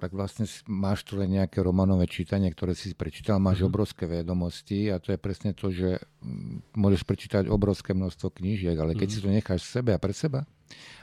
tak 0.00 0.16
vlastne 0.16 0.48
máš 0.64 1.04
tu 1.04 1.20
len 1.20 1.28
nejaké 1.28 1.60
romanové 1.60 2.08
čítanie, 2.08 2.48
ktoré 2.48 2.72
si 2.72 2.96
prečítal, 2.96 3.36
máš 3.36 3.60
mm-hmm. 3.60 3.70
obrovské 3.70 4.04
vedomosti 4.08 4.88
a 4.88 4.96
to 4.96 5.12
je 5.12 5.20
presne 5.20 5.52
to, 5.52 5.68
že 5.68 6.00
mm, 6.24 6.72
môžeš 6.72 7.04
prečítať 7.04 7.44
obrovské 7.52 7.92
množstvo 7.92 8.32
knížiek, 8.32 8.72
ale 8.80 8.96
keď 8.96 9.06
mm-hmm. 9.12 9.20
si 9.20 9.26
to 9.28 9.36
necháš 9.36 9.60
v 9.68 9.72
sebe 9.76 9.90
a 9.92 10.00
pre 10.00 10.16
seba 10.16 10.48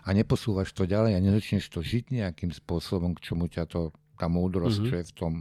a 0.01 0.09
neposúvaš 0.17 0.73
to 0.73 0.89
ďalej 0.89 1.13
a 1.13 1.21
nezačneš 1.21 1.69
to 1.69 1.85
žiť 1.85 2.09
nejakým 2.09 2.49
spôsobom, 2.49 3.13
k 3.13 3.21
čomu 3.21 3.45
ťa 3.45 3.69
to, 3.69 3.93
tá 4.17 4.25
múdrosť, 4.25 4.81
mm-hmm. 4.81 4.89
čo 4.89 4.95
je 4.97 5.05
v 5.05 5.13
tom, 5.13 5.33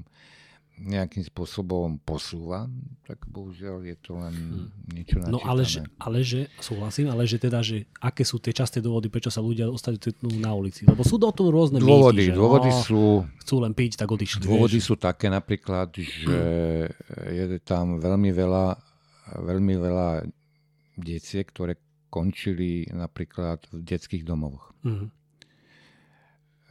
nejakým 0.77 1.25
spôsobom 1.25 1.97
posúva, 2.05 2.69
tak 3.09 3.25
bohužiaľ 3.25 3.81
je 3.89 3.97
to 3.97 4.13
len 4.21 4.35
hm. 4.37 4.69
niečo 4.93 5.17
načítané. 5.25 5.33
No 5.33 5.41
ale 5.41 5.63
že, 5.65 5.81
ale 5.97 6.21
že, 6.21 6.53
súhlasím, 6.61 7.09
ale 7.09 7.25
že 7.25 7.41
teda, 7.41 7.65
že 7.65 7.89
aké 7.97 8.29
sú 8.29 8.37
tie 8.37 8.53
časté 8.53 8.85
dôvody, 8.85 9.09
prečo 9.09 9.33
sa 9.33 9.41
ľudia 9.41 9.73
ostatnú 9.73 10.37
na 10.37 10.53
ulici? 10.53 10.85
Lebo 10.85 11.01
sú 11.01 11.17
do 11.17 11.33
toho 11.33 11.49
rôzne 11.49 11.81
dôvody, 11.81 12.29
mýty, 12.29 12.29
že 12.29 12.37
dôvody 12.37 12.69
no, 12.69 12.81
sú, 12.85 13.03
chcú 13.41 13.57
len 13.65 13.73
piť, 13.73 14.05
tak 14.05 14.09
odišli. 14.13 14.45
Dôvody 14.45 14.77
vieš. 14.77 14.93
sú 14.93 14.95
také 15.01 15.33
napríklad, 15.33 15.89
že 15.97 16.39
je 17.33 17.45
tam 17.65 17.97
veľmi 17.97 18.31
veľa, 18.37 18.77
veľmi 19.41 19.75
veľa 19.81 20.29
detiek, 21.01 21.49
ktoré 21.49 21.81
končili 22.13 22.85
napríklad 22.93 23.65
v 23.73 23.81
detských 23.81 24.25
domovoch. 24.29 24.73
Mm-hmm. 24.85 25.09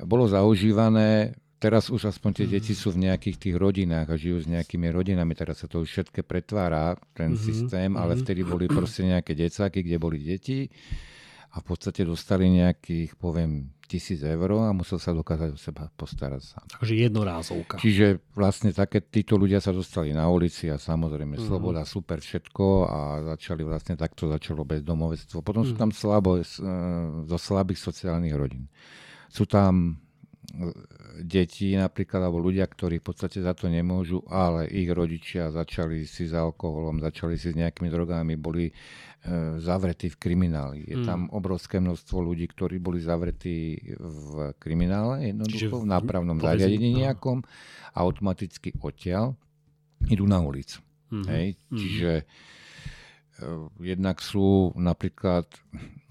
Bolo 0.06 0.28
zaužívané 0.28 1.38
teraz 1.66 1.90
už 1.90 2.14
aspoň 2.14 2.30
tie 2.30 2.46
mm-hmm. 2.46 2.62
deti 2.62 2.74
sú 2.78 2.94
v 2.94 3.10
nejakých 3.10 3.38
tých 3.42 3.56
rodinách 3.58 4.14
a 4.14 4.20
žijú 4.22 4.38
s 4.38 4.46
nejakými 4.46 4.94
rodinami, 4.94 5.34
teraz 5.34 5.66
sa 5.66 5.68
to 5.68 5.82
už 5.82 5.90
všetké 5.90 6.22
pretvára, 6.22 6.94
ten 7.18 7.34
mm-hmm. 7.34 7.42
systém, 7.42 7.90
ale 7.98 8.14
mm-hmm. 8.14 8.22
vtedy 8.22 8.42
boli 8.46 8.70
proste 8.70 9.02
nejaké 9.02 9.34
decáky, 9.34 9.82
kde 9.82 9.98
boli 9.98 10.22
deti 10.22 10.70
a 11.58 11.64
v 11.64 11.66
podstate 11.66 12.06
dostali 12.06 12.54
nejakých, 12.54 13.18
poviem, 13.18 13.74
tisíc 13.90 14.22
eur 14.22 14.50
a 14.62 14.76
musel 14.78 15.02
sa 15.02 15.10
dokázať 15.10 15.50
o 15.54 15.60
seba 15.62 15.90
postarať 15.94 16.42
sám. 16.42 16.66
Takže 16.70 16.94
jednorázovka. 17.10 17.76
Čiže 17.82 18.22
vlastne 18.38 18.70
také, 18.70 19.02
títo 19.02 19.38
ľudia 19.38 19.58
sa 19.58 19.74
dostali 19.74 20.14
na 20.14 20.30
ulici 20.30 20.70
a 20.70 20.78
samozrejme 20.78 21.38
mm-hmm. 21.38 21.50
sloboda, 21.50 21.82
super 21.82 22.22
všetko 22.22 22.66
a 22.86 23.00
začali 23.34 23.66
vlastne 23.66 23.98
takto 23.98 24.30
začalo 24.30 24.62
bezdomovectvo. 24.68 25.42
Potom 25.42 25.66
mm-hmm. 25.66 25.78
sú 25.78 25.82
tam 25.82 25.90
slabo, 25.90 26.42
zo 27.26 27.38
slabých 27.42 27.82
sociálnych 27.82 28.36
rodín. 28.38 28.70
Sú 29.34 29.50
tam 29.50 30.05
deti 31.22 31.74
napríklad, 31.76 32.28
alebo 32.28 32.44
ľudia, 32.44 32.68
ktorí 32.68 33.00
v 33.00 33.06
podstate 33.06 33.40
za 33.40 33.56
to 33.56 33.72
nemôžu, 33.72 34.24
ale 34.28 34.68
ich 34.68 34.88
rodičia 34.92 35.52
začali 35.52 36.04
si 36.04 36.28
s 36.28 36.34
alkoholom, 36.36 37.00
začali 37.00 37.40
si 37.40 37.52
s 37.52 37.56
nejakými 37.56 37.88
drogami, 37.88 38.36
boli 38.36 38.70
e, 38.70 38.74
zavretí 39.60 40.12
v 40.12 40.18
krimináli. 40.20 40.80
Je 40.86 40.98
mm. 41.00 41.06
tam 41.08 41.20
obrovské 41.32 41.80
množstvo 41.80 42.18
ľudí, 42.20 42.46
ktorí 42.52 42.80
boli 42.80 43.00
zavretí 43.00 43.80
v 44.00 44.56
kriminále, 44.60 45.32
jednoducho 45.32 45.84
v 45.84 45.90
nápravnom 45.90 46.38
zariadení 46.40 46.90
no. 46.96 47.00
nejakom 47.08 47.38
a 47.96 47.98
automaticky 48.04 48.76
odtiaľ 48.80 49.36
idú 50.12 50.28
na 50.28 50.44
ulicu. 50.44 50.84
Mm. 51.12 51.26
Hej? 51.32 51.46
Mm. 51.72 51.78
Čiže 51.80 52.12
e, 52.20 52.24
jednak 53.96 54.20
sú 54.20 54.76
napríklad 54.76 55.48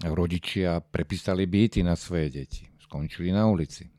rodičia 0.05 0.81
prepísali 0.81 1.45
byty 1.45 1.85
na 1.85 1.93
svoje 1.93 2.29
deti. 2.33 2.63
Skončili 2.81 3.33
na 3.33 3.49
ulici 3.49 3.95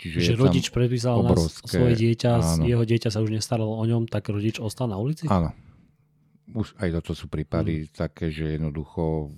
Čiže 0.00 0.32
že 0.32 0.40
rodič 0.40 0.72
prepísal 0.72 1.20
na 1.20 1.36
svoje 1.36 1.92
dieťa, 1.92 2.32
áno. 2.40 2.64
jeho 2.64 2.84
dieťa 2.88 3.12
sa 3.12 3.20
už 3.20 3.36
nestaralo 3.36 3.76
o 3.76 3.84
ňom, 3.84 4.08
tak 4.08 4.32
rodič 4.32 4.56
ostal 4.56 4.88
na 4.88 4.96
ulici? 4.96 5.28
Áno. 5.28 5.52
Už 6.56 6.72
aj 6.80 6.96
toto 6.98 7.12
sú 7.12 7.28
prípady 7.28 7.84
mm. 7.84 7.92
také, 7.92 8.32
že 8.32 8.56
jednoducho 8.56 9.28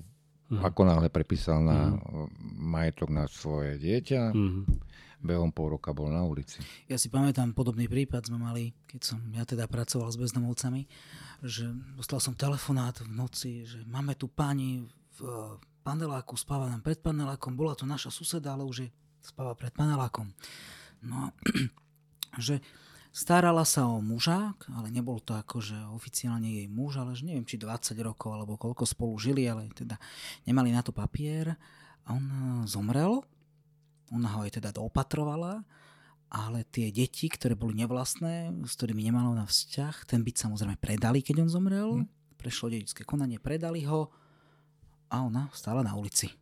mm. 0.54 0.62
ako 0.62 0.80
náhle 0.86 1.10
prepísal 1.10 1.58
na 1.66 1.98
mm. 1.98 2.30
majetok 2.62 3.10
na 3.10 3.26
svoje 3.26 3.74
dieťa, 3.82 4.30
mm. 4.30 4.62
behom 5.26 5.50
pol 5.50 5.74
roka 5.74 5.90
bol 5.90 6.08
na 6.14 6.22
ulici. 6.22 6.62
Ja 6.86 6.94
si 6.94 7.10
pamätám, 7.10 7.58
podobný 7.58 7.90
prípad 7.90 8.30
sme 8.30 8.38
mali, 8.38 8.70
keď 8.86 9.00
som 9.02 9.18
ja 9.34 9.42
teda 9.42 9.66
pracoval 9.66 10.14
s 10.14 10.16
bezdomovcami, 10.16 10.86
že 11.42 11.74
dostal 11.98 12.22
som 12.22 12.38
telefonát 12.38 13.02
v 13.02 13.10
noci, 13.10 13.66
že 13.66 13.82
máme 13.90 14.14
tu 14.14 14.30
pani 14.30 14.86
v 15.18 15.58
paneláku, 15.82 16.38
spáva 16.38 16.70
nám 16.70 16.80
pred 16.80 17.02
panelákom, 17.02 17.58
bola 17.58 17.74
to 17.74 17.82
naša 17.82 18.14
suseda, 18.14 18.54
ale 18.54 18.62
už 18.62 18.86
je 18.86 18.88
spáva 19.22 19.54
pred 19.54 19.70
panelákom. 19.72 20.34
No, 21.06 21.30
že 22.46 22.58
starala 23.14 23.62
sa 23.62 23.86
o 23.86 24.02
muža, 24.02 24.56
ale 24.72 24.88
nebol 24.88 25.20
to 25.22 25.36
akože 25.36 25.76
oficiálne 25.94 26.48
jej 26.48 26.66
muž, 26.66 26.98
ale 26.98 27.14
že 27.14 27.28
neviem, 27.28 27.46
či 27.46 27.60
20 27.60 27.94
rokov 28.02 28.34
alebo 28.34 28.58
koľko 28.58 28.88
spolu 28.88 29.14
žili, 29.20 29.46
ale 29.46 29.70
teda 29.70 30.00
nemali 30.48 30.74
na 30.74 30.82
to 30.82 30.90
papier. 30.90 31.54
A 32.08 32.18
on 32.18 32.24
eh, 32.24 32.40
zomrel, 32.66 33.22
ona 34.10 34.28
ho 34.36 34.42
aj 34.42 34.58
teda 34.58 34.74
doopatrovala, 34.74 35.62
ale 36.32 36.64
tie 36.72 36.88
deti, 36.88 37.28
ktoré 37.28 37.52
boli 37.52 37.76
nevlastné, 37.76 38.50
s 38.64 38.72
ktorými 38.80 39.04
nemalo 39.04 39.36
na 39.36 39.44
vzťah, 39.44 40.08
ten 40.08 40.24
byt 40.24 40.40
samozrejme 40.40 40.80
predali, 40.80 41.20
keď 41.20 41.44
on 41.44 41.50
zomrel. 41.52 41.90
Hmm. 42.02 42.08
Prešlo 42.40 42.74
dedické 42.74 43.06
konanie, 43.06 43.38
predali 43.38 43.86
ho 43.86 44.10
a 45.12 45.22
ona 45.22 45.46
stála 45.54 45.84
na 45.84 45.94
ulici 45.94 46.32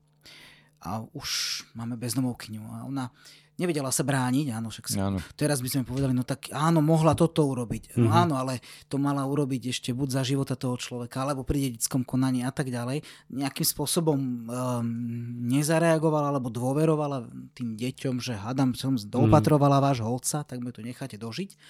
a 0.80 1.04
už 1.12 1.62
máme 1.76 1.96
bezdomovkyňu 2.00 2.62
a 2.64 2.78
ona 2.88 3.12
nevedela 3.60 3.92
sa 3.92 4.00
brániť, 4.00 4.56
áno, 4.56 4.72
však 4.72 4.86
si, 4.88 4.96
áno. 4.96 5.20
teraz 5.36 5.60
by 5.60 5.68
sme 5.68 5.82
povedali, 5.84 6.16
no 6.16 6.24
tak 6.24 6.48
áno, 6.48 6.80
mohla 6.80 7.12
toto 7.12 7.44
urobiť. 7.44 8.00
No 8.00 8.08
mm-hmm. 8.08 8.20
áno, 8.24 8.34
ale 8.40 8.64
to 8.88 8.96
mala 8.96 9.28
urobiť 9.28 9.68
ešte 9.68 9.92
buď 9.92 10.08
za 10.16 10.22
života 10.24 10.56
toho 10.56 10.80
človeka, 10.80 11.28
alebo 11.28 11.44
pri 11.44 11.68
dedickom 11.68 12.00
konaní 12.08 12.40
a 12.40 12.48
tak 12.48 12.72
ďalej. 12.72 13.04
Nejakým 13.28 13.66
spôsobom 13.68 14.16
um, 14.16 14.40
nezareagovala, 15.44 16.32
alebo 16.32 16.48
dôverovala 16.48 17.28
tým 17.52 17.76
deťom, 17.76 18.16
že 18.24 18.40
hadam 18.40 18.72
som 18.72 18.96
doopatrovala 18.96 19.76
mm-hmm. 19.76 19.88
vášho 19.92 20.08
otca, 20.08 20.40
tak 20.48 20.64
mi 20.64 20.72
to 20.72 20.80
necháte 20.80 21.20
dožiť. 21.20 21.60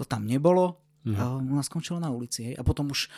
To 0.00 0.08
tam 0.08 0.24
nebolo. 0.24 0.80
Mm-hmm. 1.04 1.20
A 1.20 1.22
ona 1.36 1.60
skončila 1.60 2.00
na 2.00 2.08
ulici. 2.08 2.48
Hej. 2.48 2.56
A 2.56 2.64
potom 2.64 2.88
už 2.88 3.12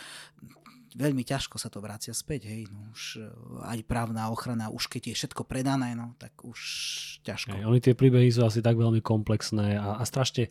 veľmi 0.96 1.22
ťažko 1.22 1.60
sa 1.60 1.68
to 1.68 1.84
vracia 1.84 2.16
späť, 2.16 2.48
hej, 2.48 2.64
no 2.72 2.90
už 2.96 3.20
e, 3.20 3.28
aj 3.68 3.78
právna 3.84 4.32
ochrana, 4.32 4.72
už 4.72 4.88
keď 4.88 5.12
je 5.12 5.14
všetko 5.20 5.44
predané, 5.44 5.92
no 5.92 6.16
tak 6.16 6.32
už 6.40 6.58
ťažko. 7.20 7.52
Hej, 7.52 7.68
oni 7.68 7.80
tie 7.84 7.92
príbehy 7.92 8.32
sú 8.32 8.48
asi 8.48 8.64
tak 8.64 8.80
veľmi 8.80 9.04
komplexné 9.04 9.76
a, 9.76 10.00
a 10.00 10.02
strašne 10.08 10.48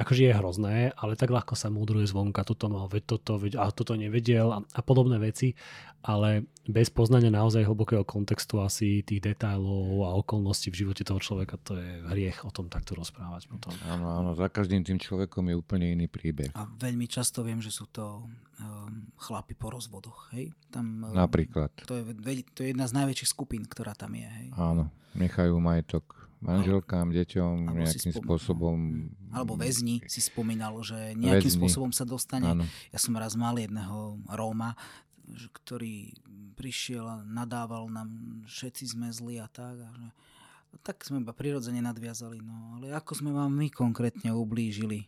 akože 0.00 0.32
je 0.32 0.32
hrozné, 0.32 0.76
ale 0.96 1.12
tak 1.12 1.28
ľahko 1.28 1.52
sa 1.52 1.68
múdruje 1.68 2.08
zvonka, 2.08 2.40
toto 2.48 2.72
mal, 2.72 2.88
veď 2.88 3.04
toto, 3.04 3.36
veď, 3.36 3.60
a 3.60 3.68
toto 3.68 3.92
nevedel 3.92 4.48
a, 4.48 4.58
a 4.64 4.80
podobné 4.80 5.20
veci, 5.20 5.52
ale 6.00 6.48
bez 6.64 6.88
poznania 6.88 7.28
naozaj 7.28 7.68
hlbokého 7.68 8.08
kontextu 8.08 8.64
asi 8.64 9.04
tých 9.04 9.20
detailov 9.20 10.08
a 10.08 10.16
okolností 10.16 10.72
v 10.72 10.86
živote 10.86 11.04
toho 11.04 11.20
človeka, 11.20 11.60
to 11.60 11.76
je 11.76 12.00
hriech 12.08 12.40
o 12.48 12.50
tom 12.54 12.72
takto 12.72 12.96
rozprávať 12.96 13.52
potom. 13.52 13.76
Áno, 13.84 14.08
áno, 14.08 14.30
za 14.32 14.48
každým 14.48 14.80
tým 14.80 14.96
človekom 14.96 15.52
je 15.52 15.54
úplne 15.60 15.92
iný 15.92 16.08
príbeh. 16.08 16.48
A 16.56 16.64
veľmi 16.64 17.04
často 17.04 17.44
viem, 17.44 17.60
že 17.60 17.68
sú 17.68 17.84
to 17.92 18.24
um, 18.24 19.12
chlapi 19.20 19.52
po 19.52 19.68
rozvodoch, 19.68 20.32
hej? 20.32 20.56
Tam, 20.72 21.04
um, 21.04 21.12
Napríklad. 21.12 21.76
To 21.84 22.00
je, 22.00 22.02
to 22.56 22.64
je 22.64 22.72
jedna 22.72 22.88
z 22.88 22.96
najväčších 22.96 23.30
skupín, 23.36 23.68
ktorá 23.68 23.92
tam 23.92 24.16
je, 24.16 24.24
hej? 24.24 24.48
Áno, 24.56 24.88
nechajú 25.12 25.60
majetok 25.60 26.29
manželkám, 26.40 27.12
deťom 27.12 27.54
alebo 27.68 27.78
nejakým 27.84 28.12
spomínal, 28.12 28.24
spôsobom... 28.24 28.78
Alebo 29.30 29.52
väzni 29.60 30.00
si 30.08 30.20
spomínal, 30.24 30.74
že 30.80 31.12
nejakým 31.16 31.52
väzni. 31.52 31.60
spôsobom 31.60 31.92
sa 31.92 32.08
dostane. 32.08 32.48
Áno. 32.48 32.64
Ja 32.90 32.98
som 32.98 33.12
raz 33.16 33.36
mal 33.36 33.56
jedného 33.60 34.18
Róma, 34.32 34.74
ktorý 35.30 36.16
prišiel 36.56 37.04
a 37.04 37.16
nadával 37.22 37.86
nám, 37.92 38.10
všetci 38.48 38.84
sme 38.96 39.08
zli 39.12 39.38
a 39.38 39.46
tak. 39.46 39.78
A 39.80 39.88
že, 39.92 40.08
tak 40.80 41.04
sme 41.04 41.20
iba 41.20 41.36
prirodzene 41.36 41.84
nadviazali. 41.84 42.40
No, 42.40 42.80
ale 42.80 42.96
ako 42.96 43.20
sme 43.20 43.30
vám 43.30 43.52
my 43.52 43.68
konkrétne 43.70 44.32
ublížili? 44.32 45.06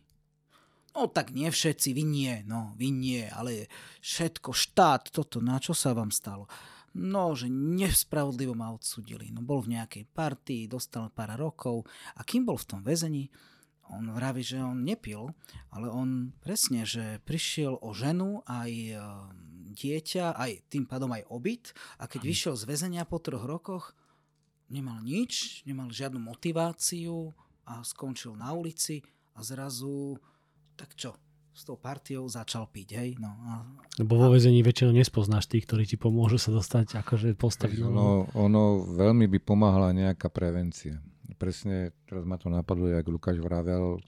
No 0.93 1.09
tak 1.09 1.33
nie 1.33 1.49
všetci, 1.49 1.89
vy 1.97 2.03
nie, 2.05 2.33
no 2.45 2.77
vy 2.77 2.93
nie, 2.93 3.25
ale 3.25 3.65
všetko, 4.05 4.53
štát, 4.53 5.09
toto, 5.09 5.41
na 5.41 5.57
čo 5.57 5.73
sa 5.73 5.89
vám 5.97 6.13
stalo? 6.13 6.45
No, 6.93 7.33
že 7.33 7.49
nespravodlivo 7.49 8.53
ma 8.53 8.69
odsudili. 8.69 9.33
No 9.33 9.41
bol 9.41 9.65
v 9.65 9.81
nejakej 9.81 10.05
partii, 10.13 10.69
dostal 10.69 11.09
pár 11.09 11.33
rokov. 11.41 11.89
A 12.13 12.21
kým 12.21 12.45
bol 12.45 12.57
v 12.61 12.69
tom 12.69 12.81
väzení, 12.85 13.33
on 13.89 14.13
vraví, 14.13 14.45
že 14.45 14.61
on 14.61 14.85
nepil, 14.85 15.33
ale 15.73 15.89
on 15.89 16.31
presne, 16.39 16.85
že 16.85 17.19
prišiel 17.25 17.81
o 17.81 17.91
ženu 17.91 18.45
aj 18.47 18.71
e, 18.71 18.95
dieťa, 19.73 20.37
aj 20.37 20.51
tým 20.69 20.85
pádom 20.85 21.11
aj 21.11 21.27
obyt. 21.33 21.73
A 21.97 22.05
keď 22.05 22.21
vyšiel 22.29 22.53
z 22.55 22.63
väzenia 22.69 23.03
po 23.09 23.17
troch 23.19 23.43
rokoch, 23.43 23.97
nemal 24.69 25.01
nič, 25.01 25.65
nemal 25.65 25.89
žiadnu 25.89 26.21
motiváciu 26.21 27.33
a 27.65 27.81
skončil 27.81 28.37
na 28.37 28.53
ulici 28.53 29.01
a 29.33 29.41
zrazu 29.41 30.17
tak 30.73 30.97
čo, 30.97 31.13
s 31.53 31.61
tou 31.69 31.77
partiou 31.77 32.25
začal 32.25 32.65
piť, 32.65 32.89
hej. 32.97 33.09
No, 33.21 33.29
a, 33.29 33.61
Lebo 34.01 34.17
vo 34.17 34.33
väzení 34.33 34.65
väčšinou 34.65 34.97
nespoznáš 34.97 35.45
tých, 35.45 35.69
ktorí 35.69 35.85
ti 35.85 36.01
pomôžu 36.01 36.41
sa 36.41 36.49
dostať, 36.49 36.97
akože 37.05 37.37
postaviť. 37.37 37.85
Ono, 37.85 38.25
ono 38.33 38.89
veľmi 38.89 39.29
by 39.29 39.39
pomáhala 39.39 39.93
nejaká 39.93 40.33
prevencia. 40.33 40.97
Presne, 41.37 41.93
teraz 42.09 42.25
ma 42.25 42.41
to 42.41 42.49
napadlo, 42.49 42.89
jak 42.89 43.05
Lukáš 43.05 43.37
vravel, 43.37 44.01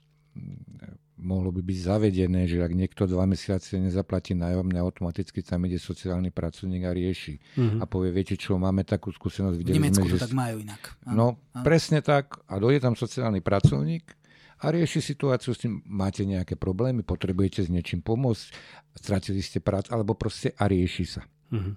mohlo 1.16 1.48
by 1.48 1.64
byť 1.64 1.78
zavedené, 1.80 2.44
že 2.44 2.60
ak 2.60 2.72
niekto 2.76 3.08
dva 3.08 3.24
mesiace 3.24 3.80
nezaplatí 3.80 4.36
nájomné, 4.36 4.76
automaticky 4.76 5.40
tam 5.40 5.64
ide 5.64 5.80
sociálny 5.80 6.28
pracovník 6.28 6.84
a 6.84 6.92
rieši. 6.92 7.40
Mm-hmm. 7.56 7.80
A 7.80 7.84
povie, 7.88 8.12
viete 8.12 8.36
čo, 8.36 8.60
máme 8.60 8.84
takú 8.84 9.08
skúsenosť. 9.08 9.56
Videli 9.56 9.80
v 9.80 9.86
Nemecku 9.86 10.04
sme, 10.04 10.12
to 10.12 10.18
že... 10.20 10.24
tak 10.28 10.36
majú 10.36 10.56
inak. 10.60 10.82
Áno, 11.08 11.16
no, 11.16 11.26
áno. 11.56 11.64
presne 11.64 12.04
tak. 12.04 12.36
A 12.50 12.60
dojde 12.60 12.84
tam 12.84 12.94
sociálny 12.94 13.40
pracovník 13.40 14.12
a 14.56 14.64
rieši 14.72 15.04
situáciu 15.04 15.52
s 15.52 15.60
tým, 15.60 15.84
máte 15.84 16.24
nejaké 16.24 16.56
problémy, 16.56 17.04
potrebujete 17.04 17.64
s 17.64 17.68
niečím 17.68 18.00
pomôcť, 18.00 18.44
stratili 18.96 19.44
ste 19.44 19.60
prácu, 19.60 19.92
alebo 19.92 20.16
proste 20.16 20.56
a 20.56 20.64
rieši 20.64 21.04
sa. 21.04 21.22
Mm-hmm. 21.52 21.74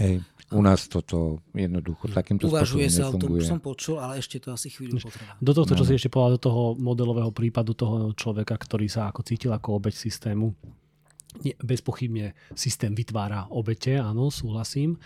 Hej, 0.00 0.24
u 0.56 0.62
nás 0.64 0.88
toto 0.88 1.44
jednoducho 1.52 2.08
takýmto 2.08 2.48
Uvažuje 2.48 2.88
sa 2.88 3.12
o 3.12 3.20
tom, 3.20 3.36
som 3.44 3.60
počul, 3.60 4.00
ale 4.00 4.24
ešte 4.24 4.40
to 4.40 4.56
asi 4.56 4.72
chvíľu 4.72 5.04
potreba. 5.04 5.36
Do 5.36 5.52
tohto, 5.52 5.76
čo 5.76 5.84
no. 5.84 5.88
si 5.88 5.92
ešte 6.00 6.08
povedal, 6.08 6.40
do 6.40 6.42
toho 6.48 6.62
modelového 6.80 7.28
prípadu 7.28 7.76
toho 7.76 8.16
človeka, 8.16 8.56
ktorý 8.56 8.88
sa 8.88 9.12
ako 9.12 9.20
cítil 9.20 9.52
ako 9.52 9.76
obeď 9.76 9.92
systému, 9.92 10.56
bezpochybne 11.60 12.36
systém 12.52 12.92
vytvára 12.92 13.48
obete, 13.52 13.96
áno, 13.96 14.28
súhlasím. 14.28 15.00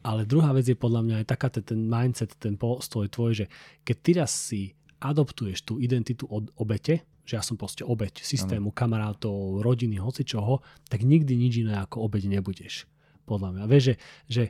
Ale 0.00 0.24
druhá 0.24 0.56
vec 0.56 0.64
je 0.64 0.76
podľa 0.76 1.00
mňa 1.04 1.16
aj 1.24 1.26
taká 1.28 1.48
ten 1.52 1.84
mindset, 1.84 2.32
ten 2.40 2.56
postoj 2.56 3.04
tvoj, 3.08 3.44
že 3.44 3.46
keď 3.84 3.96
ty 4.00 4.10
raz 4.16 4.32
si 4.32 4.72
adoptuješ 5.00 5.64
tú 5.64 5.80
identitu 5.80 6.28
od 6.28 6.52
obete, 6.60 7.02
že 7.24 7.38
ja 7.38 7.42
som 7.44 7.56
proste 7.56 7.86
obeť 7.86 8.20
systému, 8.20 8.70
ano. 8.70 8.76
kamarátov, 8.76 9.64
rodiny, 9.64 9.96
hoci 9.98 10.26
čoho, 10.26 10.60
tak 10.88 11.02
nikdy 11.02 11.36
nič 11.36 11.64
iné 11.64 11.80
ako 11.80 12.06
obeť 12.06 12.28
nebudeš. 12.28 12.84
Podľa 13.24 13.54
mňa. 13.54 13.64
Vieš, 13.70 13.82
že, 13.82 13.94
že 14.26 14.42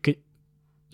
keď, 0.00 0.16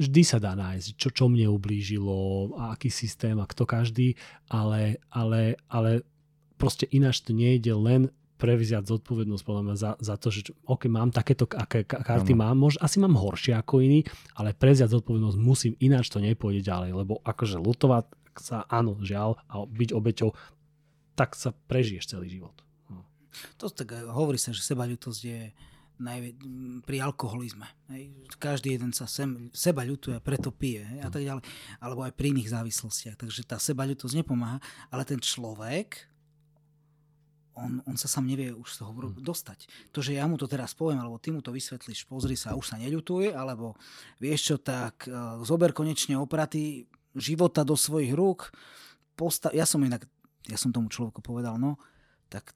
vždy 0.02 0.22
sa 0.26 0.38
dá 0.42 0.52
nájsť, 0.58 0.88
čo, 0.98 1.08
čo 1.14 1.24
mne 1.30 1.48
ublížilo, 1.54 2.52
a 2.58 2.74
aký 2.74 2.90
systém 2.90 3.38
a 3.38 3.46
kto 3.46 3.64
každý, 3.64 4.18
ale, 4.50 4.98
ale, 5.14 5.56
ale 5.70 6.02
proste 6.58 6.90
ináč 6.90 7.22
to 7.22 7.30
nejde 7.30 7.70
len 7.70 8.10
prevziať 8.38 8.86
zodpovednosť 8.86 9.42
podľa 9.42 9.62
mňa 9.66 9.76
za, 9.76 9.92
za 9.98 10.14
to, 10.14 10.30
že 10.30 10.54
OK, 10.70 10.86
mám 10.86 11.10
takéto, 11.10 11.50
aké 11.50 11.82
karty 11.82 12.38
ano. 12.38 12.40
mám, 12.46 12.56
možno 12.56 12.86
asi 12.86 13.02
mám 13.02 13.18
horšie 13.18 13.58
ako 13.58 13.82
iní, 13.82 14.06
ale 14.38 14.54
prevziať 14.54 14.94
zodpovednosť 14.94 15.38
musím, 15.42 15.74
ináč 15.82 16.06
to 16.06 16.22
nepôjde 16.22 16.62
ďalej, 16.62 16.94
lebo 16.94 17.18
akože 17.26 17.58
lutovať 17.58 18.06
sa, 18.38 18.64
áno, 18.70 18.98
žiaľ, 19.02 19.38
a 19.50 19.66
byť 19.66 19.90
obeťou, 19.94 20.30
tak 21.18 21.34
sa 21.34 21.50
prežiješ 21.50 22.14
celý 22.14 22.30
život. 22.30 22.54
Hm. 22.90 23.04
To 23.58 23.66
tak 23.70 23.90
hovorí 24.06 24.38
sa, 24.38 24.54
že 24.54 24.62
sebaľutosť 24.62 25.20
je 25.22 25.40
najvie, 25.98 26.30
pri 26.86 27.02
alkoholizme. 27.02 27.66
Hej. 27.90 28.14
Každý 28.38 28.78
jeden 28.78 28.94
sa 28.94 29.10
sem, 29.10 29.50
seba 29.50 29.82
ľutuje, 29.82 30.22
preto 30.22 30.54
pije 30.54 30.86
hej, 30.86 31.00
a 31.02 31.08
tak 31.10 31.22
ďalej. 31.26 31.42
Alebo 31.82 32.06
aj 32.06 32.14
pri 32.14 32.30
iných 32.32 32.54
závislostiach. 32.54 33.18
Takže 33.18 33.42
tá 33.44 33.58
sebaľutosť 33.58 34.14
nepomáha, 34.22 34.62
ale 34.94 35.02
ten 35.02 35.18
človek, 35.18 36.06
on, 37.58 37.82
on 37.90 37.98
sa 37.98 38.06
sám 38.06 38.30
nevie 38.30 38.54
už 38.54 38.78
z 38.78 38.86
toho 38.86 38.94
hm. 38.94 39.18
dostať. 39.18 39.90
To, 39.90 39.98
že 39.98 40.14
ja 40.14 40.24
mu 40.30 40.38
to 40.38 40.46
teraz 40.46 40.72
poviem, 40.78 41.02
alebo 41.02 41.18
ty 41.18 41.34
mu 41.34 41.42
to 41.42 41.50
vysvetlíš, 41.50 42.06
pozri 42.06 42.38
sa, 42.38 42.54
už 42.54 42.70
sa 42.70 42.78
neľutuje, 42.78 43.34
alebo 43.34 43.74
vieš 44.22 44.54
čo, 44.54 44.56
tak 44.62 45.10
uh, 45.10 45.42
zober 45.42 45.74
konečne 45.74 46.14
opraty, 46.14 46.86
života 47.16 47.64
do 47.64 47.78
svojich 47.78 48.12
rúk. 48.12 48.52
Postav... 49.16 49.54
Ja 49.54 49.64
som 49.64 49.80
inak, 49.84 50.04
ja 50.48 50.56
som 50.60 50.74
tomu 50.74 50.92
človeku 50.92 51.22
povedal, 51.24 51.56
no, 51.56 51.80
tak 52.28 52.52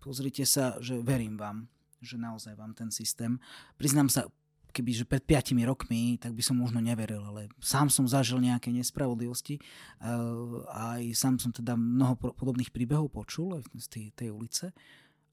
pozrite 0.00 0.44
sa, 0.48 0.76
že 0.80 1.00
verím 1.00 1.36
vám, 1.36 1.68
že 2.00 2.20
naozaj 2.20 2.56
vám 2.56 2.76
ten 2.76 2.92
systém. 2.92 3.40
Priznám 3.80 4.12
sa, 4.12 4.28
keby 4.74 4.90
že 4.90 5.04
pred 5.06 5.22
5 5.22 5.54
rokmi, 5.62 6.18
tak 6.18 6.34
by 6.34 6.42
som 6.42 6.58
možno 6.58 6.82
neveril, 6.82 7.22
ale 7.22 7.46
sám 7.62 7.86
som 7.86 8.10
zažil 8.10 8.42
nejaké 8.42 8.74
nespravodlivosti 8.74 9.62
a 10.02 10.98
aj 10.98 11.14
sám 11.14 11.38
som 11.38 11.54
teda 11.54 11.78
mnoho 11.78 12.18
podobných 12.34 12.74
príbehov 12.74 13.14
počul 13.14 13.54
aj 13.54 13.62
z 13.70 13.86
tej, 13.86 14.04
tej 14.18 14.28
ulice 14.34 14.74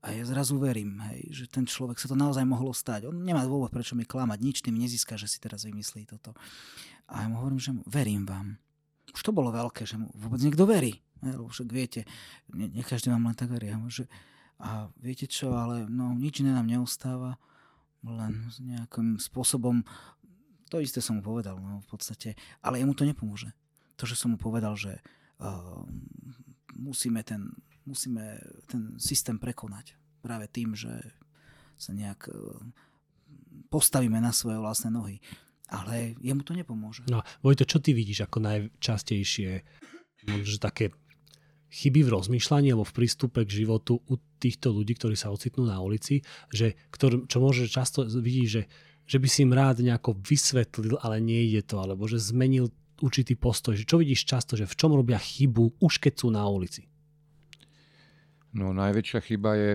a 0.01 0.17
ja 0.17 0.25
zrazu 0.25 0.57
verím, 0.57 0.97
hej, 1.13 1.29
že 1.29 1.45
ten 1.45 1.61
človek 1.61 2.01
sa 2.01 2.09
to 2.09 2.17
naozaj 2.17 2.41
mohlo 2.41 2.73
stať. 2.73 3.05
On 3.05 3.13
nemá 3.13 3.45
dôvod, 3.45 3.69
prečo 3.69 3.93
mi 3.93 4.01
klamať, 4.01 4.39
nič 4.41 4.57
tým 4.65 4.73
nezíska, 4.73 5.13
že 5.13 5.29
si 5.29 5.37
teraz 5.37 5.61
vymyslí 5.61 6.09
toto. 6.09 6.33
A 7.07 7.25
ja 7.25 7.27
mu 7.27 7.41
hovorím, 7.41 7.61
že 7.61 7.71
verím 7.87 8.27
vám. 8.27 8.57
Už 9.11 9.21
to 9.21 9.35
bolo 9.35 9.51
veľké, 9.51 9.83
že 9.83 9.99
mu 9.99 10.07
vôbec 10.15 10.39
niekto 10.39 10.63
verí. 10.63 11.01
Lebo 11.21 11.51
však 11.51 11.69
viete, 11.69 12.01
ne, 12.49 12.71
ne 12.71 12.81
každý 12.81 13.13
vám 13.13 13.29
len 13.29 13.37
tak 13.37 13.53
verí. 13.53 13.69
Že, 13.69 14.09
a 14.61 14.89
viete 14.97 15.29
čo, 15.29 15.53
ale 15.53 15.85
no, 15.89 16.13
nič 16.17 16.41
iné 16.41 16.53
nám 16.53 16.69
neostáva, 16.69 17.37
len 18.01 18.49
nejakým 18.57 19.21
spôsobom, 19.21 19.85
to 20.69 20.81
isté 20.81 21.03
som 21.03 21.19
mu 21.19 21.23
povedal 21.25 21.61
no, 21.61 21.85
v 21.85 21.87
podstate, 21.89 22.33
ale 22.65 22.81
jemu 22.81 22.93
to 22.97 23.05
nepomôže. 23.05 23.53
To, 24.01 24.09
že 24.09 24.17
som 24.17 24.33
mu 24.33 24.37
povedal, 24.41 24.73
že 24.73 24.97
uh, 25.37 25.85
musíme, 26.73 27.21
ten, 27.21 27.53
musíme 27.85 28.41
ten 28.65 28.97
systém 28.97 29.37
prekonať 29.37 29.93
práve 30.25 30.49
tým, 30.49 30.73
že 30.73 30.89
sa 31.77 31.93
nejak 31.93 32.29
uh, 32.33 32.57
postavíme 33.69 34.17
na 34.17 34.33
svoje 34.33 34.57
vlastné 34.57 34.89
nohy 34.89 35.21
ale 35.71 36.19
jemu 36.19 36.43
to 36.43 36.51
nepomôže. 36.51 37.07
No, 37.07 37.23
Vojto, 37.39 37.63
čo 37.63 37.79
ty 37.79 37.95
vidíš 37.95 38.27
ako 38.27 38.43
najčastejšie 38.43 39.63
možno, 40.27 40.57
také 40.59 40.91
chyby 41.71 42.03
v 42.03 42.13
rozmýšľaní 42.13 42.75
alebo 42.75 42.83
v 42.83 42.95
prístupe 43.01 43.47
k 43.47 43.63
životu 43.63 44.03
u 44.11 44.19
týchto 44.37 44.75
ľudí, 44.75 44.99
ktorí 44.99 45.15
sa 45.15 45.31
ocitnú 45.31 45.63
na 45.63 45.79
ulici, 45.79 46.19
že, 46.51 46.75
ktor, 46.91 47.23
čo 47.31 47.37
môže 47.39 47.71
často 47.71 48.03
vidieť, 48.03 48.47
že, 48.51 48.67
že 49.07 49.17
by 49.17 49.27
si 49.31 49.47
im 49.47 49.55
rád 49.55 49.79
nejako 49.79 50.19
vysvetlil, 50.19 50.99
ale 50.99 51.23
nejde 51.23 51.63
to, 51.63 51.79
alebo 51.79 52.03
že 52.11 52.19
zmenil 52.19 52.75
určitý 52.99 53.39
postoj. 53.39 53.73
Že 53.79 53.87
čo 53.87 53.97
vidíš 54.03 54.21
často, 54.27 54.53
že 54.59 54.67
v 54.67 54.75
čom 54.75 54.91
robia 54.91 55.17
chybu 55.17 55.79
už 55.79 56.03
keď 56.03 56.13
sú 56.19 56.27
na 56.29 56.43
ulici? 56.43 56.85
No 58.51 58.75
najväčšia 58.75 59.19
chyba 59.23 59.55
je 59.55 59.71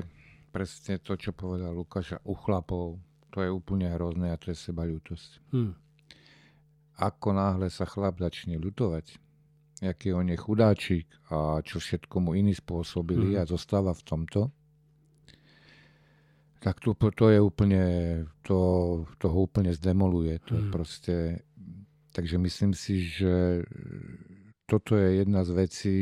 presne 0.53 1.01
to, 1.01 1.17
čo 1.17 1.33
povedal 1.33 1.73
Lukáš, 1.73 2.21
u 2.29 2.37
chlapov. 2.37 3.01
To 3.33 3.41
je 3.41 3.49
úplne 3.49 3.89
hrozné 3.89 4.33
a 4.33 4.41
to 4.41 4.53
je 4.53 4.57
seba 4.57 4.85
ľútosť. 4.85 5.31
Hmm 5.53 5.86
ako 6.97 7.37
náhle 7.37 7.69
sa 7.69 7.85
chlap 7.85 8.21
začne 8.21 8.57
ľutovať, 8.57 9.21
aký 9.85 10.17
on 10.17 10.33
je 10.33 10.39
chudáčik 10.41 11.07
a 11.29 11.61
čo 11.61 11.77
všetko 11.77 12.17
mu 12.25 12.33
iní 12.33 12.57
spôsobili 12.57 13.37
mm. 13.37 13.39
a 13.41 13.43
zostáva 13.45 13.93
v 13.93 14.03
tomto, 14.03 14.41
tak 16.67 16.83
to, 16.83 16.99
to 16.99 17.31
je 17.31 17.39
úplne, 17.39 17.85
to, 18.43 18.59
to 19.23 19.27
ho 19.31 19.39
úplne 19.47 19.71
zdemoluje. 19.71 20.43
To 20.51 20.59
mm. 20.59 20.71
proste, 20.75 21.47
takže 22.11 22.43
myslím 22.43 22.75
si, 22.75 23.07
že 23.07 23.63
toto 24.67 24.99
je 24.99 25.23
jedna 25.23 25.47
z 25.47 25.51
vecí. 25.55 25.95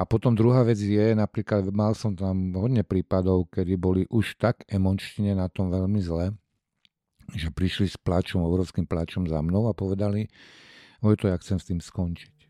A 0.00 0.08
potom 0.08 0.32
druhá 0.32 0.64
vec 0.64 0.80
je, 0.80 1.12
napríklad 1.12 1.68
mal 1.68 1.92
som 1.92 2.16
tam 2.16 2.56
hodne 2.56 2.80
prípadov, 2.80 3.52
kedy 3.52 3.76
boli 3.76 4.02
už 4.08 4.40
tak 4.40 4.64
emočne 4.72 5.36
na 5.36 5.52
tom 5.52 5.68
veľmi 5.68 6.00
zle, 6.00 6.32
že 7.34 7.50
prišli 7.50 7.86
s 7.90 7.96
pláčom, 8.00 8.42
obrovským 8.42 8.86
pláčom 8.86 9.26
za 9.26 9.40
mnou 9.42 9.70
a 9.70 9.76
povedali, 9.76 10.30
to 11.00 11.26
ja 11.26 11.36
chcem 11.40 11.56
s 11.56 11.64
tým 11.68 11.80
skončiť. 11.80 12.40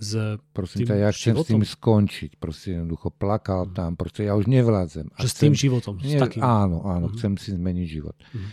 S 0.00 0.40
Prosím 0.56 0.88
ťa, 0.88 0.96
ja 0.96 1.10
chcem 1.12 1.36
životom? 1.36 1.44
s 1.44 1.48
tým 1.52 1.64
skončiť. 1.68 2.30
Proste 2.40 2.66
jednoducho 2.72 3.12
plakal 3.12 3.68
mm. 3.68 3.72
tam, 3.76 3.90
proste 4.00 4.24
ja 4.24 4.32
už 4.32 4.48
nevládzem. 4.48 5.12
Že 5.12 5.28
chcem, 5.28 5.28
s 5.28 5.36
tým 5.36 5.54
životom? 5.54 5.94
Nie, 6.00 6.16
s 6.16 6.24
takým. 6.24 6.40
Áno, 6.40 6.80
áno, 6.88 7.12
mm. 7.12 7.20
chcem 7.20 7.32
si 7.36 7.52
zmeniť 7.52 7.86
život. 7.86 8.16
Mm. 8.32 8.48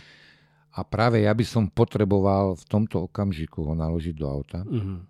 A 0.76 0.80
práve 0.84 1.24
ja 1.24 1.32
by 1.32 1.44
som 1.48 1.64
potreboval 1.72 2.52
v 2.52 2.64
tomto 2.68 3.08
okamžiku 3.08 3.64
ho 3.64 3.72
naložiť 3.72 4.14
do 4.14 4.26
auta. 4.28 4.60
Mm. 4.68 5.08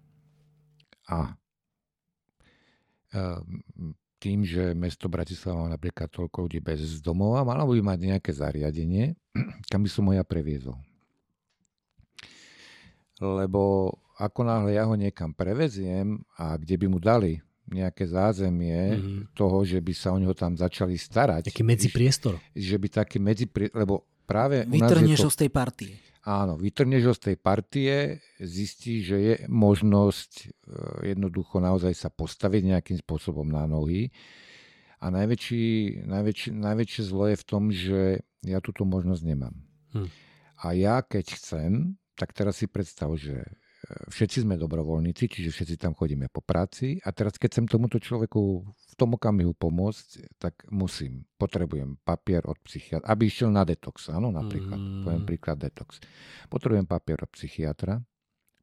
A 1.10 1.18
ehm, 3.18 3.98
tým, 4.18 4.42
že 4.42 4.74
mesto 4.74 5.06
Bratislava 5.06 5.66
má 5.66 5.68
napríklad 5.70 6.10
toľko 6.10 6.50
ľudí 6.50 6.58
bez 6.58 6.98
domova, 6.98 7.46
malo 7.46 7.70
by 7.70 7.80
mať 7.80 7.98
nejaké 8.14 8.30
zariadenie, 8.34 9.14
kam 9.70 9.86
by 9.86 9.90
som 9.90 10.10
ho 10.10 10.12
ja 10.12 10.26
previezol. 10.26 10.76
Lebo 13.18 13.94
ako 14.18 14.40
náhle 14.46 14.74
ja 14.74 14.86
ho 14.86 14.94
niekam 14.94 15.30
preveziem 15.30 16.22
a 16.34 16.58
kde 16.58 16.74
by 16.78 16.86
mu 16.90 16.98
dali 16.98 17.38
nejaké 17.68 18.08
zázemie 18.08 18.96
mm-hmm. 18.96 19.20
toho, 19.36 19.62
že 19.62 19.78
by 19.78 19.92
sa 19.92 20.16
o 20.16 20.18
neho 20.18 20.32
tam 20.32 20.56
začali 20.56 20.96
starať. 20.96 21.52
Taký 21.52 21.66
medzipriestor. 21.66 22.40
Že 22.56 22.76
by 22.80 22.88
taký 22.88 23.18
medzipriestor, 23.20 23.76
lebo 23.76 24.08
práve 24.24 24.64
Vytrhneš 24.64 25.20
to, 25.20 25.26
ho 25.28 25.30
z 25.30 25.38
tej 25.46 25.50
partie. 25.52 25.92
Áno, 26.26 26.58
vytrhneš 26.58 27.02
ho 27.08 27.14
z 27.14 27.22
tej 27.30 27.36
partie, 27.38 28.18
zistí, 28.42 29.00
že 29.06 29.16
je 29.16 29.34
možnosť 29.46 30.32
e, 30.42 30.46
jednoducho 31.14 31.62
naozaj 31.62 31.94
sa 31.94 32.10
postaviť 32.10 32.74
nejakým 32.74 32.98
spôsobom 33.00 33.46
na 33.46 33.64
nohy. 33.70 34.10
A 34.98 35.14
najväčší, 35.14 36.02
najväčší, 36.10 36.48
najväčšie 36.58 37.02
zlo 37.06 37.30
je 37.30 37.36
v 37.38 37.46
tom, 37.46 37.70
že 37.70 38.00
ja 38.42 38.58
túto 38.58 38.82
možnosť 38.82 39.22
nemám. 39.22 39.54
Hm. 39.94 40.10
A 40.58 40.66
ja 40.74 40.96
keď 41.06 41.38
chcem, 41.38 41.94
tak 42.18 42.34
teraz 42.34 42.58
si 42.58 42.66
predstav, 42.66 43.14
že 43.14 43.46
všetci 43.88 44.44
sme 44.44 44.60
dobrovoľníci, 44.60 45.32
čiže 45.32 45.48
všetci 45.48 45.74
tam 45.80 45.96
chodíme 45.96 46.28
po 46.28 46.44
práci 46.44 47.00
a 47.00 47.08
teraz 47.08 47.40
keď 47.40 47.56
chcem 47.56 47.66
tomuto 47.66 47.96
človeku 47.96 48.42
v 48.68 48.94
tom 49.00 49.16
okamihu 49.16 49.56
pomôcť, 49.56 50.36
tak 50.36 50.68
musím, 50.68 51.24
potrebujem 51.40 51.96
papier 52.04 52.44
od 52.44 52.60
psychiatra, 52.60 53.08
aby 53.08 53.32
išiel 53.32 53.48
na 53.48 53.64
detox, 53.64 54.12
áno, 54.12 54.28
napríklad, 54.28 54.76
mm. 54.76 55.02
poviem 55.08 55.24
príklad 55.24 55.56
detox. 55.56 56.04
Potrebujem 56.52 56.84
papier 56.84 57.16
od 57.24 57.30
psychiatra, 57.32 57.96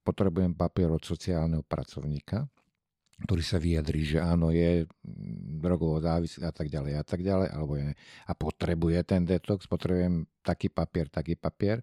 potrebujem 0.06 0.54
papier 0.54 0.94
od 0.94 1.02
sociálneho 1.02 1.66
pracovníka, 1.66 2.46
ktorý 3.16 3.42
sa 3.42 3.58
vyjadrí, 3.58 4.04
že 4.04 4.20
áno, 4.20 4.52
je 4.52 4.86
drogovo 5.64 5.98
závislý 6.04 6.46
a 6.46 6.54
tak 6.54 6.68
ďalej 6.68 6.94
a 7.00 7.04
tak 7.08 7.24
ďalej, 7.24 7.48
alebo 7.50 7.74
je, 7.80 7.96
a 8.28 8.32
potrebuje 8.36 9.00
ten 9.08 9.24
detox, 9.24 9.66
potrebujem 9.66 10.28
taký 10.44 10.70
papier, 10.70 11.10
taký 11.10 11.34
papier. 11.40 11.80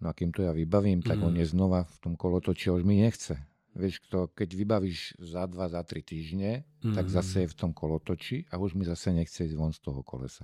No 0.00 0.08
a 0.08 0.16
kým 0.16 0.32
to 0.32 0.40
ja 0.40 0.56
vybavím, 0.56 1.04
tak 1.04 1.20
mm. 1.20 1.26
on 1.28 1.34
je 1.36 1.46
znova 1.46 1.84
v 1.84 1.96
tom 2.00 2.14
kolotoči 2.16 2.72
už 2.72 2.88
mi 2.88 3.04
nechce. 3.04 3.36
Vieš, 3.70 4.02
kto, 4.10 4.34
keď 4.34 4.48
vybavíš 4.58 5.14
za 5.22 5.46
dva, 5.46 5.70
za 5.70 5.86
tri 5.86 6.02
týždne, 6.02 6.66
mm. 6.82 6.96
tak 6.96 7.06
zase 7.06 7.46
je 7.46 7.52
v 7.52 7.56
tom 7.56 7.70
kolotoči 7.70 8.48
a 8.50 8.58
už 8.58 8.74
mi 8.74 8.82
zase 8.82 9.14
nechce 9.14 9.46
ísť 9.46 9.54
von 9.54 9.70
z 9.70 9.78
toho 9.78 10.02
kolesa. 10.02 10.42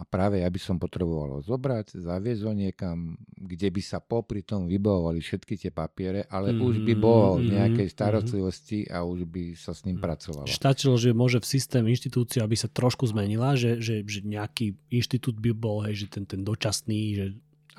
A 0.00 0.02
práve 0.08 0.40
ja 0.40 0.48
by 0.48 0.56
som 0.56 0.80
potreboval 0.80 1.44
zobrať, 1.44 2.00
zaviesť 2.00 2.42
ho 2.48 2.52
niekam, 2.56 3.20
kde 3.36 3.68
by 3.68 3.82
sa 3.84 4.00
popri 4.00 4.40
tom 4.40 4.64
vybavovali 4.64 5.20
všetky 5.20 5.60
tie 5.60 5.68
papiere, 5.68 6.24
ale 6.32 6.56
mm, 6.56 6.60
už 6.64 6.74
by 6.88 6.94
bol 6.96 7.36
v 7.36 7.52
nejakej 7.52 7.84
mm, 7.84 7.94
starostlivosti 8.00 8.88
a 8.88 9.04
už 9.04 9.28
by 9.28 9.52
sa 9.60 9.76
s 9.76 9.84
ním 9.84 10.00
pracovalo. 10.00 10.48
Štačilo, 10.48 10.96
že 10.96 11.12
môže 11.12 11.44
v 11.44 11.46
systém 11.52 11.84
inštitúcia, 11.84 12.40
aby 12.40 12.56
sa 12.56 12.72
trošku 12.72 13.04
zmenila, 13.12 13.60
že, 13.60 13.76
že, 13.76 14.00
že 14.08 14.24
nejaký 14.24 14.72
inštitút 14.88 15.36
by 15.36 15.52
bol, 15.52 15.84
hej, 15.84 16.08
že 16.08 16.16
ten, 16.16 16.24
ten 16.24 16.40
dočasný, 16.40 17.02
že 17.12 17.26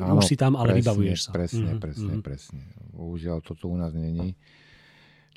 Áno, 0.01 0.21
už 0.21 0.25
si 0.25 0.37
tam, 0.37 0.57
ale 0.57 0.75
presne, 0.75 0.81
vybavuješ 0.81 1.19
sa. 1.27 1.31
Presne, 1.31 1.69
mm-hmm. 1.69 1.83
presne, 1.83 2.11
mm-hmm. 2.11 2.25
presne. 2.25 2.61
Bohužiaľ 2.95 3.37
toto 3.45 3.69
u 3.69 3.77
nás 3.77 3.93
není, 3.93 4.33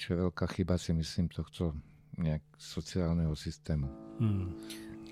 čo 0.01 0.07
je 0.13 0.17
veľká 0.29 0.47
chyba 0.53 0.81
si 0.81 0.97
myslím 0.97 1.29
tohto 1.29 1.77
nejak 2.17 2.43
sociálneho 2.57 3.35
systému. 3.35 3.91
Mm. 4.23 4.55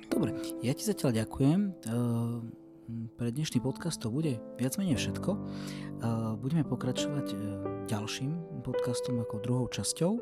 Dobre, 0.07 0.31
ja 0.61 0.73
ti 0.77 0.85
zatiaľ 0.85 1.25
ďakujem. 1.25 1.61
Uh, 1.89 2.62
pre 3.19 3.31
dnešný 3.31 3.63
podcast 3.63 4.03
to 4.03 4.11
bude 4.11 4.39
viac 4.59 4.75
menej 4.79 4.99
všetko. 4.99 5.31
Budeme 6.43 6.65
pokračovať 6.67 7.27
uh, 7.33 7.39
ďalším 7.87 8.63
podcastom 8.63 9.19
ako 9.23 9.43
druhou 9.43 9.67
časťou 9.67 10.13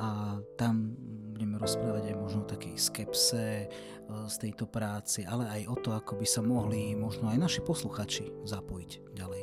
a 0.00 0.40
tam 0.60 0.92
budeme 1.32 1.56
rozprávať 1.56 2.12
aj 2.12 2.16
možno 2.20 2.44
o 2.44 2.50
takej 2.50 2.76
skepse, 2.76 3.68
z 4.10 4.36
tejto 4.42 4.66
práce, 4.66 5.22
ale 5.22 5.46
aj 5.46 5.62
o 5.70 5.76
to, 5.78 5.94
ako 5.94 6.18
by 6.18 6.26
sa 6.26 6.42
mohli 6.42 6.98
možno 6.98 7.30
aj 7.30 7.38
naši 7.38 7.60
posluchači 7.62 8.26
zapojiť 8.42 9.14
ďalej. 9.14 9.42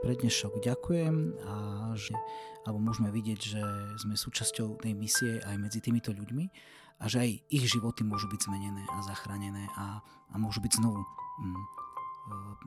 Pre 0.00 0.12
dnešok 0.16 0.64
ďakujem 0.64 1.36
a 1.44 1.54
že 1.92 2.16
alebo 2.64 2.80
môžeme 2.80 3.08
vidieť, 3.08 3.40
že 3.40 3.62
sme 4.00 4.16
súčasťou 4.16 4.80
tej 4.80 4.92
misie 4.92 5.40
aj 5.44 5.56
medzi 5.56 5.80
týmito 5.80 6.12
ľuďmi 6.12 6.44
a 7.00 7.08
že 7.08 7.24
aj 7.24 7.30
ich 7.48 7.64
životy 7.68 8.04
môžu 8.04 8.28
byť 8.28 8.40
zmenené 8.48 8.84
a 8.92 9.00
zachránené 9.04 9.64
a, 9.76 10.00
a 10.04 10.34
môžu 10.36 10.60
byť 10.60 10.72
znovu 10.80 11.00
mm, 11.00 11.79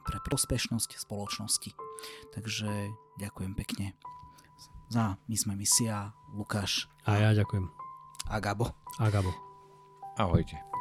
pre 0.03 0.19
prospešnosť 0.23 0.99
spoločnosti. 0.99 1.71
Takže 2.35 2.91
ďakujem 3.19 3.53
pekne. 3.55 3.95
Za 4.91 5.17
my 5.25 5.35
sme 5.37 5.53
misia 5.55 6.11
Lukáš. 6.35 6.91
A 7.07 7.17
ja 7.17 7.29
ďakujem. 7.31 7.69
A 8.29 8.37
Gabo. 8.39 8.71
A 8.99 9.09
Gabo. 9.09 9.31
Ahojte. 10.19 10.72